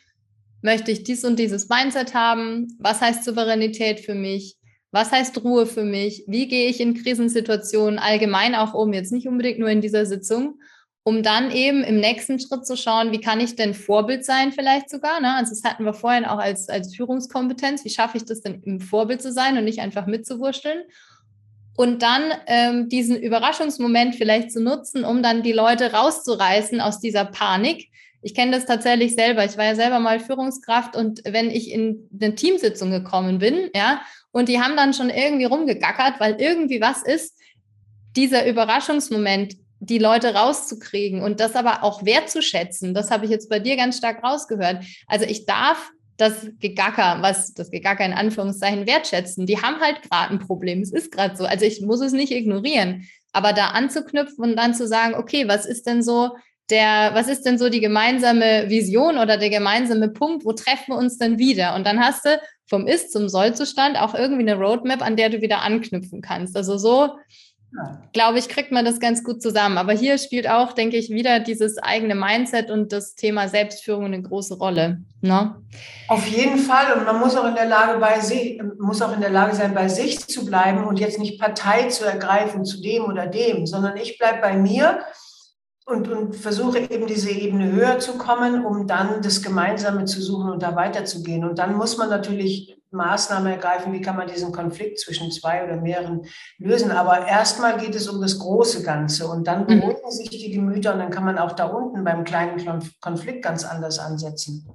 möchte 0.61 0.91
ich 0.91 1.03
dies 1.03 1.23
und 1.23 1.37
dieses 1.37 1.69
Mindset 1.69 2.13
haben. 2.13 2.75
Was 2.79 3.01
heißt 3.01 3.23
Souveränität 3.23 3.99
für 3.99 4.15
mich? 4.15 4.57
Was 4.91 5.11
heißt 5.11 5.43
Ruhe 5.43 5.65
für 5.65 5.83
mich? 5.83 6.23
Wie 6.27 6.47
gehe 6.47 6.69
ich 6.69 6.79
in 6.79 6.93
Krisensituationen 6.93 7.99
allgemein 7.99 8.55
auch 8.55 8.73
um? 8.73 8.93
Jetzt 8.93 9.11
nicht 9.11 9.27
unbedingt 9.27 9.59
nur 9.59 9.69
in 9.69 9.81
dieser 9.81 10.05
Sitzung, 10.05 10.59
um 11.03 11.21
dann 11.21 11.51
eben 11.51 11.83
im 11.83 11.99
nächsten 11.99 12.39
Schritt 12.39 12.65
zu 12.65 12.77
schauen, 12.77 13.11
wie 13.11 13.19
kann 13.19 13.41
ich 13.41 13.55
denn 13.55 13.73
Vorbild 13.73 14.23
sein 14.23 14.51
vielleicht 14.51 14.89
sogar? 14.89 15.19
Ne? 15.19 15.35
Also 15.35 15.49
das 15.49 15.63
hatten 15.63 15.83
wir 15.83 15.93
vorhin 15.93 16.25
auch 16.25 16.37
als, 16.37 16.69
als 16.69 16.95
Führungskompetenz. 16.95 17.83
Wie 17.83 17.89
schaffe 17.89 18.17
ich 18.17 18.25
das 18.25 18.41
denn 18.41 18.61
im 18.63 18.79
Vorbild 18.79 19.21
zu 19.21 19.31
sein 19.31 19.57
und 19.57 19.65
nicht 19.65 19.79
einfach 19.79 20.05
mitzuwurschteln? 20.05 20.83
Und 21.75 22.01
dann 22.01 22.23
ähm, 22.47 22.89
diesen 22.89 23.17
Überraschungsmoment 23.17 24.15
vielleicht 24.15 24.51
zu 24.51 24.61
nutzen, 24.61 25.03
um 25.03 25.23
dann 25.23 25.43
die 25.43 25.53
Leute 25.53 25.91
rauszureißen 25.91 26.81
aus 26.81 26.99
dieser 26.99 27.25
Panik. 27.25 27.89
Ich 28.21 28.35
kenne 28.35 28.51
das 28.51 28.65
tatsächlich 28.65 29.15
selber. 29.15 29.43
Ich 29.43 29.57
war 29.57 29.65
ja 29.65 29.75
selber 29.75 29.99
mal 29.99 30.19
Führungskraft 30.19 30.95
und 30.95 31.21
wenn 31.25 31.49
ich 31.49 31.71
in 31.71 32.07
eine 32.19 32.35
Teamsitzung 32.35 32.91
gekommen 32.91 33.39
bin, 33.39 33.69
ja, 33.75 34.01
und 34.31 34.49
die 34.49 34.59
haben 34.61 34.77
dann 34.77 34.93
schon 34.93 35.09
irgendwie 35.09 35.45
rumgegackert, 35.45 36.19
weil 36.19 36.39
irgendwie 36.39 36.79
was 36.79 37.03
ist, 37.03 37.37
dieser 38.15 38.47
Überraschungsmoment, 38.47 39.55
die 39.79 39.97
Leute 39.97 40.33
rauszukriegen 40.33 41.21
und 41.21 41.41
das 41.41 41.55
aber 41.55 41.83
auch 41.83 42.05
wertzuschätzen, 42.05 42.93
das 42.93 43.11
habe 43.11 43.25
ich 43.25 43.31
jetzt 43.31 43.49
bei 43.49 43.59
dir 43.59 43.75
ganz 43.75 43.97
stark 43.97 44.23
rausgehört. 44.23 44.85
Also 45.07 45.25
ich 45.25 45.45
darf 45.45 45.91
das 46.17 46.47
Gegacker, 46.59 47.17
was 47.21 47.53
das 47.53 47.71
Gegacker 47.71 48.05
in 48.05 48.13
Anführungszeichen 48.13 48.85
wertschätzen. 48.85 49.45
Die 49.45 49.61
haben 49.61 49.79
halt 49.81 50.01
gerade 50.03 50.33
ein 50.33 50.39
Problem. 50.39 50.81
Es 50.81 50.91
ist 50.91 51.11
gerade 51.11 51.35
so. 51.35 51.45
Also 51.45 51.65
ich 51.65 51.81
muss 51.81 52.01
es 52.01 52.13
nicht 52.13 52.31
ignorieren. 52.31 53.07
Aber 53.31 53.53
da 53.53 53.69
anzuknüpfen 53.69 54.43
und 54.43 54.55
dann 54.55 54.75
zu 54.75 54.87
sagen, 54.87 55.15
okay, 55.15 55.47
was 55.47 55.65
ist 55.65 55.87
denn 55.87 56.03
so 56.03 56.31
der, 56.69 57.11
was 57.13 57.27
ist 57.27 57.43
denn 57.43 57.57
so 57.57 57.69
die 57.69 57.81
gemeinsame 57.81 58.69
Vision 58.69 59.17
oder 59.17 59.37
der 59.37 59.49
gemeinsame 59.49 60.09
Punkt? 60.09 60.45
Wo 60.45 60.53
treffen 60.53 60.93
wir 60.93 60.97
uns 60.97 61.17
denn 61.17 61.37
wieder? 61.37 61.75
Und 61.75 61.85
dann 61.85 61.99
hast 61.99 62.25
du 62.25 62.39
vom 62.67 62.87
Ist 62.87 63.11
zum 63.11 63.27
Sollzustand 63.27 63.97
auch 63.97 64.13
irgendwie 64.15 64.49
eine 64.49 64.55
Roadmap, 64.55 65.01
an 65.01 65.17
der 65.17 65.29
du 65.29 65.41
wieder 65.41 65.61
anknüpfen 65.61 66.21
kannst. 66.21 66.55
Also 66.55 66.77
so 66.77 67.09
glaube 68.13 68.39
ich, 68.39 68.49
kriegt 68.49 68.71
man 68.71 68.85
das 68.85 68.99
ganz 68.99 69.23
gut 69.23 69.41
zusammen. 69.41 69.77
Aber 69.77 69.93
hier 69.93 70.17
spielt 70.17 70.49
auch, 70.49 70.73
denke 70.73 70.97
ich, 70.97 71.09
wieder 71.09 71.39
dieses 71.39 71.77
eigene 71.77 72.15
Mindset 72.15 72.69
und 72.69 72.91
das 72.91 73.15
Thema 73.15 73.47
Selbstführung 73.47 74.05
eine 74.05 74.21
große 74.21 74.55
Rolle. 74.55 75.01
Ne? 75.21 75.55
Auf 76.07 76.27
jeden 76.27 76.59
Fall. 76.59 76.93
Und 76.97 77.05
man 77.05 77.19
muss 77.19 77.35
auch 77.35 77.47
in 77.47 77.55
der 77.55 77.65
Lage 77.65 77.99
bei 77.99 78.19
sich, 78.19 78.61
muss 78.79 79.01
auch 79.01 79.13
in 79.13 79.21
der 79.21 79.31
Lage 79.31 79.55
sein, 79.55 79.73
bei 79.73 79.87
sich 79.87 80.27
zu 80.27 80.45
bleiben 80.45 80.83
und 80.83 80.99
jetzt 80.99 81.19
nicht 81.19 81.39
Partei 81.39 81.87
zu 81.87 82.05
ergreifen 82.05 82.65
zu 82.65 82.81
dem 82.81 83.05
oder 83.05 83.27
dem, 83.27 83.65
sondern 83.65 83.97
ich 83.97 84.17
bleibe 84.17 84.41
bei 84.41 84.55
mir 84.55 84.99
und, 85.85 86.07
und 86.07 86.35
versuche 86.35 86.79
eben 86.79 87.07
diese 87.07 87.31
Ebene 87.31 87.71
höher 87.71 87.99
zu 87.99 88.17
kommen, 88.17 88.65
um 88.65 88.87
dann 88.87 89.21
das 89.21 89.41
Gemeinsame 89.41 90.05
zu 90.05 90.21
suchen 90.21 90.49
und 90.51 90.63
da 90.63 90.75
weiterzugehen. 90.75 91.43
Und 91.43 91.59
dann 91.59 91.75
muss 91.75 91.97
man 91.97 92.09
natürlich 92.09 92.77
Maßnahmen 92.93 93.51
ergreifen, 93.51 93.91
wie 93.93 94.01
kann 94.01 94.15
man 94.15 94.27
diesen 94.27 94.51
Konflikt 94.51 94.99
zwischen 94.99 95.31
zwei 95.31 95.63
oder 95.63 95.77
mehreren 95.77 96.25
lösen. 96.57 96.91
Aber 96.91 97.27
erstmal 97.27 97.77
geht 97.77 97.95
es 97.95 98.07
um 98.07 98.21
das 98.21 98.39
große 98.39 98.83
Ganze 98.83 99.27
und 99.27 99.47
dann 99.47 99.61
mhm. 99.61 99.79
beruhigen 99.79 100.11
sich 100.11 100.29
die 100.29 100.51
Gemüter 100.51 100.93
und 100.93 100.99
dann 100.99 101.09
kann 101.09 101.25
man 101.25 101.37
auch 101.37 101.53
da 101.53 101.65
unten 101.65 102.03
beim 102.03 102.23
kleinen 102.23 102.63
Konflikt 103.01 103.43
ganz 103.43 103.65
anders 103.65 103.99
ansetzen. 103.99 104.69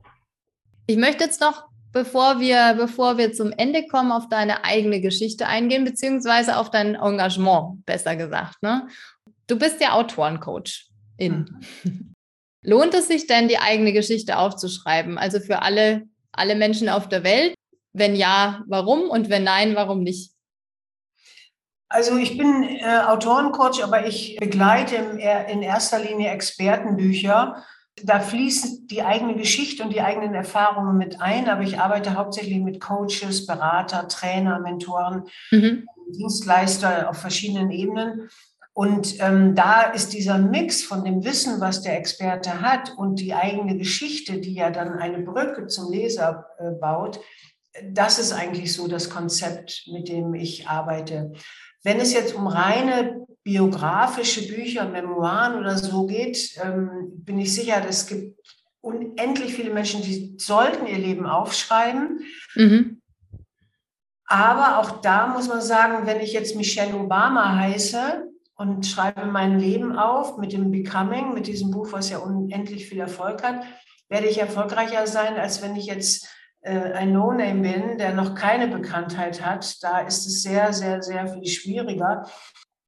Ich 0.86 0.96
möchte 0.96 1.24
jetzt 1.24 1.40
noch, 1.40 1.64
bevor 1.92 2.40
wir, 2.40 2.74
bevor 2.76 3.18
wir 3.18 3.32
zum 3.32 3.52
Ende 3.52 3.86
kommen, 3.86 4.12
auf 4.12 4.28
deine 4.28 4.64
eigene 4.64 5.00
Geschichte 5.00 5.46
eingehen, 5.46 5.84
beziehungsweise 5.84 6.56
auf 6.56 6.70
dein 6.70 6.94
Engagement, 6.94 7.84
besser 7.86 8.16
gesagt. 8.16 8.62
Ne? 8.62 8.88
Du 9.46 9.58
bist 9.58 9.80
ja 9.80 9.92
Autorencoach. 9.92 10.86
In. 11.16 11.64
Mhm. 11.84 12.14
Lohnt 12.62 12.94
es 12.94 13.08
sich 13.08 13.26
denn, 13.26 13.48
die 13.48 13.58
eigene 13.58 13.92
Geschichte 13.92 14.38
aufzuschreiben? 14.38 15.18
Also 15.18 15.40
für 15.40 15.62
alle, 15.62 16.02
alle 16.32 16.54
Menschen 16.54 16.88
auf 16.88 17.08
der 17.08 17.24
Welt, 17.24 17.54
wenn 17.92 18.14
ja, 18.14 18.62
warum? 18.66 19.10
Und 19.10 19.30
wenn 19.30 19.44
nein, 19.44 19.74
warum 19.74 20.02
nicht? 20.02 20.32
Also 21.88 22.16
ich 22.16 22.36
bin 22.36 22.64
äh, 22.64 23.00
Autorencoach, 23.06 23.82
aber 23.82 24.06
ich 24.06 24.36
begleite 24.38 24.96
im, 24.96 25.18
in 25.18 25.62
erster 25.62 25.98
Linie 25.98 26.30
Expertenbücher. 26.30 27.64
Da 28.04 28.20
fließen 28.20 28.86
die 28.86 29.02
eigene 29.02 29.34
Geschichte 29.34 29.82
und 29.82 29.92
die 29.92 30.02
eigenen 30.02 30.34
Erfahrungen 30.34 30.98
mit 30.98 31.20
ein, 31.20 31.48
aber 31.48 31.62
ich 31.62 31.80
arbeite 31.80 32.14
hauptsächlich 32.14 32.58
mit 32.58 32.80
Coaches, 32.80 33.46
Berater, 33.46 34.06
Trainer, 34.06 34.60
Mentoren, 34.60 35.24
mhm. 35.50 35.86
Dienstleister 36.12 37.08
auf 37.08 37.16
verschiedenen 37.16 37.70
Ebenen. 37.70 38.28
Und 38.78 39.20
ähm, 39.20 39.56
da 39.56 39.82
ist 39.82 40.12
dieser 40.12 40.38
Mix 40.38 40.84
von 40.84 41.04
dem 41.04 41.24
Wissen, 41.24 41.60
was 41.60 41.82
der 41.82 41.98
Experte 41.98 42.60
hat 42.60 42.96
und 42.96 43.18
die 43.18 43.34
eigene 43.34 43.76
Geschichte, 43.76 44.38
die 44.38 44.54
ja 44.54 44.70
dann 44.70 44.92
eine 44.92 45.18
Brücke 45.18 45.66
zum 45.66 45.90
Leser 45.90 46.46
äh, 46.60 46.70
baut, 46.70 47.18
das 47.92 48.18
ist 48.18 48.32
eigentlich 48.32 48.72
so 48.72 48.88
das 48.88 49.10
Konzept, 49.10 49.84
mit 49.92 50.08
dem 50.08 50.34
ich 50.34 50.68
arbeite. 50.68 51.32
Wenn 51.82 52.00
es 52.00 52.12
jetzt 52.12 52.34
um 52.34 52.46
reine 52.46 53.26
biografische 53.42 54.46
Bücher, 54.46 54.86
Memoiren 54.88 55.58
oder 55.58 55.78
so 55.78 56.06
geht, 56.06 56.58
ähm, 56.62 57.10
bin 57.24 57.38
ich 57.38 57.54
sicher, 57.54 57.82
es 57.88 58.06
gibt 58.06 58.38
unendlich 58.80 59.54
viele 59.54 59.72
Menschen, 59.72 60.02
die 60.02 60.34
sollten 60.38 60.86
ihr 60.86 60.98
Leben 60.98 61.26
aufschreiben. 61.26 62.20
Mhm. 62.54 63.00
Aber 64.26 64.78
auch 64.78 65.00
da 65.00 65.28
muss 65.28 65.48
man 65.48 65.62
sagen, 65.62 66.06
wenn 66.06 66.20
ich 66.20 66.32
jetzt 66.32 66.56
Michelle 66.56 66.94
Obama 66.94 67.56
heiße 67.56 68.28
und 68.56 68.86
schreibe 68.86 69.24
mein 69.26 69.58
Leben 69.58 69.96
auf 69.96 70.36
mit 70.36 70.52
dem 70.52 70.70
Becoming, 70.70 71.32
mit 71.32 71.46
diesem 71.46 71.70
Buch, 71.70 71.92
was 71.92 72.10
ja 72.10 72.18
unendlich 72.18 72.86
viel 72.86 73.00
Erfolg 73.00 73.42
hat, 73.42 73.62
werde 74.08 74.26
ich 74.26 74.38
erfolgreicher 74.38 75.06
sein, 75.06 75.36
als 75.36 75.62
wenn 75.62 75.76
ich 75.76 75.86
jetzt 75.86 76.28
ein 76.62 77.12
No-Name 77.12 77.60
bin, 77.62 77.98
der 77.98 78.14
noch 78.14 78.34
keine 78.34 78.68
Bekanntheit 78.68 79.44
hat. 79.44 79.82
Da 79.82 80.00
ist 80.00 80.26
es 80.26 80.42
sehr, 80.42 80.72
sehr, 80.72 81.02
sehr 81.02 81.28
viel 81.28 81.46
schwieriger 81.46 82.26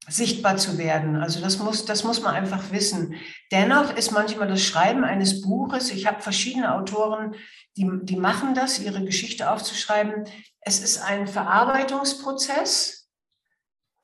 sichtbar 0.07 0.57
zu 0.57 0.77
werden. 0.77 1.15
Also 1.15 1.41
das 1.41 1.59
muss, 1.59 1.85
das 1.85 2.03
muss 2.03 2.21
man 2.21 2.35
einfach 2.35 2.71
wissen. 2.71 3.15
Dennoch 3.51 3.95
ist 3.95 4.11
manchmal 4.11 4.47
das 4.47 4.61
Schreiben 4.61 5.03
eines 5.03 5.41
Buches, 5.41 5.91
ich 5.91 6.07
habe 6.07 6.21
verschiedene 6.21 6.75
Autoren, 6.75 7.35
die, 7.77 7.89
die 8.03 8.17
machen 8.17 8.53
das, 8.53 8.79
ihre 8.79 9.03
Geschichte 9.05 9.49
aufzuschreiben. 9.49 10.25
Es 10.59 10.81
ist 10.81 11.01
ein 11.01 11.27
Verarbeitungsprozess, 11.27 13.09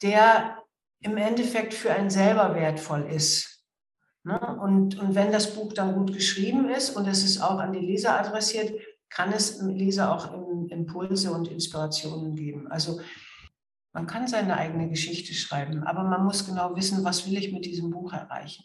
der 0.02 0.64
im 1.02 1.18
Endeffekt 1.18 1.74
für 1.74 1.92
einen 1.92 2.10
selber 2.10 2.56
wertvoll 2.56 3.08
ist. 3.12 3.64
Ne? 4.24 4.40
Und, 4.62 4.98
und 5.00 5.16
wenn 5.16 5.32
das 5.32 5.54
Buch 5.56 5.74
dann 5.74 5.94
gut 5.94 6.14
geschrieben 6.14 6.70
ist 6.70 6.92
und 6.92 7.08
es 7.08 7.24
ist 7.24 7.42
auch 7.42 7.60
an 7.60 7.74
die 7.74 7.86
Leser 7.86 8.20
adressiert, 8.20 8.72
kann 9.10 9.32
es 9.32 9.58
dem 9.58 9.70
Leser 9.70 10.14
auch 10.14 10.34
Impulse 10.70 11.32
und 11.32 11.48
Inspirationen 11.48 12.36
geben. 12.36 12.68
Also 12.68 13.00
man 13.94 14.06
kann 14.06 14.28
seine 14.28 14.58
eigene 14.58 14.90
Geschichte 14.90 15.34
schreiben, 15.34 15.84
aber 15.84 16.04
man 16.04 16.24
muss 16.24 16.46
genau 16.46 16.76
wissen, 16.76 17.04
was 17.04 17.26
will 17.26 17.38
ich 17.38 17.52
mit 17.52 17.66
diesem 17.66 17.90
Buch 17.90 18.14
erreichen. 18.14 18.64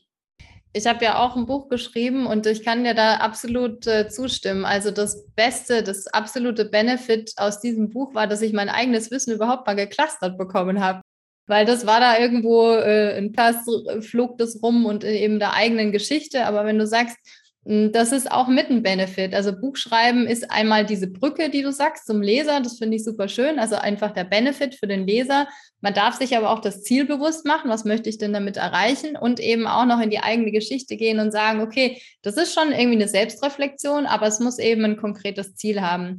Ich 0.75 0.87
habe 0.87 1.05
ja 1.05 1.19
auch 1.19 1.37
ein 1.37 1.47
Buch 1.47 1.69
geschrieben 1.69 2.27
und 2.27 2.47
ich 2.47 2.65
kann 2.65 2.85
dir 2.85 2.95
da 2.95 3.17
absolut 3.17 3.87
äh, 3.87 4.09
zustimmen. 4.09 4.65
Also 4.65 4.91
das 4.91 5.27
Beste, 5.35 5.83
das 5.83 6.07
absolute 6.07 6.65
Benefit 6.65 7.33
aus 7.37 7.61
diesem 7.61 7.91
Buch 7.91 8.15
war, 8.15 8.27
dass 8.27 8.41
ich 8.41 8.55
mein 8.55 8.71
eigenes 8.71 9.11
Wissen 9.11 9.35
überhaupt 9.35 9.67
mal 9.67 9.77
geklustert 9.77 10.39
bekommen 10.39 10.81
habe. 10.81 11.03
Weil 11.47 11.67
das 11.67 11.87
war 11.87 12.01
da 12.01 12.19
irgendwo 12.19 12.71
äh, 12.71 13.19
ein 13.19 13.33
Pass, 13.33 13.67
flog 14.01 14.39
das 14.39 14.63
rum 14.63 14.87
und 14.87 15.05
eben 15.05 15.39
der 15.39 15.53
eigenen 15.53 15.93
Geschichte. 15.93 16.47
Aber 16.47 16.65
wenn 16.65 16.79
du 16.79 16.87
sagst, 16.87 17.19
das 17.65 18.11
ist 18.11 18.29
auch 18.31 18.49
mit 18.49 18.71
ein 18.71 18.83
Benefit. 18.83 19.35
Also 19.35 19.53
Buchschreiben 19.53 20.27
ist 20.27 20.51
einmal 20.51 20.85
diese 20.85 21.07
Brücke, 21.07 21.49
die 21.49 21.63
du 21.63 21.71
sagst, 21.71 22.07
zum 22.07 22.21
Leser. 22.21 22.61
Das 22.61 22.79
finde 22.79 22.97
ich 22.97 23.05
super 23.05 23.29
schön. 23.29 23.61
Also 23.61 23.77
einfach 23.77 24.11
der 24.11 24.25
Benefit 24.25 24.75
für 24.75 24.89
den 24.89 25.07
Leser. 25.07 25.47
Man 25.81 25.95
darf 25.95 26.17
sich 26.17 26.37
aber 26.37 26.51
auch 26.51 26.59
das 26.59 26.83
Ziel 26.83 27.05
bewusst 27.05 27.47
machen. 27.47 27.71
Was 27.71 27.85
möchte 27.85 28.09
ich 28.09 28.19
denn 28.19 28.33
damit 28.33 28.57
erreichen? 28.57 29.17
Und 29.17 29.39
eben 29.39 29.69
auch 29.69 29.85
noch 29.85 30.01
in 30.01 30.11
die 30.11 30.19
eigene 30.19 30.51
Geschichte 30.51 30.97
gehen 30.97 31.21
und 31.21 31.31
sagen, 31.31 31.61
okay, 31.61 32.03
das 32.23 32.37
ist 32.37 32.53
schon 32.53 32.73
irgendwie 32.73 32.97
eine 32.97 33.09
Selbstreflexion, 33.09 34.07
aber 34.07 34.27
es 34.27 34.41
muss 34.41 34.59
eben 34.59 34.85
ein 34.85 34.97
konkretes 34.97 35.55
Ziel 35.55 35.83
haben. 35.83 36.19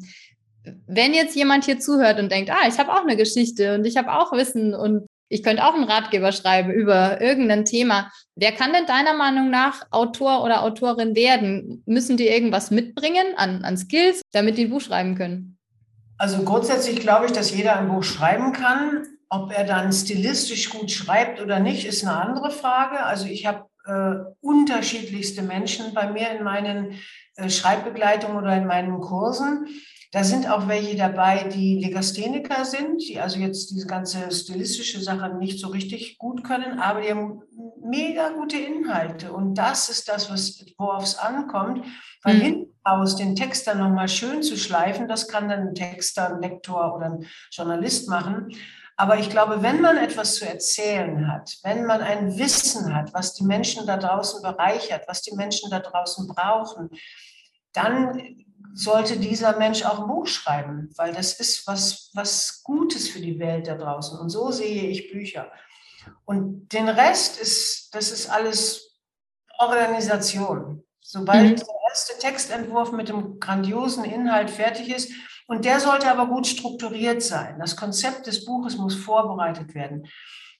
Wenn 0.87 1.13
jetzt 1.13 1.35
jemand 1.35 1.65
hier 1.65 1.77
zuhört 1.77 2.21
und 2.21 2.31
denkt, 2.31 2.51
ah, 2.51 2.69
ich 2.69 2.77
habe 2.77 2.93
auch 2.93 3.01
eine 3.01 3.17
Geschichte 3.17 3.75
und 3.75 3.85
ich 3.85 3.97
habe 3.97 4.13
auch 4.13 4.31
Wissen 4.31 4.73
und 4.73 5.07
ich 5.29 5.43
könnte 5.43 5.65
auch 5.65 5.73
einen 5.73 5.85
Ratgeber 5.85 6.31
schreiben 6.31 6.71
über 6.71 7.21
irgendein 7.21 7.65
Thema. 7.65 8.11
Wer 8.35 8.51
kann 8.51 8.73
denn 8.73 8.85
deiner 8.85 9.13
Meinung 9.13 9.49
nach 9.49 9.81
Autor 9.91 10.43
oder 10.43 10.63
Autorin 10.63 11.15
werden? 11.15 11.83
Müssen 11.85 12.17
die 12.17 12.27
irgendwas 12.27 12.71
mitbringen 12.71 13.25
an, 13.37 13.63
an 13.63 13.77
Skills, 13.77 14.21
damit 14.31 14.57
die 14.57 14.65
ein 14.65 14.69
Buch 14.69 14.81
schreiben 14.81 15.15
können? 15.15 15.57
Also 16.17 16.43
grundsätzlich 16.43 16.99
glaube 16.99 17.25
ich, 17.25 17.31
dass 17.31 17.55
jeder 17.55 17.77
ein 17.77 17.89
Buch 17.89 18.03
schreiben 18.03 18.53
kann. 18.53 19.07
Ob 19.29 19.51
er 19.51 19.63
dann 19.63 19.91
stilistisch 19.91 20.69
gut 20.69 20.91
schreibt 20.91 21.41
oder 21.41 21.59
nicht, 21.59 21.85
ist 21.85 22.03
eine 22.03 22.15
andere 22.15 22.51
Frage. 22.51 23.03
Also 23.03 23.25
ich 23.25 23.47
habe 23.47 23.65
äh, 23.85 24.31
unterschiedlichste 24.41 25.41
Menschen 25.41 25.93
bei 25.93 26.11
mir 26.11 26.29
in 26.29 26.43
meinen 26.43 26.99
äh, 27.35 27.49
Schreibbegleitungen 27.49 28.37
oder 28.37 28.55
in 28.55 28.67
meinen 28.67 28.99
Kursen. 28.99 29.67
Da 30.13 30.23
sind 30.23 30.47
auch 30.47 30.67
welche 30.67 30.95
dabei, 30.95 31.45
die 31.45 31.79
Legastheniker 31.79 32.65
sind, 32.65 33.01
die 33.01 33.19
also 33.19 33.39
jetzt 33.39 33.71
diese 33.71 33.87
ganze 33.87 34.31
stilistische 34.31 35.01
Sache 35.01 35.33
nicht 35.33 35.59
so 35.59 35.69
richtig 35.69 36.19
gut 36.19 36.43
können, 36.43 36.77
aber 36.79 37.01
die 37.01 37.09
haben 37.09 37.41
mega 37.83 38.29
gute 38.29 38.59
Inhalte. 38.59 39.33
Und 39.33 39.55
das 39.55 39.89
ist 39.89 40.07
das, 40.07 40.29
worauf 40.77 41.03
es 41.03 41.17
ankommt. 41.17 41.83
Weil 42.21 42.35
mhm. 42.35 42.41
hinten 42.41 42.75
aus 42.83 43.15
den 43.15 43.35
Text 43.35 43.65
dann 43.65 43.79
nochmal 43.79 44.07
schön 44.07 44.43
zu 44.43 44.55
schleifen, 44.55 45.07
das 45.07 45.27
kann 45.27 45.49
dann 45.49 45.69
ein 45.69 45.75
Texter, 45.75 46.35
ein 46.35 46.41
Lektor 46.41 46.95
oder 46.95 47.07
ein 47.07 47.25
Journalist 47.51 48.07
machen. 48.07 48.55
Aber 48.95 49.17
ich 49.17 49.31
glaube, 49.31 49.63
wenn 49.63 49.81
man 49.81 49.97
etwas 49.97 50.35
zu 50.35 50.47
erzählen 50.47 51.27
hat, 51.27 51.57
wenn 51.63 51.87
man 51.87 52.01
ein 52.01 52.37
Wissen 52.37 52.93
hat, 52.95 53.15
was 53.15 53.33
die 53.33 53.45
Menschen 53.45 53.87
da 53.87 53.97
draußen 53.97 54.43
bereichert, 54.43 55.05
was 55.07 55.23
die 55.23 55.35
Menschen 55.35 55.71
da 55.71 55.79
draußen 55.79 56.27
brauchen, 56.27 56.91
dann 57.73 58.45
sollte 58.73 59.17
dieser 59.17 59.57
Mensch 59.57 59.83
auch 59.83 60.01
ein 60.01 60.07
Buch 60.07 60.27
schreiben, 60.27 60.89
weil 60.95 61.13
das 61.13 61.39
ist 61.39 61.67
was, 61.67 62.09
was 62.13 62.63
Gutes 62.63 63.07
für 63.07 63.19
die 63.19 63.39
Welt 63.39 63.67
da 63.67 63.75
draußen. 63.75 64.17
Und 64.19 64.29
so 64.29 64.51
sehe 64.51 64.89
ich 64.89 65.11
Bücher. 65.11 65.51
Und 66.25 66.69
den 66.69 66.89
Rest 66.89 67.39
ist, 67.39 67.93
das 67.93 68.11
ist 68.11 68.29
alles 68.29 68.97
Organisation. 69.59 70.83
Sobald 71.01 71.51
mhm. 71.51 71.55
der 71.55 71.75
erste 71.89 72.19
Textentwurf 72.19 72.91
mit 72.91 73.09
dem 73.09 73.39
grandiosen 73.39 74.03
Inhalt 74.03 74.49
fertig 74.49 74.89
ist, 74.89 75.11
und 75.45 75.65
der 75.65 75.79
sollte 75.79 76.09
aber 76.09 76.27
gut 76.27 76.47
strukturiert 76.47 77.21
sein. 77.21 77.59
Das 77.59 77.75
Konzept 77.75 78.27
des 78.27 78.45
Buches 78.45 78.77
muss 78.77 78.95
vorbereitet 78.95 79.75
werden. 79.75 80.07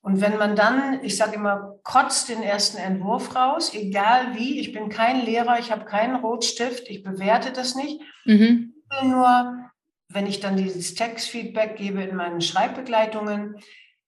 Und 0.04 0.20
wenn 0.20 0.38
man 0.38 0.58
dann, 0.58 1.02
ich 1.02 1.16
sage 1.16 1.36
immer, 1.36 1.80
kotzt 1.84 2.28
den 2.28 2.44
ersten 2.44 2.78
Entwurf 2.78 3.38
raus, 3.38 3.74
egal 3.74 4.36
wie, 4.36 4.60
ich 4.60 4.74
bin 4.74 4.90
kein 4.90 5.24
Lehrer, 5.24 5.60
ich 5.60 5.72
habe 5.72 5.86
keinen 5.86 6.18
Rotstift, 6.18 6.90
ich 6.90 7.04
bewerte 7.04 7.54
das 7.54 7.74
nicht. 7.76 8.02
Mhm. 8.26 8.74
Ich 8.76 9.02
will 9.02 9.10
nur, 9.10 9.70
wenn 10.10 10.28
ich 10.28 10.42
dann 10.42 10.58
dieses 10.58 10.94
Textfeedback 10.96 11.78
gebe 11.78 12.04
in 12.04 12.18
meinen 12.18 12.42
Schreibbegleitungen, 12.42 13.56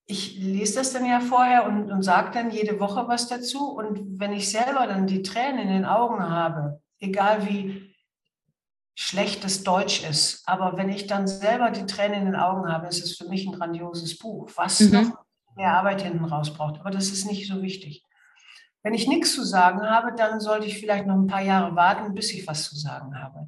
ich 0.05 0.37
lese 0.37 0.75
das 0.75 0.91
dann 0.91 1.05
ja 1.05 1.21
vorher 1.21 1.65
und, 1.65 1.89
und 1.89 2.03
sage 2.03 2.31
dann 2.33 2.51
jede 2.51 2.81
Woche 2.81 3.07
was 3.07 3.29
dazu. 3.29 3.71
Und 3.71 4.19
wenn 4.19 4.33
ich 4.33 4.51
selber 4.51 4.87
dann 4.87 5.07
die 5.07 5.23
Tränen 5.23 5.59
in 5.59 5.69
den 5.69 5.85
Augen 5.85 6.29
habe, 6.29 6.81
egal 6.99 7.47
wie 7.47 7.95
schlecht 8.95 9.45
das 9.45 9.63
Deutsch 9.63 10.03
ist, 10.03 10.43
aber 10.45 10.75
wenn 10.75 10.89
ich 10.89 11.07
dann 11.07 11.25
selber 11.25 11.71
die 11.71 11.85
Tränen 11.85 12.19
in 12.19 12.25
den 12.25 12.35
Augen 12.35 12.69
habe, 12.69 12.87
ist 12.87 13.01
es 13.01 13.15
für 13.15 13.29
mich 13.29 13.47
ein 13.47 13.53
grandioses 13.53 14.17
Buch. 14.19 14.51
Was 14.55 14.81
mhm. 14.81 14.91
noch 14.91 15.24
mehr 15.55 15.73
Arbeit 15.73 16.01
hinten 16.01 16.25
raus 16.25 16.53
braucht. 16.53 16.79
Aber 16.79 16.91
das 16.91 17.09
ist 17.09 17.25
nicht 17.25 17.47
so 17.47 17.61
wichtig. 17.61 18.03
Wenn 18.83 18.93
ich 18.93 19.07
nichts 19.07 19.33
zu 19.33 19.43
sagen 19.43 19.81
habe, 19.81 20.13
dann 20.15 20.39
sollte 20.39 20.67
ich 20.67 20.77
vielleicht 20.77 21.07
noch 21.07 21.15
ein 21.15 21.27
paar 21.27 21.41
Jahre 21.41 21.75
warten, 21.75 22.13
bis 22.13 22.31
ich 22.31 22.45
was 22.47 22.69
zu 22.69 22.75
sagen 22.75 23.19
habe. 23.19 23.47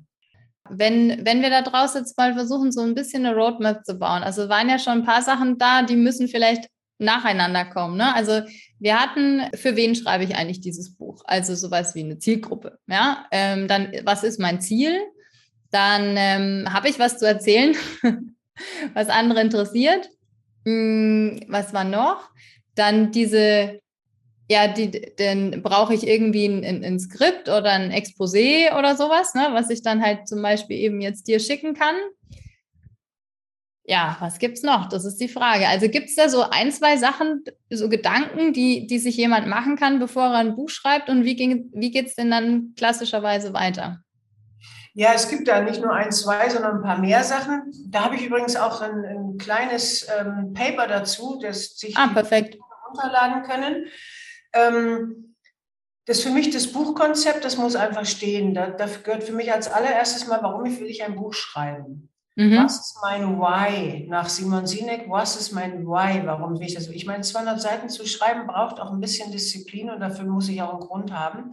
Wenn, 0.69 1.25
wenn 1.25 1.41
wir 1.41 1.49
da 1.49 1.61
draußen 1.61 2.01
jetzt 2.01 2.17
mal 2.17 2.33
versuchen, 2.33 2.71
so 2.71 2.81
ein 2.81 2.95
bisschen 2.95 3.25
eine 3.25 3.35
Roadmap 3.35 3.85
zu 3.85 3.95
bauen, 3.95 4.23
also 4.23 4.49
waren 4.49 4.69
ja 4.69 4.79
schon 4.79 4.93
ein 4.93 5.05
paar 5.05 5.21
Sachen 5.21 5.57
da, 5.57 5.83
die 5.83 5.95
müssen 5.95 6.27
vielleicht 6.27 6.67
nacheinander 6.99 7.65
kommen. 7.65 7.97
Ne? 7.97 8.13
Also 8.15 8.41
wir 8.79 8.99
hatten, 8.99 9.43
für 9.55 9.75
wen 9.75 9.95
schreibe 9.95 10.23
ich 10.23 10.35
eigentlich 10.35 10.61
dieses 10.61 10.95
Buch? 10.95 11.21
Also 11.25 11.55
sowas 11.55 11.95
wie 11.95 12.03
eine 12.03 12.17
Zielgruppe. 12.17 12.79
Ja? 12.87 13.25
Ähm, 13.31 13.67
dann, 13.67 13.91
was 14.03 14.23
ist 14.23 14.39
mein 14.39 14.61
Ziel? 14.61 14.99
Dann 15.71 16.15
ähm, 16.17 16.73
habe 16.73 16.89
ich 16.89 16.97
was 16.99 17.19
zu 17.19 17.27
erzählen, 17.27 17.75
was 18.93 19.09
andere 19.09 19.41
interessiert. 19.41 20.09
Hm, 20.67 21.39
was 21.47 21.73
war 21.73 21.85
noch? 21.85 22.29
Dann 22.75 23.13
diese, 23.13 23.79
ja, 24.51 24.67
die, 24.67 25.13
dann 25.17 25.63
brauche 25.63 25.93
ich 25.93 26.05
irgendwie 26.05 26.45
ein, 26.45 26.83
ein, 26.83 26.99
Skript 26.99 27.47
oder 27.47 27.71
ein 27.71 27.91
Exposé 27.91 28.77
oder 28.77 28.97
sowas, 28.97 29.33
ne, 29.33 29.47
was 29.51 29.69
ich 29.69 29.81
dann 29.81 30.01
halt 30.01 30.27
zum 30.27 30.41
Beispiel 30.41 30.75
eben 30.75 30.99
jetzt 30.99 31.29
dir 31.29 31.39
schicken 31.39 31.73
kann. 31.73 31.95
Ja, 33.85 34.17
was 34.19 34.39
gibt 34.39 34.57
es 34.57 34.63
noch? 34.63 34.89
Das 34.89 35.05
ist 35.05 35.21
die 35.21 35.29
Frage. 35.29 35.69
Also 35.69 35.87
gibt 35.87 36.09
es 36.09 36.15
da 36.15 36.27
so 36.27 36.41
ein, 36.41 36.73
zwei 36.73 36.97
Sachen, 36.97 37.45
so 37.69 37.87
Gedanken, 37.87 38.51
die, 38.51 38.87
die 38.87 38.99
sich 38.99 39.15
jemand 39.15 39.47
machen 39.47 39.77
kann, 39.77 39.99
bevor 39.99 40.23
er 40.23 40.39
ein 40.39 40.57
Buch 40.57 40.67
schreibt? 40.67 41.07
Und 41.09 41.23
wie, 41.23 41.69
wie 41.73 41.91
geht 41.91 42.07
es 42.07 42.15
denn 42.15 42.29
dann 42.29 42.73
klassischerweise 42.75 43.53
weiter? 43.53 44.03
Ja, 44.99 45.13
es 45.13 45.29
gibt 45.29 45.47
da 45.47 45.61
nicht 45.61 45.79
nur 45.79 45.93
ein, 45.93 46.11
zwei, 46.11 46.49
sondern 46.49 46.77
ein 46.77 46.81
paar 46.81 46.97
mehr 46.97 47.23
Sachen. 47.23 47.71
Da 47.85 48.05
habe 48.05 48.15
ich 48.15 48.25
übrigens 48.25 48.55
auch 48.55 48.81
ein, 48.81 49.05
ein 49.05 49.37
kleines 49.37 50.07
ähm, 50.09 50.53
Paper 50.55 50.87
dazu, 50.87 51.37
das 51.39 51.77
sich 51.77 51.95
ah, 51.95 52.07
perfekt. 52.07 52.57
runterladen 52.89 53.43
können. 53.43 53.85
Ähm, 54.53 55.35
das 56.05 56.17
ist 56.17 56.23
für 56.23 56.31
mich 56.31 56.49
das 56.49 56.71
Buchkonzept, 56.71 57.45
das 57.45 57.57
muss 57.57 57.75
einfach 57.75 58.07
stehen. 58.07 58.55
Da, 58.55 58.71
da 58.71 58.87
gehört 58.87 59.23
für 59.23 59.33
mich 59.33 59.53
als 59.53 59.71
allererstes 59.71 60.25
mal, 60.25 60.41
warum 60.41 60.63
will 60.63 60.87
ich 60.87 61.03
ein 61.03 61.15
Buch 61.15 61.35
schreiben? 61.35 62.09
Mhm. 62.35 62.63
Was 62.63 62.79
ist 62.79 62.97
mein 63.03 63.37
Why? 63.39 64.07
Nach 64.09 64.27
Simon 64.27 64.65
Sinek, 64.65 65.07
was 65.09 65.35
ist 65.35 65.51
mein 65.51 65.85
Why? 65.85 66.25
Warum 66.25 66.59
will 66.59 66.65
ich 66.65 66.73
das? 66.73 66.87
Ich 66.87 67.05
meine, 67.05 67.21
200 67.21 67.61
Seiten 67.61 67.89
zu 67.89 68.07
schreiben 68.07 68.47
braucht 68.47 68.79
auch 68.79 68.91
ein 68.91 68.99
bisschen 68.99 69.31
Disziplin 69.31 69.91
und 69.91 69.99
dafür 69.99 70.25
muss 70.25 70.49
ich 70.49 70.59
auch 70.63 70.71
einen 70.71 70.79
Grund 70.79 71.13
haben. 71.13 71.51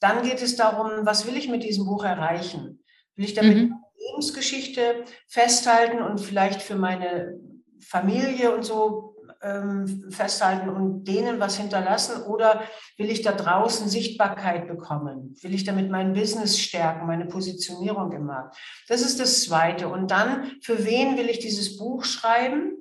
Dann 0.00 0.22
geht 0.22 0.42
es 0.42 0.56
darum, 0.56 1.04
was 1.04 1.26
will 1.26 1.36
ich 1.36 1.48
mit 1.48 1.62
diesem 1.62 1.84
Buch 1.86 2.04
erreichen? 2.04 2.82
Will 3.16 3.24
ich 3.24 3.34
damit 3.34 3.56
mhm. 3.56 3.74
Lebensgeschichte 4.10 5.04
festhalten 5.26 6.02
und 6.02 6.20
vielleicht 6.20 6.62
für 6.62 6.76
meine 6.76 7.38
Familie 7.80 8.54
und 8.54 8.64
so 8.64 9.16
ähm, 9.42 10.06
festhalten 10.10 10.68
und 10.68 11.04
denen 11.04 11.38
was 11.38 11.56
hinterlassen 11.56 12.22
oder 12.22 12.62
will 12.96 13.10
ich 13.10 13.22
da 13.22 13.32
draußen 13.32 13.88
Sichtbarkeit 13.88 14.66
bekommen? 14.66 15.34
Will 15.42 15.54
ich 15.54 15.64
damit 15.64 15.90
mein 15.90 16.12
Business 16.12 16.58
stärken, 16.58 17.06
meine 17.06 17.26
Positionierung 17.26 18.12
im 18.12 18.26
Markt? 18.26 18.56
Das 18.88 19.02
ist 19.02 19.20
das 19.20 19.42
Zweite. 19.42 19.88
Und 19.88 20.10
dann, 20.10 20.52
für 20.62 20.84
wen 20.84 21.16
will 21.16 21.28
ich 21.28 21.38
dieses 21.38 21.76
Buch 21.78 22.04
schreiben? 22.04 22.76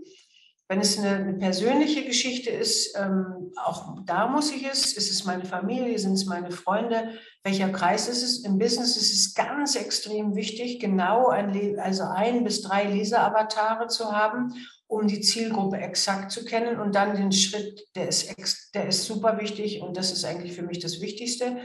Wenn 0.69 0.81
es 0.81 0.97
eine, 0.97 1.15
eine 1.15 1.33
persönliche 1.33 2.03
Geschichte 2.03 2.49
ist, 2.49 2.93
ähm, 2.97 3.53
auch 3.55 3.95
da 4.05 4.27
muss 4.27 4.51
ich 4.51 4.65
es. 4.65 4.93
Ist 4.93 5.09
es 5.09 5.23
meine 5.23 5.45
Familie? 5.45 5.97
Sind 5.97 6.13
es 6.13 6.25
meine 6.25 6.51
Freunde? 6.51 7.13
Welcher 7.43 7.69
Kreis 7.69 8.09
ist 8.09 8.21
es? 8.21 8.43
Im 8.43 8.59
Business 8.59 8.97
ist 8.97 9.13
es 9.13 9.33
ganz 9.33 9.75
extrem 9.75 10.35
wichtig, 10.35 10.81
genau 10.81 11.29
ein, 11.29 11.79
also 11.79 12.03
ein 12.03 12.43
bis 12.43 12.63
drei 12.63 12.83
Leseravatare 12.83 13.87
zu 13.87 14.11
haben, 14.11 14.55
um 14.87 15.07
die 15.07 15.21
Zielgruppe 15.21 15.77
exakt 15.77 16.31
zu 16.33 16.43
kennen. 16.43 16.81
Und 16.81 16.95
dann 16.95 17.15
den 17.15 17.31
Schritt, 17.31 17.87
der 17.95 18.09
ist, 18.09 18.75
der 18.75 18.89
ist 18.89 19.05
super 19.05 19.39
wichtig 19.39 19.81
und 19.81 19.95
das 19.95 20.11
ist 20.11 20.25
eigentlich 20.25 20.51
für 20.53 20.63
mich 20.63 20.79
das 20.79 20.99
Wichtigste. 20.99 21.57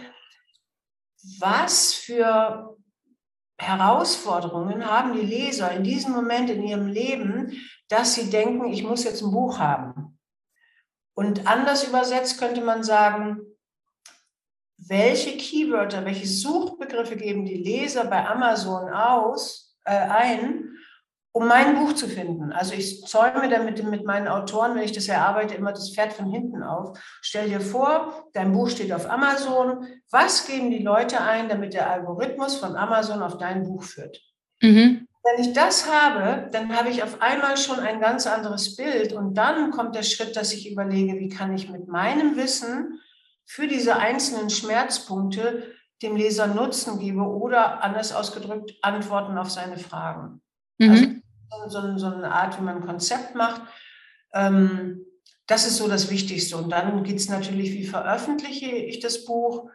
Was 1.41 1.93
für 1.93 2.77
Herausforderungen 3.59 4.87
haben 4.87 5.13
die 5.15 5.27
Leser 5.27 5.73
in 5.73 5.83
diesem 5.85 6.13
Moment 6.13 6.51
in 6.51 6.63
ihrem 6.63 6.87
Leben, 6.87 7.53
dass 7.93 8.15
sie 8.15 8.31
denken, 8.31 8.73
ich 8.73 8.83
muss 8.83 9.05
jetzt 9.05 9.23
ein 9.23 9.31
Buch 9.31 9.59
haben. 9.59 10.19
Und 11.15 11.47
anders 11.47 11.87
übersetzt 11.87 12.39
könnte 12.39 12.63
man 12.63 12.83
sagen, 12.83 13.43
welche 14.79 15.37
Keywörter, 15.37 16.05
welche 16.07 16.27
Suchbegriffe 16.27 17.17
geben 17.17 17.45
die 17.45 17.63
Leser 17.63 18.07
bei 18.07 18.27
Amazon 18.27 18.89
aus, 18.89 19.77
äh, 19.85 19.93
ein, 19.93 20.71
um 21.33 21.47
mein 21.47 21.75
Buch 21.77 21.93
zu 21.93 22.09
finden. 22.09 22.51
Also 22.51 22.75
ich 22.75 23.03
zäume 23.05 23.49
damit 23.49 23.83
mit 23.85 24.05
meinen 24.05 24.29
Autoren, 24.29 24.75
wenn 24.75 24.83
ich 24.83 24.93
das 24.93 25.09
erarbeite, 25.09 25.55
immer 25.55 25.73
das 25.73 25.95
Pferd 25.95 26.15
von 26.15 26.31
hinten 26.31 26.63
auf. 26.63 26.99
Stell 27.21 27.49
dir 27.49 27.61
vor, 27.61 28.27
dein 28.33 28.53
Buch 28.53 28.71
steht 28.71 28.93
auf 28.93 29.09
Amazon. 29.09 29.87
Was 30.11 30.47
geben 30.47 30.71
die 30.71 30.83
Leute 30.83 31.21
ein, 31.21 31.49
damit 31.51 31.75
der 31.75 31.91
Algorithmus 31.91 32.57
von 32.57 32.75
Amazon 32.75 33.23
auf 33.23 33.37
dein 33.37 33.65
Buch 33.65 33.83
führt? 33.83 34.21
Mhm. 34.63 35.07
Wenn 35.25 35.45
ich 35.45 35.53
das 35.53 35.89
habe, 35.89 36.49
dann 36.51 36.77
habe 36.77 36.89
ich 36.89 37.03
auf 37.03 37.23
einmal 37.23 37.57
schon 37.57 37.79
ein 37.79 38.01
ganz 38.01 38.27
anderes 38.27 38.77
Bild 38.77 39.13
und 39.13 39.35
dann 39.35 39.71
kommt 39.71 39.95
der 39.95 40.03
Schritt, 40.03 40.35
dass 40.35 40.53
ich 40.53 40.71
überlege, 40.71 41.19
wie 41.21 41.29
kann 41.29 41.55
ich 41.55 41.71
mit 41.71 41.87
meinem 41.87 42.37
Wissen 42.37 43.01
für 43.47 43.69
diese 43.69 43.97
einzelnen 43.97 44.51
Schmerzpunkte 44.51 45.73
dem 46.03 46.17
Leser 46.17 46.49
Nutzen 46.49 46.99
gebe 46.99 47.23
oder 47.23 47.83
anders 47.85 48.13
ausgedrückt 48.13 48.75
Antworten 48.83 49.39
auf 49.39 49.51
seine 49.51 49.79
Fragen. 49.79 50.43
Mhm. 50.79 51.23
Also 51.51 51.81
so, 51.81 51.99
so, 51.99 52.07
eine 52.07 52.33
Art, 52.33 52.59
wie 52.59 52.65
man 52.65 52.77
ein 52.77 52.87
Konzept 52.87 53.35
macht. 53.35 53.63
Ähm, 54.33 55.05
das 55.47 55.67
ist 55.67 55.77
so 55.77 55.87
das 55.87 56.11
Wichtigste. 56.11 56.57
Und 56.57 56.71
dann 56.71 57.05
geht 57.05 57.17
es 57.17 57.29
natürlich, 57.29 57.73
wie 57.73 57.87
veröffentliche 57.87 58.71
ich 58.71 59.01
das 59.01 59.25
Buch? 59.25 59.69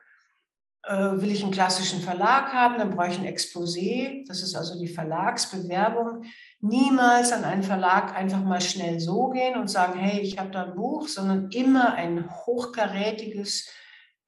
Äh, 0.87 1.21
will 1.21 1.31
ich 1.33 1.43
einen 1.43 1.51
klassischen 1.51 1.99
Verlag 1.99 2.53
haben, 2.53 2.77
dann 2.77 2.91
brauche 2.91 3.09
ich 3.09 3.19
ein 3.19 3.25
Exposé. 3.25 4.25
Das 4.25 4.41
ist 4.41 4.55
also 4.55 4.79
die 4.79 4.87
Verlagsbewerbung. 4.87 6.23
Niemals 6.61 7.33
an 7.33 7.43
einen 7.43 7.63
Verlag 7.63 8.15
einfach 8.15 8.41
mal 8.41 8.61
schnell 8.61 9.01
so 9.01 9.27
gehen 9.29 9.59
und 9.59 9.69
sagen, 9.69 9.99
hey, 9.99 10.21
ich 10.21 10.39
habe 10.39 10.49
da 10.49 10.63
ein 10.63 10.75
Buch, 10.75 11.09
sondern 11.09 11.49
immer 11.51 11.93
ein 11.95 12.29
hochkarätiges 12.29 13.69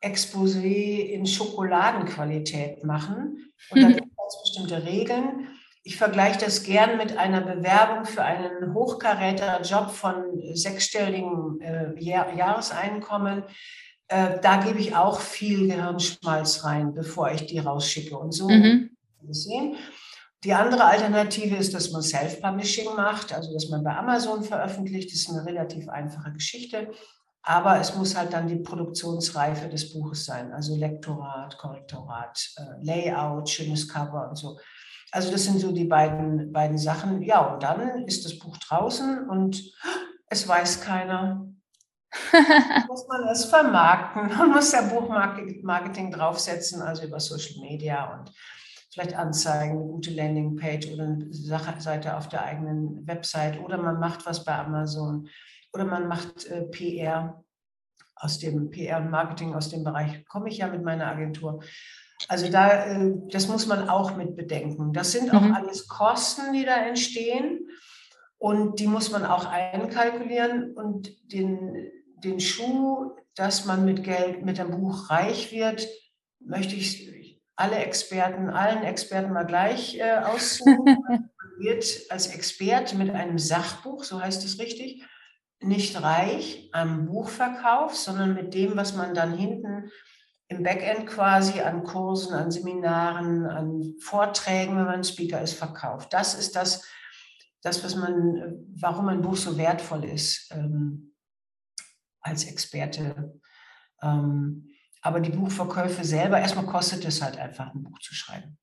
Exposé 0.04 0.98
in 0.98 1.26
Schokoladenqualität 1.26 2.84
machen. 2.84 3.54
Und 3.70 3.82
da 3.82 3.88
gibt 3.88 4.12
es 4.28 4.42
bestimmte 4.42 4.86
Regeln. 4.86 5.48
Ich 5.84 5.96
vergleiche 5.96 6.40
das 6.44 6.64
gern 6.64 6.98
mit 6.98 7.18
einer 7.18 7.40
Bewerbung 7.40 8.04
für 8.04 8.24
einen 8.24 8.74
hochkaräter 8.74 9.62
Job 9.62 9.92
von 9.92 10.26
sechsstelligem 10.54 11.62
äh, 11.62 12.04
Jahreseinkommen 12.04 13.44
äh, 14.10 14.40
da 14.42 14.58
gebe 14.58 14.80
ich 14.80 14.96
auch 14.96 15.20
viel 15.20 15.68
Gehirnschmalz 15.68 16.64
rein, 16.64 16.94
bevor 16.94 17.32
ich 17.32 17.46
die 17.46 17.60
rausschicke. 17.60 18.18
Und 18.18 18.32
so 18.32 18.50
mhm. 18.50 18.90
sehen. 19.30 19.76
Die 20.44 20.54
andere 20.54 20.86
Alternative 20.86 21.56
ist, 21.58 21.74
dass 21.74 21.92
man 21.92 22.02
Self-Publishing 22.02 22.96
macht, 22.96 23.34
also 23.34 23.54
dass 23.54 23.70
man 23.70 23.84
bei 23.84 23.96
Amazon 23.96 24.44
veröffentlicht. 24.44 25.12
Das 25.12 25.20
ist 25.20 25.30
eine 25.30 25.46
relativ 25.46 25.90
einfache 25.90 26.32
Geschichte. 26.32 26.92
Aber 27.42 27.80
es 27.80 27.96
muss 27.96 28.18
halt 28.18 28.34
dann 28.34 28.48
die 28.48 28.58
Produktionsreife 28.58 29.70
des 29.70 29.94
Buches 29.94 30.26
sein, 30.26 30.52
also 30.54 30.76
Lektorat, 30.76 31.58
Korrektorat, 31.58 32.50
äh, 32.58 32.84
Layout, 32.84 33.50
schönes 33.50 33.88
Cover 33.88 34.30
und 34.30 34.36
so. 34.36 34.60
Also 35.12 35.32
das 35.32 35.46
sind 35.46 35.60
so 35.60 35.72
die 35.72 35.86
beiden, 35.86 36.52
beiden 36.52 36.78
Sachen. 36.78 37.22
Ja, 37.22 37.54
und 37.54 37.64
dann 37.64 38.06
ist 38.06 38.26
das 38.26 38.38
Buch 38.38 38.58
draußen 38.58 39.30
und 39.30 39.72
es 40.30 40.48
weiß 40.48 40.82
keiner, 40.82 41.48
muss 42.88 43.08
man 43.08 43.28
es 43.28 43.46
vermarkten. 43.46 44.28
Man 44.38 44.52
muss 44.52 44.72
ja 44.72 44.82
Buchmarketing 44.82 46.12
draufsetzen, 46.12 46.82
also 46.82 47.04
über 47.04 47.20
Social 47.20 47.62
Media 47.62 48.14
und 48.14 48.32
vielleicht 48.92 49.16
Anzeigen, 49.16 49.78
eine 49.78 49.88
gute 49.88 50.12
Landingpage 50.12 50.92
oder 50.92 51.04
eine 51.04 51.82
Seite 51.82 52.18
auf 52.18 52.28
der 52.28 52.44
eigenen 52.44 53.06
Website 53.08 53.60
oder 53.60 53.78
man 53.78 54.00
macht 54.00 54.26
was 54.26 54.44
bei 54.44 54.56
Amazon 54.56 55.30
oder 55.74 55.86
man 55.86 56.08
macht 56.08 56.48
äh, 56.48 56.64
PR 56.64 57.44
aus 58.16 58.40
dem 58.40 58.70
PR 58.72 58.98
und 58.98 59.12
Marketing 59.12 59.54
aus 59.54 59.70
dem 59.70 59.84
Bereich 59.84 60.26
komme 60.26 60.50
ich 60.50 60.58
ja 60.58 60.68
mit 60.68 60.84
meiner 60.84 61.08
Agentur. 61.08 61.62
Also 62.28 62.50
da, 62.50 62.86
äh, 62.86 63.14
das 63.32 63.48
muss 63.48 63.68
man 63.68 63.88
auch 63.88 64.16
mit 64.18 64.36
bedenken. 64.36 64.92
Das 64.92 65.12
sind 65.12 65.34
auch 65.34 65.42
mhm. 65.42 65.54
alles 65.54 65.88
Kosten, 65.88 66.52
die 66.54 66.66
da 66.66 66.76
entstehen 66.78 67.70
und 68.40 68.80
die 68.80 68.88
muss 68.88 69.12
man 69.12 69.26
auch 69.26 69.46
einkalkulieren 69.46 70.74
und 70.74 71.32
den 71.32 71.92
den 72.24 72.40
Schuh, 72.40 73.12
dass 73.36 73.66
man 73.66 73.86
mit 73.86 74.04
Geld, 74.04 74.46
mit 74.46 74.58
dem 74.58 74.72
Buch 74.72 75.10
reich 75.10 75.52
wird, 75.52 75.88
möchte 76.40 76.76
ich 76.76 77.42
alle 77.56 77.78
Experten, 77.78 78.50
allen 78.50 78.84
Experten 78.84 79.34
mal 79.34 79.46
gleich 79.46 79.98
äh, 79.98 80.18
aussuchen. 80.18 80.86
man 81.08 81.30
wird 81.60 81.86
als 82.10 82.28
Experte 82.28 82.96
mit 82.96 83.10
einem 83.10 83.38
Sachbuch, 83.38 84.04
so 84.04 84.22
heißt 84.22 84.46
es 84.46 84.60
richtig, 84.60 85.04
nicht 85.62 86.02
reich 86.02 86.70
am 86.72 87.06
Buchverkauf, 87.06 87.96
sondern 87.96 88.34
mit 88.34 88.54
dem, 88.54 88.78
was 88.78 88.96
man 88.96 89.14
dann 89.14 89.38
hinten 89.38 89.92
im 90.48 90.64
Backend 90.64 91.06
quasi 91.08 91.60
an 91.60 91.84
Kursen, 91.84 92.34
an 92.34 92.50
Seminaren, 92.50 93.46
an 93.46 93.96
Vorträgen, 94.00 94.78
wenn 94.78 94.86
man 94.86 95.04
Speaker 95.04 95.42
ist, 95.42 95.54
verkauft. 95.54 96.14
Das 96.14 96.34
ist 96.34 96.56
das, 96.56 96.88
das 97.62 97.84
was 97.84 97.96
man, 97.96 98.66
warum 98.74 99.10
ein 99.10 99.22
Buch 99.22 99.36
so 99.36 99.58
wertvoll 99.58 100.06
ist. 100.06 100.50
Ähm, 100.52 101.14
als 102.22 102.46
Experte. 102.46 103.40
Ähm, 104.02 104.70
aber 105.02 105.20
die 105.20 105.32
Buchverkäufe 105.32 106.04
selber, 106.04 106.40
erstmal 106.40 106.66
kostet 106.66 107.06
es 107.06 107.22
halt 107.22 107.38
einfach, 107.38 107.74
ein 107.74 107.84
Buch 107.84 108.00
zu 108.00 108.14
schreiben. 108.14 108.58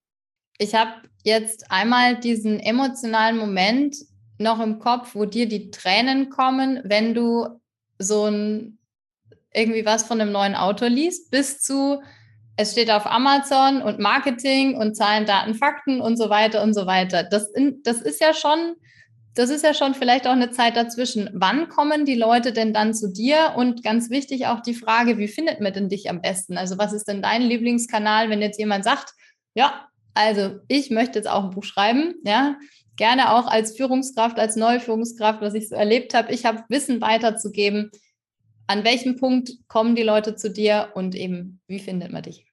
Ich 0.58 0.74
habe 0.74 0.92
jetzt 1.22 1.70
einmal 1.70 2.18
diesen 2.18 2.60
emotionalen 2.60 3.36
Moment 3.36 3.96
noch 4.38 4.60
im 4.60 4.78
Kopf, 4.78 5.14
wo 5.14 5.24
dir 5.24 5.48
die 5.48 5.70
Tränen 5.70 6.30
kommen, 6.30 6.80
wenn 6.84 7.14
du 7.14 7.60
so 7.98 8.26
ein 8.26 8.78
irgendwie 9.52 9.86
was 9.86 10.02
von 10.02 10.20
einem 10.20 10.32
neuen 10.32 10.54
Auto 10.54 10.84
liest, 10.84 11.30
bis 11.30 11.60
zu 11.60 12.02
es 12.56 12.72
steht 12.72 12.90
auf 12.90 13.06
Amazon 13.06 13.82
und 13.82 13.98
Marketing 13.98 14.76
und 14.76 14.94
Zahlen, 14.94 15.26
Daten, 15.26 15.54
Fakten 15.54 16.00
und 16.00 16.16
so 16.16 16.30
weiter 16.30 16.62
und 16.62 16.72
so 16.72 16.86
weiter. 16.86 17.22
Das, 17.22 17.52
das 17.82 18.00
ist 18.00 18.20
ja 18.20 18.32
schon 18.32 18.76
das 19.36 19.50
ist 19.50 19.62
ja 19.62 19.74
schon 19.74 19.94
vielleicht 19.94 20.26
auch 20.26 20.32
eine 20.32 20.50
Zeit 20.50 20.76
dazwischen. 20.76 21.28
Wann 21.34 21.68
kommen 21.68 22.06
die 22.06 22.14
Leute 22.14 22.54
denn 22.54 22.72
dann 22.72 22.94
zu 22.94 23.12
dir? 23.12 23.52
Und 23.54 23.84
ganz 23.84 24.08
wichtig 24.08 24.46
auch 24.46 24.60
die 24.60 24.74
Frage, 24.74 25.18
wie 25.18 25.28
findet 25.28 25.60
man 25.60 25.74
denn 25.74 25.90
dich 25.90 26.08
am 26.08 26.22
besten? 26.22 26.56
Also 26.56 26.78
was 26.78 26.94
ist 26.94 27.06
denn 27.06 27.20
dein 27.20 27.42
Lieblingskanal, 27.42 28.30
wenn 28.30 28.40
jetzt 28.40 28.58
jemand 28.58 28.84
sagt, 28.84 29.12
ja, 29.54 29.88
also 30.14 30.56
ich 30.68 30.90
möchte 30.90 31.18
jetzt 31.18 31.28
auch 31.28 31.44
ein 31.44 31.50
Buch 31.50 31.64
schreiben, 31.64 32.14
ja, 32.24 32.56
gerne 32.96 33.34
auch 33.34 33.46
als 33.46 33.76
Führungskraft, 33.76 34.38
als 34.38 34.56
neue 34.56 34.80
Führungskraft, 34.80 35.42
was 35.42 35.52
ich 35.52 35.68
so 35.68 35.74
erlebt 35.74 36.14
habe. 36.14 36.32
Ich 36.32 36.46
habe 36.46 36.64
Wissen 36.70 37.02
weiterzugeben. 37.02 37.90
An 38.66 38.84
welchem 38.84 39.16
Punkt 39.16 39.50
kommen 39.68 39.96
die 39.96 40.02
Leute 40.02 40.34
zu 40.34 40.50
dir 40.50 40.92
und 40.94 41.14
eben, 41.14 41.60
wie 41.66 41.78
findet 41.78 42.10
man 42.10 42.22
dich? 42.22 42.46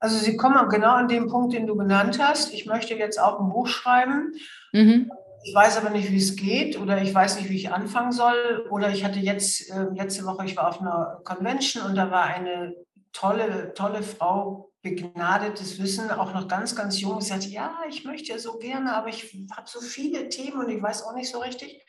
Also 0.00 0.18
sie 0.18 0.36
kommen 0.36 0.68
genau 0.68 0.94
an 0.94 1.06
dem 1.06 1.28
Punkt, 1.28 1.54
den 1.54 1.68
du 1.68 1.76
genannt 1.76 2.18
hast. 2.20 2.52
Ich 2.52 2.66
möchte 2.66 2.94
jetzt 2.94 3.20
auch 3.20 3.38
ein 3.38 3.48
Buch 3.48 3.68
schreiben. 3.68 4.32
Mhm 4.72 5.08
ich 5.44 5.54
weiß 5.54 5.76
aber 5.78 5.90
nicht, 5.90 6.10
wie 6.10 6.18
es 6.18 6.36
geht 6.36 6.78
oder 6.78 7.00
ich 7.00 7.14
weiß 7.14 7.38
nicht, 7.38 7.48
wie 7.48 7.56
ich 7.56 7.72
anfangen 7.72 8.12
soll. 8.12 8.66
Oder 8.70 8.90
ich 8.90 9.04
hatte 9.04 9.18
jetzt, 9.18 9.70
äh, 9.70 9.86
letzte 9.94 10.24
Woche, 10.24 10.44
ich 10.44 10.56
war 10.56 10.68
auf 10.68 10.80
einer 10.80 11.20
Convention 11.24 11.84
und 11.84 11.94
da 11.94 12.10
war 12.10 12.24
eine 12.24 12.74
tolle, 13.12 13.72
tolle 13.74 14.02
Frau, 14.02 14.70
begnadetes 14.82 15.80
Wissen, 15.80 16.10
auch 16.10 16.34
noch 16.34 16.48
ganz, 16.48 16.76
ganz 16.76 17.00
jung. 17.00 17.20
Sie 17.20 17.28
sagte, 17.28 17.48
ja, 17.48 17.80
ich 17.88 18.04
möchte 18.04 18.32
ja 18.32 18.38
so 18.38 18.58
gerne, 18.58 18.94
aber 18.94 19.08
ich 19.08 19.36
habe 19.56 19.68
so 19.68 19.80
viele 19.80 20.28
Themen 20.28 20.58
und 20.58 20.68
ich 20.68 20.82
weiß 20.82 21.02
auch 21.04 21.14
nicht 21.14 21.30
so 21.30 21.40
richtig. 21.40 21.84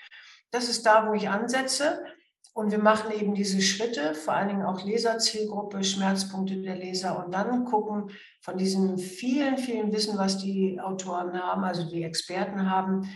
Das 0.51 0.69
ist 0.69 0.85
da, 0.85 1.07
wo 1.07 1.13
ich 1.13 1.29
ansetze. 1.29 2.03
Und 2.53 2.71
wir 2.71 2.79
machen 2.79 3.11
eben 3.11 3.35
diese 3.35 3.61
Schritte, 3.61 4.15
vor 4.15 4.33
allen 4.33 4.49
Dingen 4.49 4.65
auch 4.65 4.83
Leserzielgruppe, 4.83 5.83
Schmerzpunkte 5.83 6.61
der 6.61 6.75
Leser 6.75 7.23
und 7.23 7.33
dann 7.33 7.63
gucken 7.63 8.09
von 8.41 8.57
diesem 8.57 8.97
vielen, 8.97 9.57
vielen 9.57 9.93
Wissen, 9.93 10.17
was 10.17 10.39
die 10.39 10.79
Autoren 10.81 11.39
haben, 11.41 11.63
also 11.63 11.87
die 11.89 12.03
Experten 12.03 12.69
haben, 12.69 13.07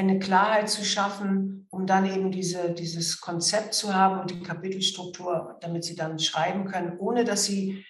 eine 0.00 0.18
Klarheit 0.18 0.68
zu 0.68 0.84
schaffen, 0.84 1.66
um 1.70 1.86
dann 1.86 2.04
eben 2.06 2.30
diese, 2.30 2.70
dieses 2.72 3.20
Konzept 3.20 3.74
zu 3.74 3.94
haben 3.94 4.20
und 4.20 4.30
die 4.30 4.42
Kapitelstruktur, 4.42 5.58
damit 5.60 5.84
sie 5.84 5.96
dann 5.96 6.18
schreiben 6.18 6.64
können, 6.64 6.98
ohne 6.98 7.24
dass 7.24 7.44
sie 7.44 7.84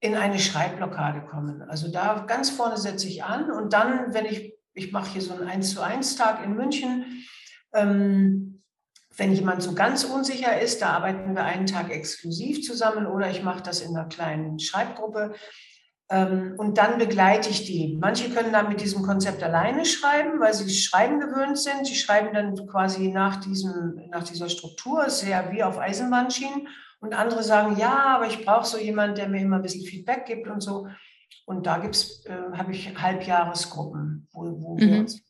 in 0.00 0.14
eine 0.14 0.38
Schreibblockade 0.38 1.26
kommen. 1.26 1.62
Also 1.62 1.90
da 1.90 2.24
ganz 2.26 2.50
vorne 2.50 2.78
setze 2.78 3.06
ich 3.06 3.22
an 3.22 3.50
und 3.50 3.72
dann, 3.72 4.14
wenn 4.14 4.24
ich, 4.24 4.54
ich 4.72 4.92
mache 4.92 5.10
hier 5.10 5.22
so 5.22 5.34
einen 5.34 5.46
1 5.46 5.74
zu 5.74 5.82
1 5.82 6.16
Tag 6.16 6.42
in 6.42 6.54
München, 6.54 7.26
ähm, 7.74 8.62
wenn 9.16 9.34
jemand 9.34 9.62
so 9.62 9.74
ganz 9.74 10.04
unsicher 10.04 10.58
ist, 10.60 10.80
da 10.80 10.90
arbeiten 10.92 11.34
wir 11.34 11.44
einen 11.44 11.66
Tag 11.66 11.90
exklusiv 11.90 12.62
zusammen 12.64 13.06
oder 13.06 13.30
ich 13.30 13.42
mache 13.42 13.62
das 13.62 13.82
in 13.82 13.94
einer 13.94 14.08
kleinen 14.08 14.58
Schreibgruppe. 14.58 15.34
Ähm, 16.10 16.54
und 16.58 16.76
dann 16.76 16.98
begleite 16.98 17.50
ich 17.50 17.64
die. 17.64 17.96
Manche 18.00 18.30
können 18.30 18.52
dann 18.52 18.68
mit 18.68 18.80
diesem 18.80 19.02
Konzept 19.02 19.42
alleine 19.44 19.84
schreiben, 19.84 20.40
weil 20.40 20.52
sie 20.52 20.68
schreiben 20.68 21.20
gewöhnt 21.20 21.56
sind. 21.56 21.86
Sie 21.86 21.94
schreiben 21.94 22.34
dann 22.34 22.66
quasi 22.66 23.08
nach, 23.08 23.36
diesem, 23.36 24.00
nach 24.10 24.24
dieser 24.24 24.48
Struktur, 24.48 25.08
sehr 25.08 25.52
wie 25.52 25.62
auf 25.62 25.78
Eisenbahnschienen. 25.78 26.66
Und 26.98 27.14
andere 27.14 27.44
sagen, 27.44 27.78
ja, 27.78 28.16
aber 28.16 28.26
ich 28.26 28.44
brauche 28.44 28.66
so 28.66 28.76
jemanden, 28.76 29.14
der 29.14 29.28
mir 29.28 29.40
immer 29.40 29.56
ein 29.56 29.62
bisschen 29.62 29.86
Feedback 29.86 30.26
gibt 30.26 30.48
und 30.48 30.60
so. 30.60 30.88
Und 31.46 31.66
da 31.66 31.78
gibt's, 31.78 32.24
äh, 32.26 32.56
habe 32.56 32.72
ich 32.72 33.00
Halbjahresgruppen, 33.00 34.28
wo, 34.32 34.40
wo 34.60 34.74
mhm. 34.74 34.80
wir 34.80 34.98
uns 34.98 35.22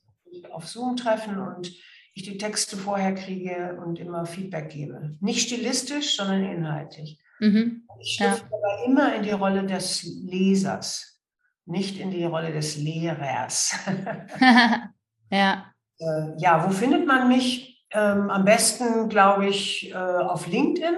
auf 0.50 0.66
Zoom 0.66 0.96
treffen 0.96 1.38
und 1.38 1.72
ich 2.14 2.22
die 2.22 2.38
Texte 2.38 2.76
vorher 2.76 3.14
kriege 3.14 3.78
und 3.84 3.98
immer 3.98 4.24
Feedback 4.24 4.70
gebe. 4.70 5.16
Nicht 5.20 5.46
stilistisch, 5.46 6.16
sondern 6.16 6.42
inhaltlich. 6.42 7.20
Mhm. 7.40 7.86
Ich 8.00 8.14
schlüpfe 8.14 8.44
ja. 8.50 8.56
aber 8.56 8.84
immer 8.84 9.14
in 9.14 9.22
die 9.22 9.30
Rolle 9.30 9.66
des 9.66 10.04
Lesers, 10.04 11.20
nicht 11.66 11.98
in 11.98 12.10
die 12.10 12.24
Rolle 12.24 12.52
des 12.52 12.76
Lehrers. 12.76 13.74
ja. 15.30 15.72
Äh, 15.98 16.32
ja, 16.38 16.66
wo 16.66 16.70
findet 16.70 17.06
man 17.06 17.28
mich? 17.28 17.84
Ähm, 17.92 18.30
am 18.30 18.44
besten, 18.44 19.08
glaube 19.08 19.48
ich, 19.48 19.90
äh, 19.90 19.94
auf 19.94 20.46
LinkedIn 20.46 20.96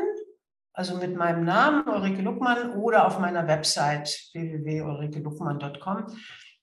also 0.75 0.97
mit 0.97 1.17
meinem 1.17 1.45
Namen 1.45 1.87
Ulrike 1.87 2.23
Luckmann 2.23 2.73
oder 2.73 3.07
auf 3.07 3.19
meiner 3.19 3.47
Website 3.47 4.09
www.ulrikeluckmann.com. 4.33 6.07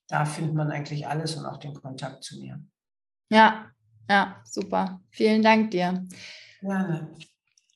Da 0.08 0.24
findet 0.24 0.54
man 0.54 0.70
eigentlich 0.70 1.06
alles 1.06 1.36
und 1.36 1.46
auch 1.46 1.58
den 1.58 1.74
Kontakt 1.74 2.24
zu 2.24 2.40
mir. 2.40 2.60
Ja, 3.30 3.66
ja, 4.08 4.42
super. 4.44 5.00
Vielen 5.10 5.42
Dank 5.42 5.70
dir. 5.70 6.06
Gerne. 6.60 7.14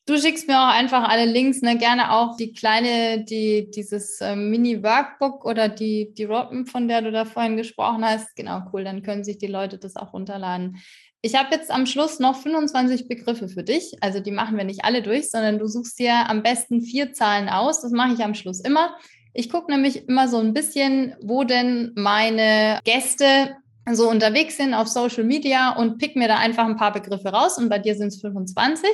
Du 0.06 0.18
schickst 0.18 0.48
mir 0.48 0.60
auch 0.60 0.68
einfach 0.68 1.08
alle 1.08 1.24
Links, 1.24 1.62
ne? 1.62 1.78
gerne 1.78 2.12
auch 2.12 2.36
die 2.36 2.52
kleine, 2.52 3.24
die, 3.24 3.70
dieses 3.70 4.20
äh, 4.20 4.36
Mini-Workbook 4.36 5.46
oder 5.46 5.70
die, 5.70 6.12
die 6.12 6.24
Roadmap, 6.24 6.68
von 6.68 6.88
der 6.88 7.00
du 7.00 7.10
da 7.10 7.24
vorhin 7.24 7.56
gesprochen 7.56 8.04
hast. 8.04 8.36
Genau, 8.36 8.62
cool, 8.72 8.84
dann 8.84 9.02
können 9.02 9.24
sich 9.24 9.38
die 9.38 9.46
Leute 9.46 9.78
das 9.78 9.96
auch 9.96 10.12
runterladen. 10.12 10.76
Ich 11.22 11.36
habe 11.36 11.54
jetzt 11.54 11.70
am 11.70 11.86
Schluss 11.86 12.18
noch 12.18 12.36
25 12.36 13.08
Begriffe 13.08 13.48
für 13.48 13.62
dich. 13.62 13.96
Also 14.02 14.20
die 14.20 14.30
machen 14.30 14.58
wir 14.58 14.64
nicht 14.64 14.84
alle 14.84 15.00
durch, 15.00 15.30
sondern 15.30 15.58
du 15.58 15.66
suchst 15.68 15.98
dir 15.98 16.28
am 16.28 16.42
besten 16.42 16.82
vier 16.82 17.14
Zahlen 17.14 17.48
aus. 17.48 17.80
Das 17.80 17.92
mache 17.92 18.12
ich 18.12 18.22
am 18.22 18.34
Schluss 18.34 18.60
immer. 18.60 18.94
Ich 19.32 19.48
gucke 19.48 19.72
nämlich 19.72 20.06
immer 20.06 20.28
so 20.28 20.36
ein 20.36 20.52
bisschen, 20.52 21.16
wo 21.22 21.44
denn 21.44 21.92
meine 21.94 22.78
Gäste 22.84 23.56
so 23.90 24.10
unterwegs 24.10 24.58
sind 24.58 24.74
auf 24.74 24.88
Social 24.88 25.24
Media 25.24 25.76
und 25.76 25.96
pick 25.96 26.14
mir 26.14 26.28
da 26.28 26.36
einfach 26.36 26.66
ein 26.66 26.76
paar 26.76 26.92
Begriffe 26.92 27.28
raus. 27.28 27.56
Und 27.56 27.70
bei 27.70 27.78
dir 27.78 27.94
sind 27.94 28.08
es 28.08 28.20
25. 28.20 28.90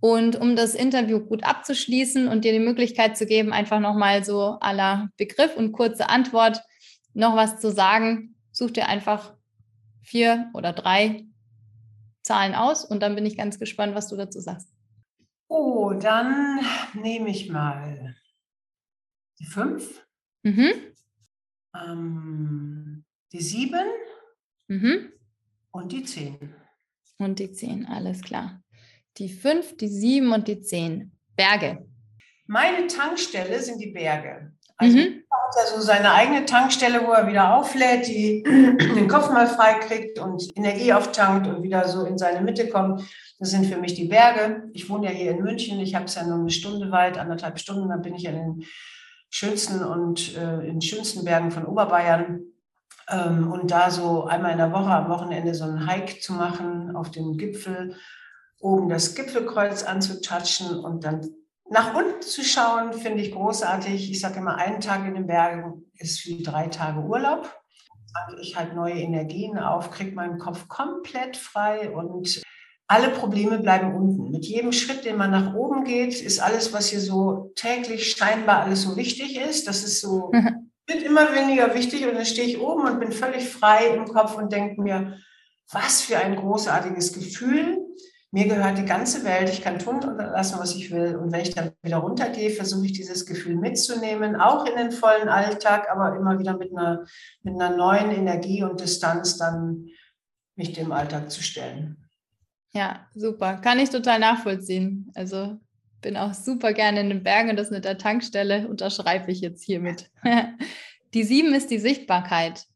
Und 0.00 0.36
um 0.36 0.54
das 0.54 0.74
Interview 0.74 1.20
gut 1.20 1.42
abzuschließen 1.42 2.28
und 2.28 2.44
dir 2.44 2.52
die 2.52 2.60
Möglichkeit 2.60 3.16
zu 3.16 3.26
geben, 3.26 3.52
einfach 3.52 3.80
nochmal 3.80 4.24
so 4.24 4.58
aller 4.60 5.10
Begriff 5.16 5.56
und 5.56 5.72
kurze 5.72 6.08
Antwort 6.08 6.62
noch 7.14 7.34
was 7.34 7.58
zu 7.58 7.72
sagen, 7.72 8.36
such 8.52 8.72
dir 8.72 8.86
einfach 8.86 9.34
vier 10.02 10.50
oder 10.54 10.72
drei 10.72 11.26
Zahlen 12.22 12.54
aus 12.54 12.84
und 12.84 13.00
dann 13.00 13.14
bin 13.14 13.26
ich 13.26 13.36
ganz 13.36 13.58
gespannt, 13.58 13.94
was 13.94 14.08
du 14.08 14.16
dazu 14.16 14.40
sagst. 14.40 14.68
Oh, 15.48 15.94
dann 15.94 16.60
nehme 16.94 17.30
ich 17.30 17.48
mal 17.48 18.14
die 19.38 19.46
5, 19.46 20.06
mhm. 20.42 20.72
ähm, 21.74 23.04
die 23.32 23.40
7 23.40 23.80
mhm. 24.68 25.12
und 25.70 25.92
die 25.92 26.04
10. 26.04 26.54
Und 27.18 27.38
die 27.38 27.50
10, 27.50 27.86
alles 27.86 28.20
klar. 28.20 28.62
Die 29.18 29.28
5, 29.28 29.76
die 29.76 29.88
7 29.88 30.32
und 30.32 30.46
die 30.46 30.60
10. 30.60 31.10
Berge. 31.34 31.84
Meine 32.46 32.86
Tankstelle 32.86 33.60
sind 33.60 33.80
die 33.80 33.90
Berge. 33.90 34.52
Also 34.76 34.96
mhm. 34.96 35.24
hat 35.30 35.56
er 35.56 35.66
so 35.76 35.80
seine 35.80 36.12
eigene 36.12 36.44
Tankstelle, 36.44 37.04
wo 37.04 37.10
er 37.10 37.26
wieder 37.26 37.54
auflädt, 37.56 38.06
die 38.06 38.42
den 38.44 39.08
Kopf 39.08 39.30
mal 39.30 39.48
frei 39.48 39.74
kriegt 39.80 40.20
und 40.20 40.48
Energie 40.54 40.92
auftankt 40.92 41.48
und 41.48 41.64
wieder 41.64 41.88
so 41.88 42.04
in 42.04 42.16
seine 42.16 42.42
Mitte 42.42 42.68
kommt. 42.68 43.02
Das 43.40 43.50
sind 43.50 43.66
für 43.66 43.76
mich 43.76 43.94
die 43.94 44.06
Berge. 44.06 44.68
Ich 44.72 44.88
wohne 44.88 45.06
ja 45.06 45.12
hier 45.12 45.32
in 45.32 45.42
München. 45.42 45.80
Ich 45.80 45.96
habe 45.96 46.04
es 46.04 46.14
ja 46.14 46.24
nur 46.24 46.38
eine 46.38 46.50
Stunde 46.50 46.92
weit, 46.92 47.18
anderthalb 47.18 47.58
Stunden. 47.58 47.88
Dann 47.88 48.02
bin 48.02 48.14
ich 48.14 48.24
in 48.24 48.34
den 48.34 48.64
schönsten 49.30 49.82
und 49.82 50.36
äh, 50.36 50.60
in 50.60 50.74
den 50.74 50.80
schönsten 50.80 51.24
Bergen 51.24 51.50
von 51.50 51.66
Oberbayern. 51.66 52.40
Ähm, 53.10 53.50
und 53.50 53.72
da 53.72 53.90
so 53.90 54.26
einmal 54.26 54.52
in 54.52 54.58
der 54.58 54.72
Woche 54.72 54.90
am 54.90 55.08
Wochenende 55.08 55.54
so 55.54 55.64
einen 55.64 55.88
Hike 55.88 56.20
zu 56.20 56.34
machen 56.34 56.94
auf 56.94 57.10
dem 57.10 57.36
Gipfel, 57.36 57.96
oben 58.60 58.88
das 58.88 59.14
Gipfelkreuz 59.14 59.82
anzutatschen 59.82 60.78
und 60.78 61.04
dann 61.04 61.28
nach 61.70 61.94
unten 61.94 62.22
zu 62.22 62.42
schauen, 62.42 62.92
finde 62.92 63.22
ich 63.22 63.32
großartig. 63.32 64.10
Ich 64.10 64.20
sage 64.20 64.38
immer, 64.38 64.56
einen 64.56 64.80
Tag 64.80 65.06
in 65.06 65.14
den 65.14 65.26
Bergen 65.26 65.84
ist 65.94 66.24
wie 66.26 66.42
drei 66.42 66.68
Tage 66.68 67.00
Urlaub. 67.00 67.54
Also 68.14 68.38
ich 68.38 68.56
halt 68.56 68.74
neue 68.74 68.94
Energien 68.94 69.58
auf, 69.58 69.90
kriege 69.90 70.14
meinen 70.14 70.38
Kopf 70.38 70.66
komplett 70.68 71.36
frei 71.36 71.90
und 71.90 72.42
alle 72.86 73.10
Probleme 73.10 73.58
bleiben 73.58 73.94
unten. 73.94 74.30
Mit 74.30 74.46
jedem 74.46 74.72
Schritt, 74.72 75.04
den 75.04 75.18
man 75.18 75.30
nach 75.30 75.54
oben 75.54 75.84
geht, 75.84 76.22
ist 76.22 76.40
alles, 76.40 76.72
was 76.72 76.88
hier 76.88 77.00
so 77.00 77.52
täglich 77.54 78.12
scheinbar 78.12 78.62
alles 78.62 78.82
so 78.82 78.96
wichtig 78.96 79.38
ist, 79.38 79.68
das 79.68 79.84
ist 79.84 80.00
so, 80.00 80.32
wird 80.86 81.02
immer 81.02 81.34
weniger 81.34 81.74
wichtig 81.74 82.06
und 82.06 82.14
dann 82.14 82.24
stehe 82.24 82.48
ich 82.48 82.58
oben 82.58 82.86
und 82.86 82.98
bin 82.98 83.12
völlig 83.12 83.46
frei 83.46 83.88
im 83.94 84.06
Kopf 84.06 84.36
und 84.36 84.52
denke 84.52 84.80
mir, 84.80 85.18
was 85.70 86.00
für 86.00 86.16
ein 86.16 86.34
großartiges 86.34 87.12
Gefühl 87.12 87.76
mir 88.30 88.46
gehört 88.46 88.76
die 88.76 88.84
ganze 88.84 89.24
Welt, 89.24 89.48
ich 89.48 89.62
kann 89.62 89.78
tun 89.78 90.04
und 90.04 90.16
lassen, 90.16 90.58
was 90.58 90.74
ich 90.74 90.90
will. 90.90 91.16
Und 91.16 91.32
wenn 91.32 91.40
ich 91.40 91.54
dann 91.54 91.72
wieder 91.82 91.98
runtergehe, 91.98 92.50
versuche 92.50 92.86
ich 92.86 92.92
dieses 92.92 93.24
Gefühl 93.24 93.56
mitzunehmen, 93.56 94.36
auch 94.36 94.66
in 94.66 94.76
den 94.76 94.92
vollen 94.92 95.28
Alltag, 95.28 95.88
aber 95.90 96.14
immer 96.14 96.38
wieder 96.38 96.56
mit 96.56 96.76
einer, 96.76 97.06
mit 97.42 97.54
einer 97.54 97.74
neuen 97.74 98.10
Energie 98.10 98.62
und 98.62 98.80
Distanz 98.80 99.38
dann 99.38 99.86
mich 100.56 100.72
dem 100.72 100.92
Alltag 100.92 101.30
zu 101.30 101.42
stellen. 101.42 102.04
Ja, 102.72 103.06
super. 103.14 103.56
Kann 103.56 103.78
ich 103.78 103.88
total 103.88 104.18
nachvollziehen. 104.18 105.10
Also 105.14 105.58
bin 106.02 106.16
auch 106.16 106.34
super 106.34 106.72
gerne 106.72 107.00
in 107.00 107.08
den 107.08 107.22
Bergen 107.22 107.50
und 107.50 107.56
das 107.56 107.70
mit 107.70 107.84
der 107.84 107.98
Tankstelle 107.98 108.68
unterschreibe 108.68 109.32
ich 109.32 109.40
jetzt 109.40 109.64
hiermit. 109.64 110.10
Die 111.14 111.24
sieben 111.24 111.54
ist 111.54 111.70
die 111.70 111.78
Sichtbarkeit. 111.78 112.66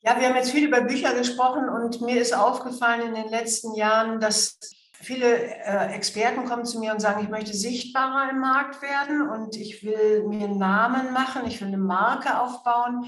Ja, 0.00 0.20
wir 0.20 0.28
haben 0.28 0.36
jetzt 0.36 0.52
viel 0.52 0.68
über 0.68 0.80
Bücher 0.82 1.12
gesprochen 1.14 1.68
und 1.68 2.00
mir 2.00 2.20
ist 2.20 2.32
aufgefallen 2.32 3.08
in 3.08 3.14
den 3.14 3.30
letzten 3.30 3.74
Jahren, 3.74 4.20
dass 4.20 4.60
viele 4.92 5.26
äh, 5.44 5.92
Experten 5.92 6.44
kommen 6.44 6.64
zu 6.64 6.78
mir 6.78 6.92
und 6.92 7.00
sagen, 7.00 7.22
ich 7.22 7.28
möchte 7.28 7.52
sichtbarer 7.52 8.30
im 8.30 8.38
Markt 8.38 8.80
werden 8.80 9.28
und 9.28 9.56
ich 9.56 9.82
will 9.82 10.24
mir 10.28 10.44
einen 10.44 10.58
Namen 10.58 11.12
machen, 11.12 11.46
ich 11.46 11.60
will 11.60 11.68
eine 11.68 11.78
Marke 11.78 12.40
aufbauen. 12.40 13.06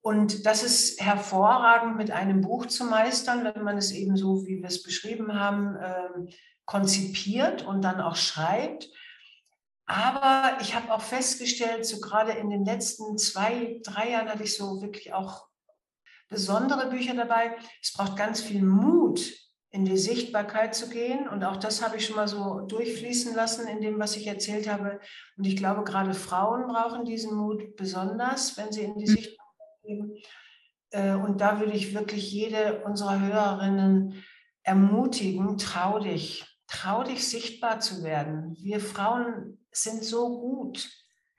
Und 0.00 0.44
das 0.44 0.64
ist 0.64 1.00
hervorragend 1.00 1.96
mit 1.96 2.10
einem 2.10 2.40
Buch 2.40 2.66
zu 2.66 2.86
meistern, 2.86 3.44
wenn 3.44 3.62
man 3.62 3.78
es 3.78 3.92
eben 3.92 4.16
so, 4.16 4.44
wie 4.44 4.60
wir 4.60 4.68
es 4.68 4.82
beschrieben 4.82 5.38
haben, 5.38 5.76
äh, 5.76 6.32
konzipiert 6.64 7.62
und 7.64 7.82
dann 7.82 8.00
auch 8.00 8.16
schreibt. 8.16 8.88
Aber 9.86 10.58
ich 10.60 10.74
habe 10.74 10.92
auch 10.92 11.02
festgestellt, 11.02 11.86
so 11.86 12.00
gerade 12.00 12.32
in 12.32 12.50
den 12.50 12.64
letzten 12.64 13.16
zwei, 13.16 13.80
drei 13.84 14.10
Jahren 14.10 14.28
hatte 14.28 14.42
ich 14.42 14.56
so 14.56 14.82
wirklich 14.82 15.12
auch 15.12 15.51
besondere 16.32 16.90
Bücher 16.90 17.14
dabei. 17.14 17.56
Es 17.80 17.92
braucht 17.92 18.16
ganz 18.16 18.40
viel 18.40 18.62
Mut, 18.62 19.20
in 19.72 19.86
die 19.86 19.96
Sichtbarkeit 19.96 20.74
zu 20.74 20.88
gehen. 20.88 21.26
Und 21.28 21.44
auch 21.44 21.56
das 21.56 21.82
habe 21.82 21.96
ich 21.96 22.06
schon 22.06 22.16
mal 22.16 22.28
so 22.28 22.60
durchfließen 22.60 23.34
lassen 23.34 23.66
in 23.66 23.80
dem, 23.80 23.98
was 23.98 24.16
ich 24.16 24.26
erzählt 24.26 24.68
habe. 24.68 25.00
Und 25.36 25.46
ich 25.46 25.56
glaube, 25.56 25.82
gerade 25.82 26.14
Frauen 26.14 26.66
brauchen 26.66 27.04
diesen 27.04 27.34
Mut 27.34 27.74
besonders, 27.76 28.56
wenn 28.58 28.70
sie 28.70 28.82
in 28.82 28.98
die 28.98 29.08
mhm. 29.08 29.14
Sichtbarkeit 29.14 29.82
gehen. 29.82 30.16
Äh, 30.90 31.14
und 31.14 31.40
da 31.40 31.58
würde 31.58 31.72
ich 31.72 31.94
wirklich 31.94 32.30
jede 32.30 32.84
unserer 32.84 33.18
Hörerinnen 33.20 34.22
ermutigen, 34.62 35.56
trau 35.56 35.98
dich, 35.98 36.44
trau 36.66 37.02
dich 37.02 37.26
sichtbar 37.26 37.80
zu 37.80 38.04
werden. 38.04 38.54
Wir 38.60 38.78
Frauen 38.78 39.66
sind 39.72 40.04
so 40.04 40.38
gut. 40.38 40.90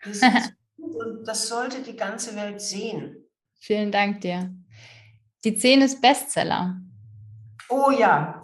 Wir 0.01 0.15
sind 0.15 0.33
so 0.77 0.83
gut 0.83 1.05
und 1.05 1.27
das 1.27 1.47
sollte 1.47 1.83
die 1.83 1.95
ganze 1.95 2.35
Welt 2.35 2.61
sehen. 2.61 3.29
Vielen 3.59 3.91
Dank 3.91 4.21
dir. 4.21 4.53
Die 5.43 5.55
10 5.55 5.81
ist 5.81 6.01
Bestseller. 6.01 6.77
Oh 7.69 7.91
ja. 7.91 8.41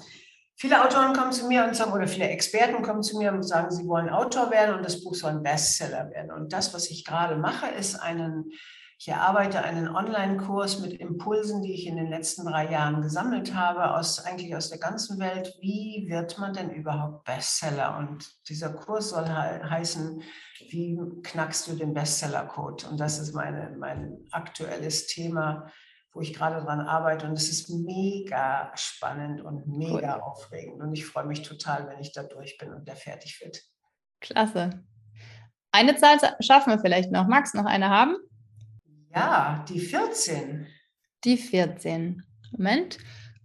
Viele 0.58 0.84
Autoren 0.84 1.14
kommen 1.14 1.32
zu 1.32 1.48
mir 1.48 1.64
und 1.64 1.74
sagen, 1.74 1.94
oder 1.94 2.08
viele 2.08 2.28
Experten 2.28 2.84
kommen 2.84 3.02
zu 3.02 3.18
mir 3.18 3.32
und 3.32 3.44
sagen, 3.44 3.72
sie 3.72 3.88
wollen 3.88 4.10
Autor 4.10 4.52
werden 4.52 4.76
und 4.76 4.84
das 4.84 5.02
Buch 5.02 5.16
soll 5.16 5.32
ein 5.32 5.44
Bestseller 5.44 6.10
werden. 6.10 6.32
Und 6.32 6.52
das, 6.52 6.74
was 6.74 6.90
ich 6.90 7.06
gerade 7.06 7.38
mache, 7.38 7.68
ist 7.68 7.96
einen 7.96 8.52
Ich 8.98 9.08
erarbeite 9.08 9.62
einen 9.64 9.88
Online-Kurs 9.88 10.82
mit 10.82 10.92
Impulsen, 10.92 11.62
die 11.62 11.74
ich 11.74 11.88
in 11.88 11.96
den 11.96 12.10
letzten 12.10 12.46
drei 12.46 12.70
Jahren 12.70 13.02
gesammelt 13.02 13.56
habe, 13.56 13.96
aus, 13.96 14.26
eigentlich 14.26 14.54
aus 14.54 14.68
der 14.68 14.80
ganzen 14.80 15.18
Welt. 15.20 15.56
Wie 15.62 16.08
wird 16.10 16.38
man 16.38 16.52
denn 16.52 16.70
überhaupt 16.70 17.24
Bestseller? 17.24 17.98
Und 17.98 18.30
dieser 18.50 18.74
Kurs 18.74 19.12
soll 19.12 19.26
heißen, 19.26 20.22
wie 20.68 21.00
knackst 21.24 21.68
du 21.68 21.78
den 21.78 21.94
Bestseller-Code? 21.94 22.88
Und 22.90 23.00
das 23.00 23.20
ist 23.20 23.34
meine, 23.34 23.74
mein 23.80 24.18
aktuelles 24.32 25.08
Thema, 25.08 25.72
wo 26.20 26.22
ich 26.22 26.34
gerade 26.34 26.62
dran 26.62 26.82
arbeite. 26.82 27.26
Und 27.28 27.34
es 27.34 27.50
ist 27.50 27.70
mega 27.70 28.72
spannend 28.76 29.40
und 29.42 29.66
mega 29.68 30.16
cool. 30.16 30.22
aufregend. 30.22 30.82
Und 30.82 30.94
ich 30.94 31.06
freue 31.06 31.26
mich 31.26 31.44
total, 31.44 31.88
wenn 31.88 32.00
ich 32.00 32.12
da 32.12 32.24
durch 32.24 32.58
bin 32.58 32.74
und 32.74 32.86
der 32.86 32.98
fertig 32.98 33.40
wird. 33.42 33.62
Klasse. 34.20 34.84
Eine 35.72 35.96
Zahl 35.96 36.18
schaffen 36.42 36.74
wir 36.74 36.80
vielleicht 36.80 37.10
noch. 37.10 37.28
Magst 37.28 37.54
du 37.54 37.60
noch 37.60 37.66
eine 37.66 37.90
haben? 37.90 38.18
Ja, 39.16 39.64
die 39.70 39.80
14. 39.80 40.68
Die 41.24 41.38
14. 41.38 42.22
Moment. 42.52 42.98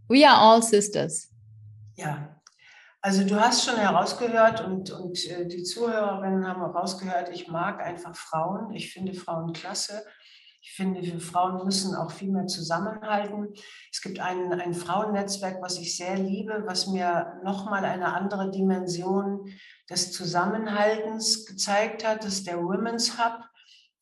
We 0.09 0.29
are 0.29 0.37
all 0.37 0.61
sisters. 0.61 1.33
Ja, 1.95 2.41
also 3.01 3.25
du 3.25 3.41
hast 3.41 3.64
schon 3.64 3.77
herausgehört 3.77 4.62
und, 4.62 4.91
und 4.91 5.25
äh, 5.27 5.47
die 5.47 5.62
Zuhörerinnen 5.62 6.45
haben 6.49 6.61
herausgehört, 6.61 7.29
ich 7.29 7.47
mag 7.47 7.81
einfach 7.81 8.16
Frauen. 8.16 8.72
Ich 8.72 8.93
finde 8.93 9.14
Frauen 9.14 9.53
klasse. 9.53 10.05
Ich 10.65 10.73
finde, 10.73 11.03
wir 11.03 11.21
Frauen 11.21 11.65
müssen 11.65 11.95
auch 11.95 12.11
viel 12.11 12.33
mehr 12.33 12.47
zusammenhalten. 12.47 13.53
Es 13.93 14.01
gibt 14.01 14.19
ein, 14.19 14.53
ein 14.53 14.75
Frauennetzwerk, 14.75 15.62
was 15.62 15.79
ich 15.79 15.97
sehr 15.97 16.17
liebe, 16.17 16.65
was 16.67 16.87
mir 16.87 17.41
nochmal 17.45 17.85
eine 17.85 18.15
andere 18.15 18.51
Dimension 18.51 19.49
des 19.89 20.11
Zusammenhaltens 20.12 21.47
gezeigt 21.47 22.05
hat. 22.05 22.25
Das 22.25 22.35
ist 22.35 22.47
der 22.47 22.62
Women's 22.62 23.19
Hub 23.19 23.45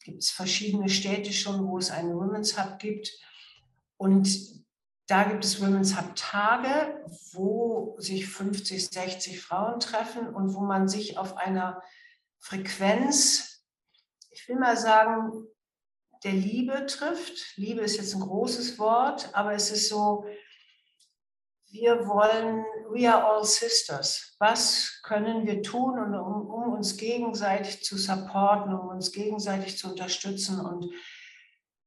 gibt 0.05 0.23
es 0.23 0.31
verschiedene 0.31 0.89
Städte 0.89 1.33
schon, 1.33 1.67
wo 1.67 1.79
es 1.79 1.91
einen 1.91 2.15
Women's 2.15 2.59
Hub 2.59 2.79
gibt. 2.79 3.13
Und 3.97 4.29
da 5.07 5.25
gibt 5.25 5.45
es 5.45 5.61
Women's 5.61 5.97
Hub 5.97 6.15
Tage, 6.17 7.05
wo 7.33 7.97
sich 7.99 8.27
50, 8.27 8.89
60 8.89 9.41
Frauen 9.41 9.81
treffen 9.81 10.29
und 10.29 10.55
wo 10.55 10.61
man 10.61 10.89
sich 10.89 11.19
auf 11.19 11.37
einer 11.37 11.83
Frequenz, 12.39 13.65
ich 14.31 14.49
will 14.49 14.57
mal 14.57 14.77
sagen, 14.77 15.47
der 16.25 16.33
Liebe 16.33 16.87
trifft. 16.87 17.57
Liebe 17.57 17.81
ist 17.81 17.97
jetzt 17.97 18.15
ein 18.15 18.21
großes 18.21 18.79
Wort, 18.79 19.31
aber 19.33 19.55
es 19.55 19.71
ist 19.71 19.89
so, 19.89 20.25
wir 21.71 22.07
wollen, 22.07 22.65
we 22.91 23.11
are 23.11 23.25
all 23.25 23.45
sisters. 23.45 24.37
Was 24.39 25.01
können 25.03 25.47
wir 25.47 25.63
tun, 25.63 25.99
um, 25.99 26.47
um 26.47 26.73
uns 26.75 26.97
gegenseitig 26.97 27.83
zu 27.83 27.97
supporten, 27.97 28.75
um 28.75 28.89
uns 28.89 29.11
gegenseitig 29.11 29.79
zu 29.79 29.89
unterstützen 29.89 30.61
und 30.61 30.87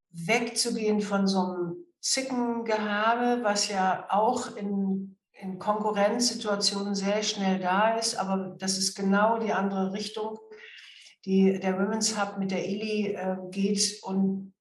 wegzugehen 0.09 1.01
von 1.01 1.27
so 1.27 1.39
einem 1.39 1.75
Zickengehabe, 1.99 3.43
was 3.43 3.67
ja 3.67 4.07
auch 4.09 4.55
in, 4.55 5.17
in 5.33 5.59
Konkurrenzsituationen 5.59 6.95
sehr 6.95 7.21
schnell 7.23 7.59
da 7.59 7.95
ist, 7.97 8.15
aber 8.15 8.55
das 8.57 8.77
ist 8.77 8.95
genau 8.95 9.37
die 9.37 9.53
andere 9.53 9.93
Richtung, 9.93 10.39
die 11.25 11.59
der 11.59 11.77
Women's 11.79 12.19
Hub 12.19 12.37
mit 12.37 12.51
der 12.51 12.67
Ili 12.67 13.13
äh, 13.13 13.37
geht 13.51 13.99
und 14.03 14.53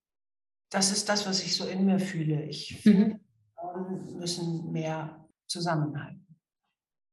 das 0.70 0.90
ist 0.90 1.08
das, 1.08 1.26
was 1.26 1.42
ich 1.42 1.54
so 1.54 1.66
in 1.66 1.84
mir 1.84 2.00
fühle. 2.00 2.42
Ich 2.44 2.84
mhm. 2.84 3.20
Frauen 3.54 4.18
müssen 4.18 4.72
mehr 4.72 5.24
zusammenhalten. 5.46 6.26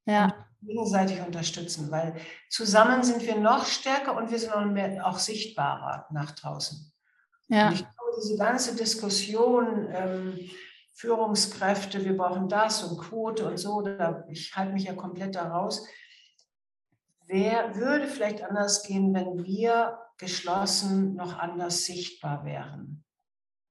Ja. 0.05 0.25
Und 0.61 0.67
gegenseitig 0.67 1.21
unterstützen, 1.21 1.91
weil 1.91 2.15
zusammen 2.49 3.03
sind 3.03 3.21
wir 3.21 3.37
noch 3.37 3.65
stärker 3.65 4.15
und 4.15 4.31
wir 4.31 4.39
sind 4.39 4.53
auch, 4.53 4.65
mehr, 4.65 5.05
auch 5.05 5.19
sichtbarer 5.19 6.07
nach 6.11 6.31
draußen. 6.31 6.91
Ja. 7.49 7.67
Und 7.67 7.73
ich 7.73 7.79
glaube, 7.79 8.21
diese 8.21 8.37
ganze 8.37 8.75
Diskussion, 8.75 9.87
ähm, 9.91 10.39
Führungskräfte, 10.93 12.03
wir 12.05 12.15
brauchen 12.15 12.47
das 12.47 12.83
und 12.83 12.99
Quote 12.99 13.47
und 13.47 13.57
so, 13.57 13.81
da, 13.81 14.23
ich 14.29 14.55
halte 14.55 14.73
mich 14.73 14.83
ja 14.83 14.93
komplett 14.93 15.35
daraus. 15.35 15.87
Wer 17.31 17.75
würde 17.75 18.07
vielleicht 18.07 18.43
anders 18.43 18.83
gehen, 18.83 19.13
wenn 19.13 19.43
wir 19.45 19.97
geschlossen 20.17 21.15
noch 21.15 21.37
anders 21.39 21.85
sichtbar 21.85 22.43
wären? 22.43 23.05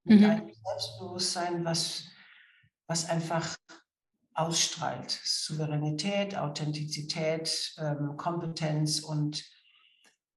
Mit 0.03 0.21
mhm. 0.21 0.29
einem 0.29 0.53
Selbstbewusstsein, 0.53 1.63
was 1.63 2.11
was 2.91 3.09
einfach 3.09 3.55
ausstrahlt. 4.33 5.11
Souveränität, 5.23 6.37
Authentizität, 6.37 7.73
ähm, 7.77 8.17
Kompetenz 8.17 8.99
und 8.99 9.49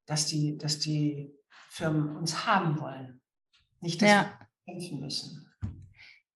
dass 0.07 0.27
die, 0.27 0.57
dass 0.57 0.79
die 0.79 1.35
Firmen 1.71 2.17
uns 2.17 2.47
haben 2.47 2.79
wollen. 2.81 3.21
Nicht, 3.81 4.03
dass 4.03 4.09
ja. 4.09 4.39
wir 4.67 4.73
kämpfen 4.73 5.01
müssen. 5.01 5.44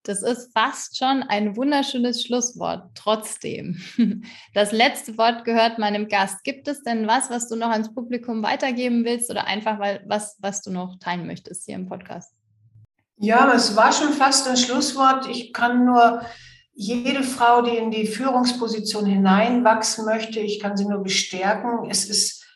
Das 0.09 0.23
ist 0.23 0.55
fast 0.55 0.97
schon 0.97 1.23
ein 1.23 1.55
wunderschönes 1.55 2.23
Schlusswort. 2.25 2.91
Trotzdem. 2.95 3.79
Das 4.55 4.73
letzte 4.73 5.19
Wort 5.19 5.45
gehört 5.45 5.79
meinem 5.79 6.09
Gast. 6.09 6.43
Gibt 6.45 6.67
es 6.67 6.83
denn 6.83 7.07
was, 7.07 7.29
was 7.29 7.47
du 7.47 7.57
noch 7.57 7.69
ans 7.69 7.95
Publikum 7.95 8.43
weitergeben 8.43 9.05
willst 9.05 9.31
oder 9.31 9.47
einfach 9.47 9.79
weil 9.79 10.03
was, 10.07 10.37
was 10.41 10.63
du 10.63 10.71
noch 10.71 10.99
teilen 10.99 11.27
möchtest 11.27 11.67
hier 11.67 11.75
im 11.75 11.87
Podcast? 11.87 12.33
Ja, 13.19 13.53
es 13.53 13.77
war 13.77 13.93
schon 13.93 14.15
fast 14.15 14.49
ein 14.49 14.57
Schlusswort. 14.57 15.29
Ich 15.29 15.53
kann 15.53 15.85
nur 15.85 16.23
jede 16.73 17.23
Frau, 17.23 17.61
die 17.61 17.77
in 17.77 17.91
die 17.91 18.07
Führungsposition 18.07 19.05
hineinwachsen 19.05 20.07
möchte, 20.07 20.41
ich 20.41 20.59
kann 20.59 20.77
sie 20.77 20.87
nur 20.87 21.03
bestärken. 21.03 21.91
Es 21.91 22.09
ist 22.09 22.47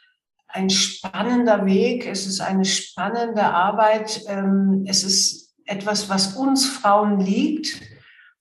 ein 0.48 0.70
spannender 0.70 1.66
Weg, 1.66 2.07
es 2.07 2.26
ist 2.26 2.40
eine 2.40 2.64
spannende 2.64 3.44
Arbeit, 3.44 4.22
ähm, 4.26 4.84
es 4.86 5.05
ist 5.05 5.41
etwas, 5.66 6.08
was 6.08 6.36
uns 6.36 6.66
Frauen 6.66 7.20
liegt, 7.20 7.80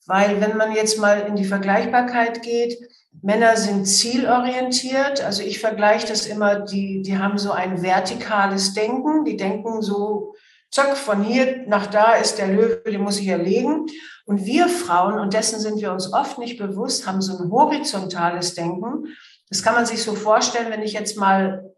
weil 0.06 0.42
wenn 0.42 0.58
man 0.58 0.74
jetzt 0.74 1.00
mal 1.00 1.22
in 1.22 1.36
die 1.36 1.46
Vergleichbarkeit 1.46 2.42
geht, 2.42 2.78
Männer 3.22 3.58
sind 3.58 3.86
zielorientiert, 3.86 5.22
also 5.22 5.44
ich 5.44 5.60
vergleiche 5.60 6.08
das 6.08 6.26
immer, 6.26 6.62
die, 6.62 7.02
die 7.02 7.18
haben 7.18 7.38
so 7.38 7.52
ein 7.52 7.82
vertikales 7.82 8.74
Denken, 8.74 9.26
die 9.26 9.38
denken 9.38 9.82
so 9.82 10.34
zack, 10.72 10.98
von 10.98 11.24
hier 11.24 11.66
nach 11.68 11.88
da 11.88 12.14
ist 12.14 12.38
der 12.38 12.48
Löwe, 12.48 12.82
den 12.90 13.02
muss 13.02 13.20
ich 13.20 13.28
erlegen. 13.28 13.86
Und 14.26 14.46
wir 14.46 14.70
Frauen, 14.70 15.20
und 15.20 15.34
dessen 15.34 15.60
sind 15.60 15.82
wir 15.82 15.92
uns 15.92 16.14
oft 16.14 16.38
nicht 16.40 16.58
bewusst, 16.58 17.06
haben 17.06 17.22
so 17.22 17.38
ein 17.38 17.52
horizontales 17.52 18.56
Denken. 18.56 19.08
Das 19.50 19.62
kann 19.62 19.76
man 19.76 19.86
sich 19.86 20.02
so 20.02 20.16
vorstellen, 20.16 20.72
wenn 20.72 20.82
ich 20.82 20.94
jetzt 20.94 21.18
mal 21.18 21.74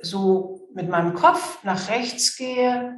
so 0.00 0.68
mit 0.74 0.88
meinem 0.88 1.14
Kopf 1.14 1.58
nach 1.64 1.88
rechts 1.90 2.36
gehe 2.36 2.94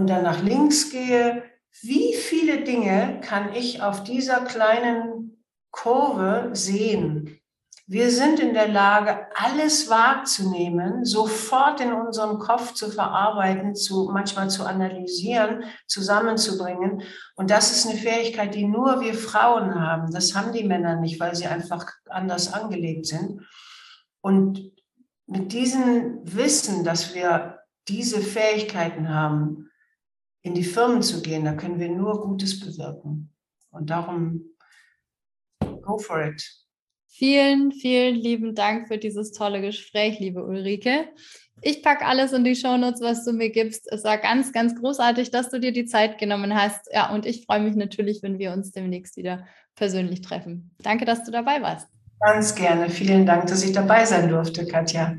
und 0.00 0.06
dann 0.06 0.22
nach 0.22 0.42
links 0.42 0.90
gehe. 0.90 1.44
Wie 1.82 2.14
viele 2.14 2.64
Dinge 2.64 3.20
kann 3.22 3.52
ich 3.52 3.82
auf 3.82 4.02
dieser 4.02 4.40
kleinen 4.40 5.44
Kurve 5.70 6.50
sehen? 6.54 7.36
Wir 7.86 8.10
sind 8.10 8.40
in 8.40 8.54
der 8.54 8.68
Lage, 8.68 9.26
alles 9.34 9.90
wahrzunehmen, 9.90 11.04
sofort 11.04 11.80
in 11.80 11.92
unserem 11.92 12.38
Kopf 12.38 12.72
zu 12.72 12.90
verarbeiten, 12.90 13.74
zu, 13.74 14.08
manchmal 14.12 14.48
zu 14.48 14.64
analysieren, 14.64 15.64
zusammenzubringen. 15.86 17.02
Und 17.34 17.50
das 17.50 17.72
ist 17.72 17.86
eine 17.86 17.98
Fähigkeit, 17.98 18.54
die 18.54 18.64
nur 18.64 19.00
wir 19.00 19.14
Frauen 19.14 19.74
haben. 19.74 20.12
Das 20.12 20.34
haben 20.34 20.52
die 20.52 20.64
Männer 20.64 20.96
nicht, 20.96 21.20
weil 21.20 21.34
sie 21.34 21.46
einfach 21.46 21.84
anders 22.08 22.52
angelegt 22.52 23.06
sind. 23.06 23.42
Und 24.20 24.72
mit 25.26 25.52
diesem 25.52 26.20
Wissen, 26.22 26.84
dass 26.84 27.14
wir 27.14 27.58
diese 27.88 28.20
Fähigkeiten 28.20 29.12
haben, 29.12 29.59
in 30.42 30.54
die 30.54 30.64
Firmen 30.64 31.02
zu 31.02 31.22
gehen, 31.22 31.44
da 31.44 31.52
können 31.52 31.78
wir 31.78 31.88
nur 31.88 32.22
Gutes 32.22 32.58
bewirken. 32.60 33.32
Und 33.70 33.90
darum, 33.90 34.56
go 35.82 35.98
for 35.98 36.24
it. 36.24 36.42
Vielen, 37.08 37.72
vielen 37.72 38.14
lieben 38.14 38.54
Dank 38.54 38.88
für 38.88 38.96
dieses 38.96 39.32
tolle 39.32 39.60
Gespräch, 39.60 40.18
liebe 40.20 40.44
Ulrike. 40.44 41.08
Ich 41.60 41.82
packe 41.82 42.06
alles 42.06 42.32
in 42.32 42.44
die 42.44 42.56
Shownotes, 42.56 43.02
was 43.02 43.24
du 43.24 43.32
mir 43.32 43.50
gibst. 43.50 43.92
Es 43.92 44.04
war 44.04 44.16
ganz, 44.16 44.52
ganz 44.52 44.74
großartig, 44.74 45.30
dass 45.30 45.50
du 45.50 45.60
dir 45.60 45.72
die 45.72 45.84
Zeit 45.84 46.16
genommen 46.18 46.54
hast. 46.54 46.88
Ja, 46.92 47.12
und 47.12 47.26
ich 47.26 47.44
freue 47.44 47.60
mich 47.60 47.76
natürlich, 47.76 48.22
wenn 48.22 48.38
wir 48.38 48.52
uns 48.52 48.70
demnächst 48.70 49.16
wieder 49.16 49.46
persönlich 49.74 50.22
treffen. 50.22 50.74
Danke, 50.82 51.04
dass 51.04 51.24
du 51.24 51.30
dabei 51.30 51.60
warst. 51.60 51.88
Ganz 52.20 52.54
gerne. 52.54 52.88
Vielen 52.88 53.26
Dank, 53.26 53.46
dass 53.48 53.62
ich 53.62 53.72
dabei 53.72 54.04
sein 54.06 54.28
durfte, 54.28 54.66
Katja. 54.66 55.16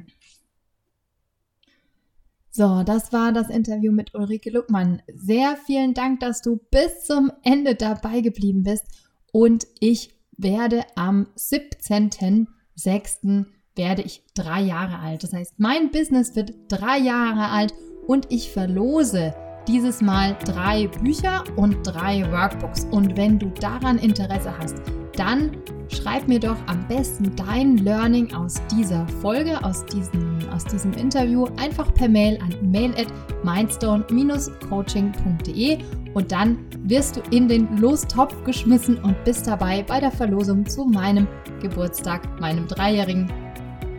So, 2.54 2.84
das 2.84 3.14
war 3.14 3.32
das 3.32 3.50
Interview 3.50 3.94
mit 3.94 4.14
Ulrike 4.14 4.50
Luckmann. 4.50 5.02
Sehr 5.16 5.56
vielen 5.66 5.94
Dank, 5.94 6.20
dass 6.20 6.42
du 6.42 6.60
bis 6.70 7.06
zum 7.06 7.32
Ende 7.44 7.76
dabei 7.76 8.20
geblieben 8.20 8.64
bist. 8.64 8.84
Und 9.32 9.66
ich 9.80 10.14
werde 10.38 10.84
am 10.96 11.28
17.06. 11.38 13.46
werde 13.76 14.02
ich 14.02 14.26
drei 14.34 14.62
Jahre 14.62 15.00
alt. 15.00 15.24
Das 15.24 15.32
heißt, 15.32 15.60
mein 15.60 15.92
Business 15.92 16.36
wird 16.36 16.54
drei 16.68 16.98
Jahre 16.98 17.52
alt 17.52 17.74
und 18.06 18.30
ich 18.30 18.52
verlose 18.52 19.34
dieses 19.70 20.02
Mal 20.02 20.36
drei 20.44 20.88
Bücher 20.88 21.46
und 21.56 21.88
drei 21.88 22.30
Workbooks. 22.30 22.84
Und 22.92 23.16
wenn 23.16 23.40
du 23.40 23.48
daran 23.62 23.98
Interesse 23.98 24.58
hast, 24.58 24.76
dann 25.16 25.52
schreib 25.90 26.28
mir 26.28 26.40
doch 26.40 26.58
am 26.68 26.88
besten 26.88 27.36
dein 27.36 27.78
Learning 27.78 28.32
aus 28.34 28.62
dieser 28.72 29.08
Folge, 29.22 29.64
aus 29.64 29.86
diesem, 29.86 30.40
aus 30.54 30.66
diesem 30.66 30.94
Interview 30.94 31.46
einfach 31.58 31.94
per 31.94 32.08
Mail 32.08 32.40
an 32.42 32.56
mail 32.72 32.94
at 32.98 33.08
mindstone-coaching.de 33.44 35.78
und 36.14 36.32
dann 36.32 36.60
wirst 36.84 37.18
du 37.18 37.22
in 37.32 37.48
den 37.48 37.78
Lostopf 37.78 38.36
geschmissen 38.44 38.98
und 38.98 39.24
bist 39.24 39.48
dabei 39.48 39.84
bei 39.84 40.00
der 40.00 40.12
Verlosung 40.12 40.66
zu 40.66 40.86
meinem 40.86 41.28
Geburtstag, 41.62 42.40
meinem 42.40 42.68
Dreijährigen, 42.68 43.32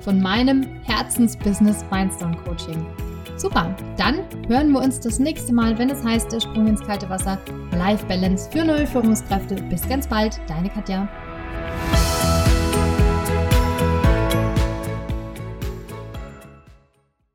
von 0.01 0.21
meinem 0.21 0.63
Herzensbusiness 0.83 1.85
Mindstone 1.91 2.37
Coaching. 2.45 2.85
Super, 3.37 3.75
dann 3.97 4.21
hören 4.49 4.71
wir 4.73 4.81
uns 4.81 5.01
das 5.01 5.19
nächste 5.19 5.53
Mal, 5.53 5.77
wenn 5.79 5.91
es 5.91 6.05
heißt, 6.05 6.31
der 6.33 6.41
Sprung 6.41 6.67
ins 6.67 6.83
kalte 6.83 7.09
Wasser, 7.09 7.39
Life 7.77 8.07
Balance 8.07 8.49
für 8.51 8.65
neue 8.65 8.87
Führungskräfte. 8.87 9.57
Bis 9.71 9.89
ganz 9.89 10.07
bald, 10.07 10.41
deine 10.49 10.69
Katja. 10.69 11.09